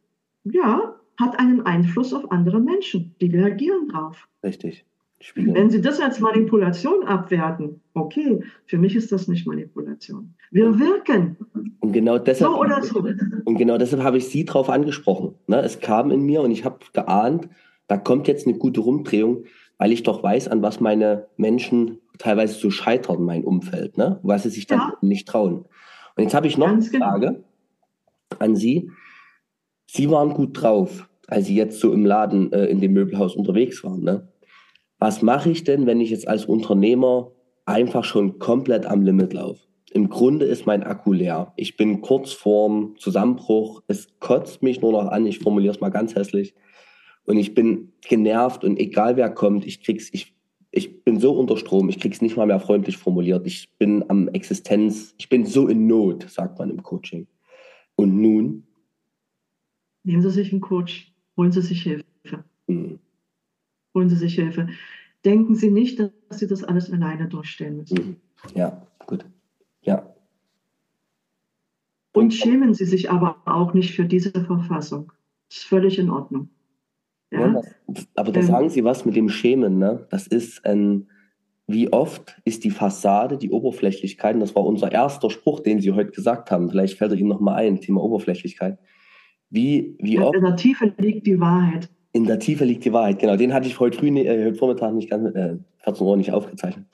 [0.45, 3.15] ja, hat einen Einfluss auf andere Menschen.
[3.21, 4.29] Die reagieren drauf.
[4.43, 4.85] Richtig.
[5.23, 5.55] Spiegel.
[5.55, 10.35] Wenn Sie das als Manipulation abwerten, okay, für mich ist das nicht Manipulation.
[10.51, 11.37] Wir wirken.
[11.81, 13.05] Und genau deshalb, so oder so.
[13.45, 15.35] Und genau deshalb habe ich Sie darauf angesprochen.
[15.47, 15.61] Ne?
[15.61, 17.51] Es kam in mir und ich habe geahnt,
[17.87, 19.45] da kommt jetzt eine gute Rumdrehung,
[19.77, 24.21] weil ich doch weiß, an was meine Menschen teilweise so scheitern, mein Umfeld, ne?
[24.23, 24.95] was sie sich dann ja.
[25.03, 25.67] nicht trauen.
[26.17, 27.07] Und jetzt habe ich noch Ganz eine genau.
[27.11, 27.45] Frage genau.
[28.39, 28.91] an Sie.
[29.87, 33.83] Sie waren gut drauf als Sie jetzt so im Laden äh, in dem Möbelhaus unterwegs
[33.85, 34.03] waren.
[34.03, 34.29] Ne?
[34.99, 37.33] Was mache ich denn, wenn ich jetzt als Unternehmer
[37.65, 39.61] einfach schon komplett am Limit laufe?
[39.93, 41.53] Im Grunde ist mein Akku leer.
[41.57, 43.83] Ich bin kurz vorm Zusammenbruch.
[43.89, 45.27] Es kotzt mich nur noch an.
[45.27, 46.55] Ich formuliere es mal ganz hässlich.
[47.25, 50.35] Und ich bin genervt und egal wer kommt, ich krieg's, ich,
[50.71, 53.47] ich bin so unter Strom, ich krieg's nicht mal mehr freundlich formuliert.
[53.47, 57.27] Ich bin am Existenz, ich bin so in Not, sagt man im Coaching.
[57.97, 58.67] Und nun?
[60.03, 61.10] Nehmen Sie sich einen Coach
[61.41, 62.45] holen Sie sich Hilfe.
[62.67, 62.99] Mhm.
[63.95, 64.69] Holen Sie sich Hilfe.
[65.25, 67.99] Denken Sie nicht, dass Sie das alles alleine durchstehen müssen.
[67.99, 68.17] Mhm.
[68.55, 69.25] Ja, gut.
[69.81, 70.15] Ja.
[72.13, 75.13] Und schämen Sie sich aber auch nicht für diese Verfassung.
[75.49, 76.51] Das ist völlig in Ordnung.
[77.31, 77.55] Ja?
[77.55, 79.79] ja das, aber da ähm, sagen Sie was mit dem Schämen.
[79.79, 80.07] Ne?
[80.11, 81.09] Das ist ein,
[81.67, 85.93] wie oft ist die Fassade, die Oberflächlichkeit, und das war unser erster Spruch, den Sie
[85.93, 88.79] heute gesagt haben, vielleicht fällt er Ihnen nochmal ein, Thema Oberflächlichkeit.
[89.51, 91.91] Wie, wie oft, in der Tiefe liegt die Wahrheit.
[92.13, 93.37] In der Tiefe liegt die Wahrheit, genau.
[93.37, 96.87] Den hatte ich heute früh, äh, heute Vormittag nicht ganz, äh, 14 Uhr nicht aufgezeichnet.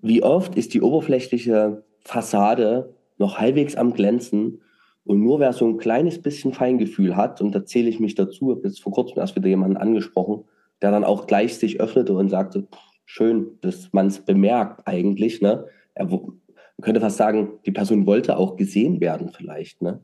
[0.00, 4.62] Wie oft ist die oberflächliche Fassade noch halbwegs am Glänzen
[5.04, 8.50] und nur wer so ein kleines bisschen Feingefühl hat, und da zähle ich mich dazu,
[8.50, 10.44] habe jetzt vor kurzem erst wieder jemanden angesprochen,
[10.80, 12.66] der dann auch gleich sich öffnete und sagte,
[13.04, 15.66] schön, dass man es bemerkt eigentlich, ne?
[15.94, 16.40] Er, man
[16.80, 20.00] könnte fast sagen, die Person wollte auch gesehen werden vielleicht, ne?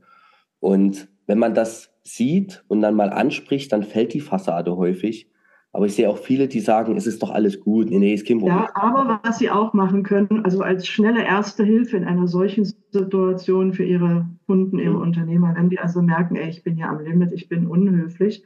[0.61, 5.31] Und wenn man das sieht und dann mal anspricht, dann fällt die Fassade häufig.
[5.73, 7.91] Aber ich sehe auch viele, die sagen, es ist doch alles gut.
[7.91, 11.63] Nee, nee, ist kein Ja, aber was sie auch machen können, also als schnelle erste
[11.63, 15.03] Hilfe in einer solchen Situation für ihre Kunden, ihre mhm.
[15.03, 18.43] Unternehmer, wenn die also merken, ey, ich bin hier am Limit, ich bin unhöflich,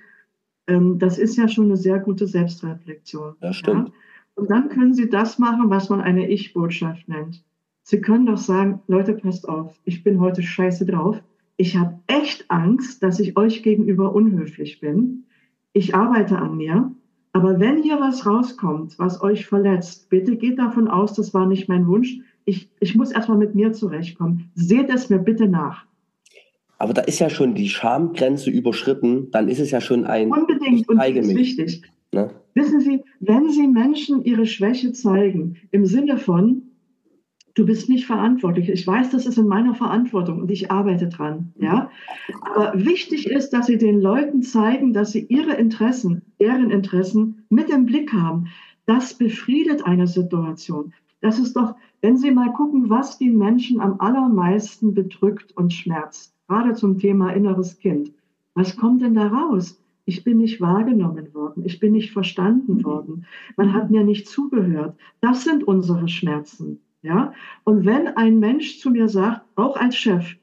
[0.66, 3.36] ähm, das ist ja schon eine sehr gute Selbstreflexion.
[3.40, 3.88] Das stimmt.
[3.88, 3.94] Ja?
[4.34, 7.44] Und dann können sie das machen, was man eine Ich-Botschaft nennt.
[7.84, 11.22] Sie können doch sagen, Leute, passt auf, ich bin heute scheiße drauf
[11.62, 15.26] ich habe echt Angst, dass ich euch gegenüber unhöflich bin.
[15.72, 16.90] Ich arbeite an mir.
[17.32, 21.68] Aber wenn hier was rauskommt, was euch verletzt, bitte geht davon aus, das war nicht
[21.68, 22.18] mein Wunsch.
[22.46, 24.50] Ich, ich muss erstmal mit mir zurechtkommen.
[24.56, 25.86] Seht es mir bitte nach.
[26.78, 30.32] Aber da ist ja schon die Schamgrenze überschritten, dann ist es ja schon ein.
[30.32, 31.82] Unbedingt, und das ist wichtig.
[32.10, 32.28] Ne?
[32.54, 36.71] Wissen Sie, wenn Sie Menschen ihre Schwäche zeigen, im Sinne von,
[37.54, 38.68] du bist nicht verantwortlich.
[38.68, 41.52] Ich weiß, das ist in meiner Verantwortung und ich arbeite dran.
[41.58, 41.90] Ja?
[42.42, 47.70] Aber wichtig ist, dass sie den Leuten zeigen, dass sie ihre Interessen, deren Interessen mit
[47.70, 48.46] im Blick haben.
[48.86, 50.92] Das befriedet eine Situation.
[51.20, 56.34] Das ist doch, wenn Sie mal gucken, was die Menschen am allermeisten bedrückt und schmerzt,
[56.48, 58.12] gerade zum Thema inneres Kind.
[58.54, 59.80] Was kommt denn da raus?
[60.04, 61.64] Ich bin nicht wahrgenommen worden.
[61.64, 63.24] Ich bin nicht verstanden worden.
[63.56, 64.96] Man hat mir nicht zugehört.
[65.20, 66.80] Das sind unsere Schmerzen.
[67.02, 67.34] Ja?
[67.64, 70.36] Und wenn ein Mensch zu mir sagt, auch als Chef,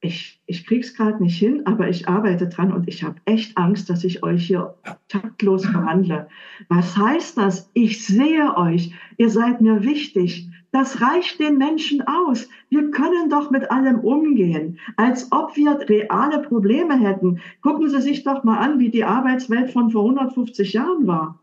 [0.00, 3.88] ich, ich krieg's gerade nicht hin, aber ich arbeite dran und ich habe echt Angst,
[3.88, 4.74] dass ich euch hier
[5.08, 6.28] taktlos behandle.
[6.68, 7.70] Was heißt das?
[7.74, 10.48] Ich sehe euch, ihr seid mir wichtig.
[10.70, 12.48] Das reicht den Menschen aus.
[12.68, 17.40] Wir können doch mit allem umgehen, als ob wir reale Probleme hätten.
[17.62, 21.40] Gucken Sie sich doch mal an, wie die Arbeitswelt von vor 150 Jahren war.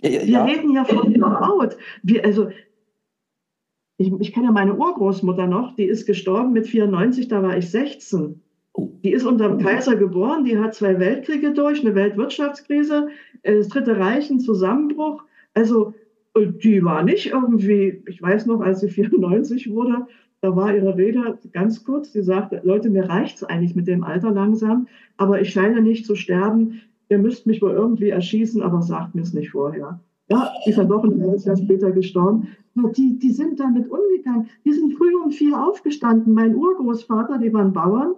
[0.00, 0.44] Wir ja.
[0.44, 1.76] reden ja von Out.
[2.02, 2.50] Wir, also
[4.02, 7.70] ich, ich kenne ja meine Urgroßmutter noch, die ist gestorben mit 94, da war ich
[7.70, 8.40] 16.
[8.74, 8.90] Oh.
[9.04, 13.08] Die ist unter dem Kaiser geboren, die hat zwei Weltkriege durch, eine Weltwirtschaftskrise,
[13.42, 15.22] äh, das Dritte Reich, ein Zusammenbruch.
[15.54, 15.94] Also
[16.36, 20.06] die war nicht irgendwie, ich weiß noch, als sie 94 wurde,
[20.40, 24.02] da war ihre Rede ganz kurz, sie sagte, Leute, mir reicht es eigentlich mit dem
[24.02, 26.80] Alter langsam, aber ich scheine nicht zu sterben.
[27.08, 30.00] Ihr müsst mich wohl irgendwie erschießen, aber sagt mir es nicht vorher.
[30.32, 32.48] Ja, die ist doch ein halbes Jahr später gestorben.
[32.96, 34.48] Die, die sind damit umgegangen.
[34.64, 36.32] Die sind früh um vier aufgestanden.
[36.32, 38.14] Mein Urgroßvater, die waren Bauern,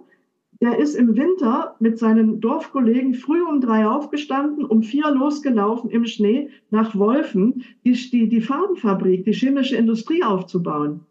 [0.61, 6.05] der ist im Winter mit seinen Dorfkollegen früh um drei aufgestanden, um vier losgelaufen im
[6.05, 11.01] Schnee nach Wolfen, die, die, die Farbenfabrik, die chemische Industrie aufzubauen.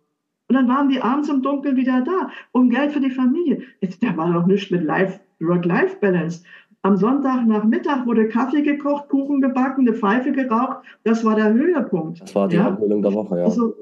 [0.48, 3.62] Und dann waren die abends im Dunkeln wieder da, um Geld für die Familie.
[4.00, 6.44] Da war doch nichts mit Work-Life-Balance.
[6.84, 10.84] Am Sonntagnachmittag wurde Kaffee gekocht, Kuchen gebacken, eine Pfeife geraucht.
[11.02, 12.20] Das war der Höhepunkt.
[12.20, 12.68] Das war die ja?
[12.68, 13.44] Erholung der Woche, ja.
[13.46, 13.74] Also,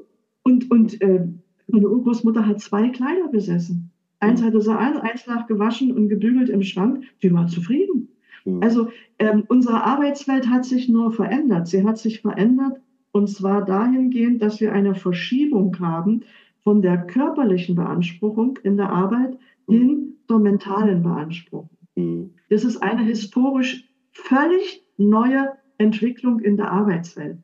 [0.43, 1.27] und und äh,
[1.67, 3.91] meine Urgroßmutter hat zwei Kleider besessen.
[4.21, 4.45] Eins mhm.
[4.45, 7.03] hatte sie an, eins lag gewaschen und gebügelt im Schrank.
[7.21, 8.07] Die war zufrieden.
[8.45, 8.63] Mhm.
[8.63, 8.87] Also
[9.19, 11.67] ähm, unsere Arbeitswelt hat sich nur verändert.
[11.67, 12.79] Sie hat sich verändert
[13.11, 16.21] und zwar dahingehend, dass wir eine Verschiebung haben
[16.63, 19.37] von der körperlichen Beanspruchung in der Arbeit
[19.67, 19.73] mhm.
[19.73, 21.69] hin zur mentalen Beanspruchung.
[21.95, 22.35] Mhm.
[22.49, 27.37] Das ist eine historisch völlig neue Entwicklung in der Arbeitswelt.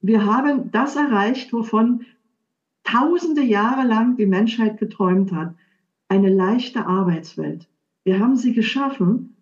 [0.00, 2.04] Wir haben das erreicht, wovon
[2.84, 5.54] tausende Jahre lang die Menschheit geträumt hat.
[6.08, 7.68] Eine leichte Arbeitswelt.
[8.04, 9.36] Wir haben sie geschaffen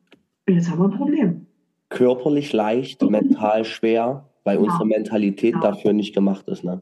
[0.47, 1.47] und jetzt haben wir ein Problem.
[1.91, 4.71] Körperlich leicht, mental schwer, weil genau.
[4.71, 5.65] unsere Mentalität genau.
[5.67, 6.65] dafür nicht gemacht ist.
[6.65, 6.81] Ne?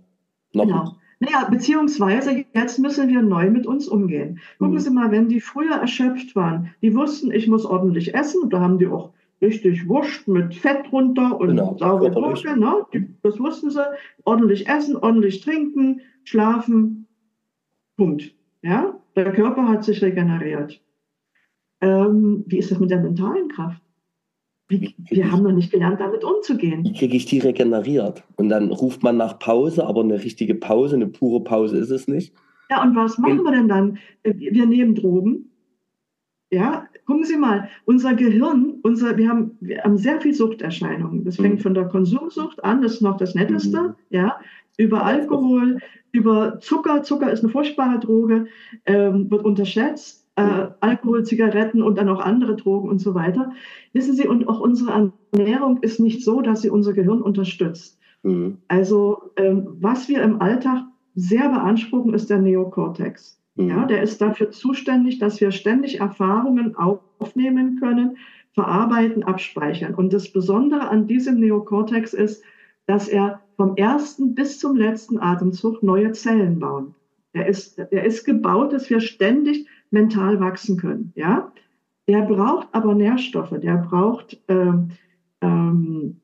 [0.52, 0.96] Noch genau.
[1.22, 4.40] Naja, beziehungsweise jetzt müssen wir neu mit uns umgehen.
[4.58, 4.80] Gucken mhm.
[4.80, 8.78] Sie mal, wenn die früher erschöpft waren, die wussten, ich muss ordentlich essen, da haben
[8.78, 11.76] die auch richtig Wurst mit Fett runter und genau.
[11.78, 12.84] saure Gurke, ne?
[13.22, 13.84] das wussten sie,
[14.24, 17.06] ordentlich essen, ordentlich trinken, schlafen,
[17.96, 18.34] Punkt.
[18.62, 20.82] Ja, der Körper hat sich regeneriert.
[21.80, 23.80] Ähm, wie ist das mit der mentalen Kraft?
[24.80, 26.84] Wir haben noch nicht gelernt, damit umzugehen.
[26.84, 28.24] Wie kriege ich die regeneriert?
[28.36, 32.08] Und dann ruft man nach Pause, aber eine richtige Pause, eine pure Pause ist es
[32.08, 32.34] nicht.
[32.70, 33.98] Ja, und was machen wir denn dann?
[34.22, 35.50] Wir nehmen Drogen.
[36.50, 41.24] Ja, gucken Sie mal, unser Gehirn, unser, wir, haben, wir haben sehr viel Suchterscheinungen.
[41.24, 41.62] Das fängt mhm.
[41.62, 43.94] von der Konsumsucht an, das ist noch das Netteste, mhm.
[44.10, 44.38] ja,
[44.76, 45.78] über Alkohol,
[46.12, 47.02] über Zucker.
[47.02, 48.46] Zucker ist eine furchtbare Droge,
[48.86, 53.52] ähm, wird unterschätzt äh, Alkohol, Zigaretten und dann auch andere Drogen und so weiter.
[53.92, 57.98] Wissen Sie, und auch unsere Ernährung ist nicht so, dass sie unser Gehirn unterstützt.
[58.22, 58.58] Mhm.
[58.68, 60.84] Also ähm, was wir im Alltag
[61.14, 63.40] sehr beanspruchen, ist der Neokortex.
[63.56, 63.68] Mhm.
[63.68, 68.16] Ja, der ist dafür zuständig, dass wir ständig Erfahrungen aufnehmen können,
[68.54, 69.94] verarbeiten, abspeichern.
[69.94, 72.42] Und das Besondere an diesem Neokortex ist,
[72.86, 76.92] dass er vom ersten bis zum letzten Atemzug neue Zellen baut.
[77.32, 81.12] Er ist, er ist gebaut, dass wir ständig mental wachsen können.
[81.14, 81.52] Ja?
[82.08, 84.90] Der braucht aber Nährstoffe, der braucht ähm,
[85.40, 86.20] ähm,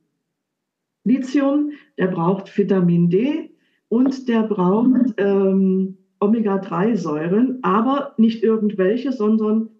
[1.04, 3.50] Lithium, der braucht Vitamin D
[3.88, 9.70] und der braucht ähm, Omega-3-Säuren, aber nicht irgendwelche, sondern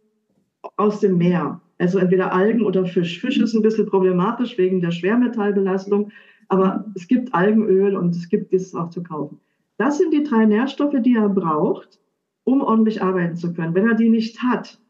[0.77, 1.61] aus dem Meer.
[1.79, 3.21] Also entweder Algen oder Fisch.
[3.21, 6.11] Fisch ist ein bisschen problematisch wegen der Schwermetallbelastung,
[6.49, 9.41] aber es gibt Algenöl und es gibt dieses auch zu kaufen.
[9.77, 12.01] Das sind die drei Nährstoffe, die er braucht,
[12.49, 13.75] um ordentlich arbeiten zu können.
[13.75, 14.81] Wenn er die nicht hat,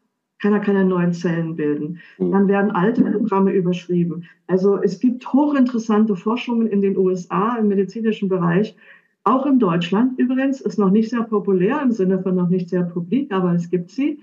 [0.41, 1.99] kann er keine neuen Zellen bilden.
[2.17, 2.31] Mhm.
[2.31, 4.23] Dann werden alte Programme überschrieben.
[4.47, 8.77] Also es gibt hochinteressante Forschungen in den USA im medizinischen Bereich,
[9.25, 12.83] auch in Deutschland übrigens, ist noch nicht sehr populär im Sinne von noch nicht sehr
[12.83, 14.21] publik, aber es gibt sie,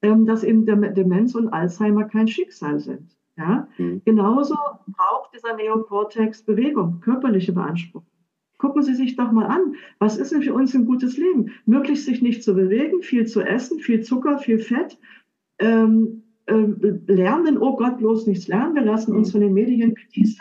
[0.00, 3.14] ähm, dass eben Demenz und Alzheimer kein Schicksal sind.
[3.36, 3.68] Ja?
[3.76, 4.00] Mhm.
[4.06, 4.54] Genauso
[4.86, 8.06] braucht dieser Neokortex Bewegung, körperliche Beanspruchung.
[8.58, 11.52] Gucken Sie sich doch mal an, was ist denn für uns ein gutes Leben?
[11.64, 14.98] Möglichst sich nicht zu bewegen, viel zu essen, viel Zucker, viel Fett.
[15.60, 20.34] Ähm, ähm, lernen, oh Gott, bloß nichts lernen, wir lassen uns von den Medien bedienen.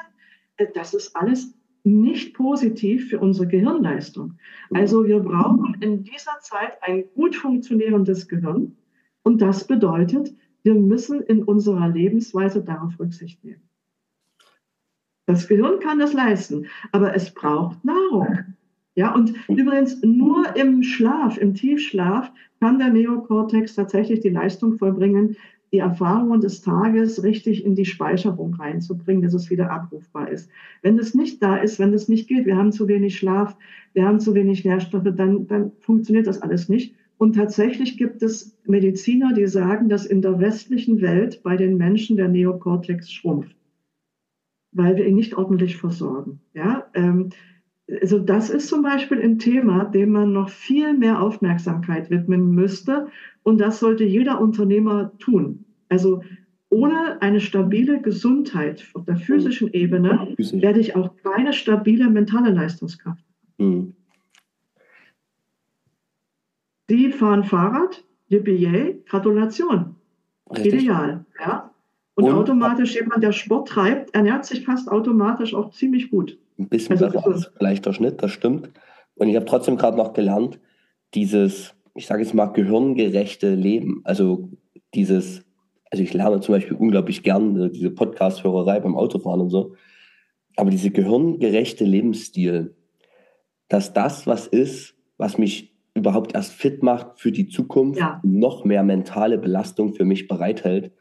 [0.58, 1.54] Äh, das ist alles
[1.84, 4.34] nicht positiv für unsere Gehirnleistung.
[4.72, 8.76] Also wir brauchen in dieser Zeit ein gut funktionierendes Gehirn.
[9.24, 10.34] Und das bedeutet,
[10.64, 13.62] wir müssen in unserer Lebensweise darauf Rücksicht nehmen.
[15.28, 18.40] Das Gehirn kann das leisten, aber es braucht Nahrung.
[18.96, 22.32] Ja, und übrigens nur im Schlaf, im Tiefschlaf,
[22.62, 25.36] kann der Neokortex tatsächlich die Leistung vollbringen,
[25.74, 30.50] die Erfahrungen des Tages richtig in die Speicherung reinzubringen, dass es wieder abrufbar ist.
[30.82, 33.58] Wenn es nicht da ist, wenn es nicht geht, wir haben zu wenig Schlaf,
[33.94, 36.96] wir haben zu wenig Nährstoffe, dann, dann funktioniert das alles nicht.
[37.18, 42.16] Und tatsächlich gibt es Mediziner, die sagen, dass in der westlichen Welt bei den Menschen
[42.16, 43.57] der Neokortex schrumpft
[44.78, 46.40] weil wir ihn nicht ordentlich versorgen.
[46.54, 46.86] Ja?
[46.94, 47.30] Ähm,
[48.02, 53.08] also das ist zum Beispiel ein Thema, dem man noch viel mehr Aufmerksamkeit widmen müsste.
[53.44, 55.66] Und das sollte jeder Unternehmer tun.
[55.90, 56.22] Also
[56.70, 63.24] ohne eine stabile Gesundheit auf der physischen Ebene werde ich auch keine stabile mentale Leistungskraft.
[63.58, 63.94] Mhm.
[66.90, 69.96] Die fahren Fahrrad, yippie, Gratulation.
[70.52, 70.84] Richtig.
[70.84, 71.26] Ideal.
[71.40, 71.72] Ja?
[72.18, 76.40] Und, Und, automatisch jemand, der Sport treibt, ernährt sich fast automatisch auch ziemlich gut.
[76.58, 78.72] Ein bisschen also, besser als leichter Schnitt, das stimmt.
[79.14, 80.60] Und ich habe trotzdem gerade noch gelernt,
[81.14, 84.02] dieses, ich sage jetzt mal, gehirngerechte Leben.
[84.04, 84.50] Also
[84.96, 85.46] dieses,
[85.92, 89.76] also ich lerne zum Beispiel unglaublich gern diese Podcast-Hörerei beim Autofahren und so.
[90.56, 92.76] Aber diese gehirngerechte Lebensstil,
[93.68, 98.20] dass das was ist, was mich überhaupt erst fit macht für die Zukunft, ja.
[98.24, 100.94] noch mehr mentale Belastung für mich bereithält.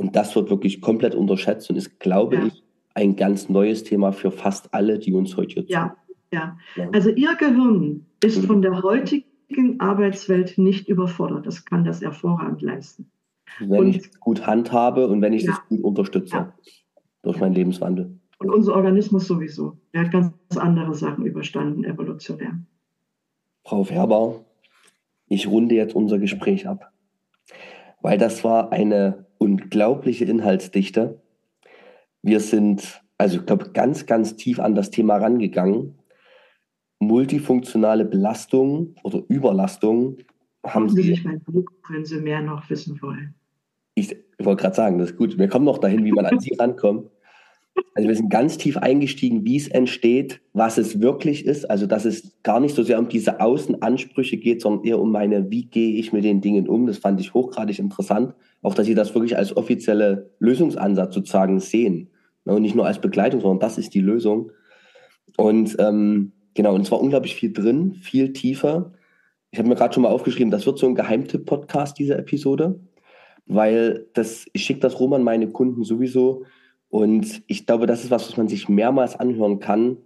[0.00, 2.46] Und das wird wirklich komplett unterschätzt und ist, glaube ja.
[2.46, 2.64] ich,
[2.94, 5.94] ein ganz neues Thema für fast alle, die uns heute ja,
[6.32, 6.88] ja, ja.
[6.92, 8.46] Also Ihr Gehirn ist mhm.
[8.46, 11.46] von der heutigen Arbeitswelt nicht überfordert.
[11.46, 13.10] Das kann das hervorragend leisten.
[13.58, 16.50] Wenn und, ich es gut handhabe und wenn ich es gut unterstütze
[17.22, 18.18] durch meinen Lebenswandel.
[18.38, 19.76] Und unser Organismus sowieso.
[19.92, 22.58] Er hat ganz andere Sachen überstanden, evolutionär.
[23.64, 24.46] Frau Färber,
[25.28, 26.90] ich runde jetzt unser Gespräch ab,
[28.00, 31.20] weil das war eine unglaubliche Inhaltsdichte.
[32.22, 35.98] Wir sind, also ich glaube, ganz, ganz tief an das Thema rangegangen.
[37.00, 40.18] Multifunktionale Belastung oder Überlastung
[40.64, 41.02] haben Sie.
[41.02, 43.34] Sich mein Buch, wenn Sie mehr noch wissen wollen.
[43.94, 45.38] Ich, ich wollte gerade sagen, das ist gut.
[45.38, 47.10] Wir kommen noch dahin, wie man an Sie rankommt.
[47.94, 51.70] Also wir sind ganz tief eingestiegen, wie es entsteht, was es wirklich ist.
[51.70, 55.50] Also dass es gar nicht so sehr um diese Außenansprüche geht, sondern eher um meine,
[55.50, 56.86] wie gehe ich mit den Dingen um.
[56.86, 58.34] Das fand ich hochgradig interessant.
[58.62, 62.10] Auch, dass Sie das wirklich als offizielle Lösungsansatz sozusagen sehen.
[62.44, 64.52] Ne, und nicht nur als Begleitung, sondern das ist die Lösung.
[65.36, 68.92] Und ähm, genau, und zwar unglaublich viel drin, viel tiefer.
[69.50, 72.80] Ich habe mir gerade schon mal aufgeschrieben, das wird so ein Geheimtipp-Podcast, diese Episode,
[73.46, 76.44] weil das, ich schicke das Roman meine Kunden sowieso
[76.90, 79.96] und ich glaube, das ist was, was man sich mehrmals anhören kann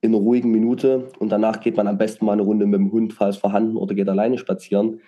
[0.00, 1.08] in einer ruhigen Minute.
[1.18, 3.94] Und danach geht man am besten mal eine Runde mit dem Hund, falls vorhanden, oder
[3.94, 5.00] geht alleine spazieren.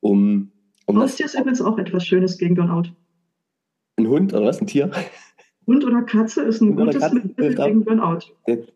[0.00, 0.52] Um,
[0.86, 2.90] um Haustier ist übrigens auch etwas Schönes gegen Burnout.
[3.96, 4.60] Ein Hund oder was?
[4.60, 4.90] Ein Tier?
[5.66, 8.18] Hund oder Katze ist ein Hund gutes Mittel gegen Burnout.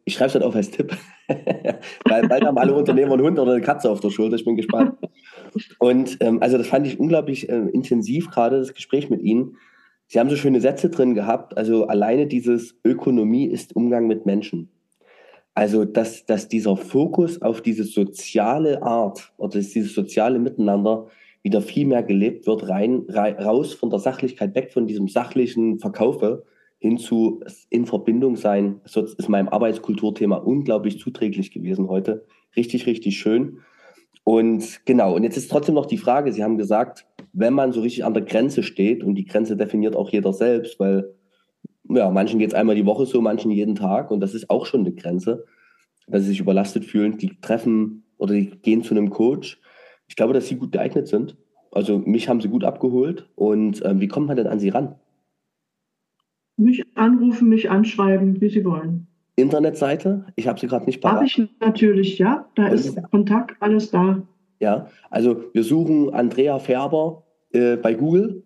[0.06, 0.96] Ich schreibe es halt auf als Tipp.
[1.28, 4.36] weil bald haben alle Unternehmer einen Hund oder eine Katze auf der Schulter.
[4.36, 4.94] Ich bin gespannt.
[5.78, 9.56] Und ähm, also das fand ich unglaublich äh, intensiv, gerade das Gespräch mit Ihnen
[10.08, 11.56] Sie haben so schöne Sätze drin gehabt.
[11.56, 14.70] Also alleine dieses Ökonomie ist Umgang mit Menschen.
[15.54, 21.08] Also, dass, dass dieser Fokus auf diese soziale Art oder dieses soziale Miteinander
[21.42, 26.44] wieder viel mehr gelebt wird, rein, raus von der Sachlichkeit, weg von diesem sachlichen Verkaufe
[26.78, 27.40] hin zu
[27.70, 28.80] in Verbindung sein.
[28.84, 32.24] Das ist meinem Arbeitskulturthema unglaublich zuträglich gewesen heute.
[32.56, 33.58] Richtig, richtig schön.
[34.24, 37.06] Und genau, und jetzt ist trotzdem noch die Frage, Sie haben gesagt,
[37.38, 40.80] wenn man so richtig an der Grenze steht, und die Grenze definiert auch jeder selbst,
[40.80, 41.14] weil
[41.88, 44.66] ja, manchen geht es einmal die Woche so, manchen jeden Tag, und das ist auch
[44.66, 45.44] schon eine Grenze,
[46.06, 49.60] dass sie sich überlastet fühlen, die treffen oder die gehen zu einem Coach.
[50.08, 51.36] Ich glaube, dass sie gut geeignet sind.
[51.70, 53.28] Also mich haben sie gut abgeholt.
[53.36, 54.94] Und äh, wie kommt man denn an sie ran?
[56.56, 59.06] Mich anrufen, mich anschreiben, wie sie wollen.
[59.36, 60.26] Internetseite?
[60.34, 61.16] Ich habe sie gerade nicht parat.
[61.16, 62.48] Habe ich natürlich, ja.
[62.54, 64.22] Da ist Kontakt, alles da.
[64.60, 68.44] Ja, also wir suchen Andrea Färber äh, bei Google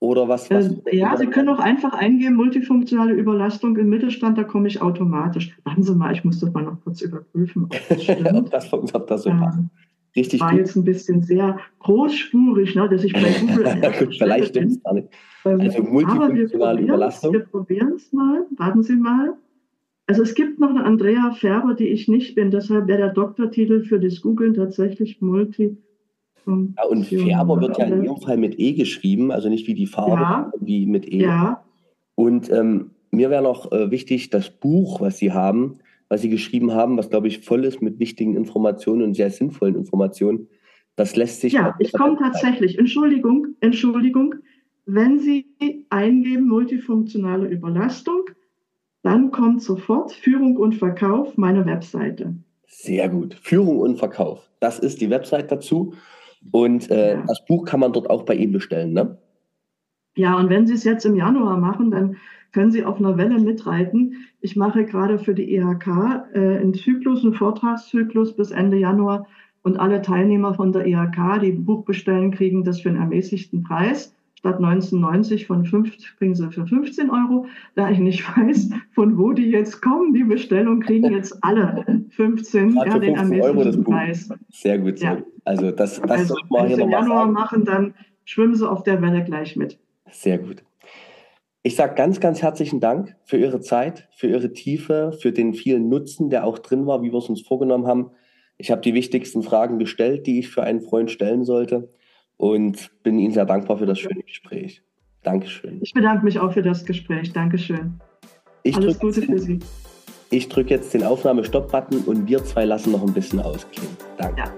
[0.00, 0.50] oder was?
[0.50, 4.80] was äh, ja, Sie können auch einfach eingeben, multifunktionale Überlastung im Mittelstand, da komme ich
[4.80, 5.56] automatisch.
[5.64, 8.32] Warten Sie mal, ich muss das mal noch kurz überprüfen, ob das stimmt.
[8.32, 9.58] ob, das, ob das so passt.
[10.16, 10.58] Richtig war gut.
[10.58, 14.10] jetzt ein bisschen sehr großspurig, ne, dass ich bei Google.
[14.18, 15.08] Vielleicht stimmt es gar nicht.
[15.44, 17.32] Ähm, also multifunktionale Überlastung.
[17.34, 18.46] Wir probieren es mal.
[18.56, 19.34] Warten Sie mal.
[20.06, 23.84] Also es gibt noch eine Andrea Färber, die ich nicht bin, deshalb wäre der Doktortitel
[23.84, 25.76] für das Googlen tatsächlich Multi.
[26.46, 29.86] Ja, und Färber wird ja in Ihrem Fall mit E geschrieben, also nicht wie die
[29.86, 30.52] Farbe, ja.
[30.60, 31.22] wie mit E.
[31.22, 31.62] Ja.
[32.14, 36.72] Und ähm, mir wäre noch äh, wichtig, das Buch, was Sie haben, was Sie geschrieben
[36.72, 40.48] haben, was glaube ich voll ist mit wichtigen Informationen und sehr sinnvollen Informationen,
[40.96, 41.54] das lässt sich.
[41.54, 42.78] Ja, ich komme tatsächlich.
[42.78, 44.34] Entschuldigung, Entschuldigung.
[44.86, 45.46] Wenn Sie
[45.88, 48.24] eingeben multifunktionale Überlastung,
[49.02, 52.34] dann kommt sofort Führung und Verkauf, meine Webseite.
[52.66, 53.34] Sehr gut.
[53.34, 54.50] Führung und Verkauf.
[54.60, 55.94] Das ist die Website dazu.
[56.52, 59.18] Und äh, das Buch kann man dort auch bei ihm bestellen, ne?
[60.16, 62.16] Ja, und wenn Sie es jetzt im Januar machen, dann
[62.52, 64.26] können Sie auf einer Welle mitreiten.
[64.40, 65.86] Ich mache gerade für die IHK
[66.34, 69.26] äh, einen Zyklus, einen Vortragszyklus bis Ende Januar.
[69.62, 73.62] Und alle Teilnehmer von der IHK, die ein Buch bestellen, kriegen das für einen ermäßigten
[73.62, 74.14] Preis.
[74.40, 77.46] Statt 19,90 von 5 kriegen sie für 15 Euro.
[77.74, 82.74] Da ich nicht weiß, von wo die jetzt kommen, die Bestellung kriegen jetzt alle 15,
[82.74, 84.28] ja, den ermäßigten Preis.
[84.50, 85.14] Sehr gut, sehr ja.
[85.16, 85.26] gut.
[85.44, 87.32] Also das, das also, wenn sie im Januar sagen.
[87.32, 87.94] machen, dann
[88.24, 89.78] schwimmen sie auf der Welle gleich mit.
[90.10, 90.64] Sehr gut.
[91.62, 95.90] Ich sage ganz, ganz herzlichen Dank für Ihre Zeit, für Ihre Tiefe, für den vielen
[95.90, 98.10] Nutzen, der auch drin war, wie wir es uns vorgenommen haben.
[98.56, 101.90] Ich habe die wichtigsten Fragen gestellt, die ich für einen Freund stellen sollte
[102.40, 104.82] und bin Ihnen sehr dankbar für das schöne Gespräch.
[105.22, 105.78] Dankeschön.
[105.82, 107.34] Ich bedanke mich auch für das Gespräch.
[107.34, 108.00] Dankeschön.
[108.62, 109.58] Ich Alles Gute für Sie.
[110.30, 113.94] Ich drücke jetzt den Aufnahme-Stop-Button und wir zwei lassen noch ein bisschen ausklingen.
[114.16, 114.40] Danke.
[114.40, 114.54] Ja.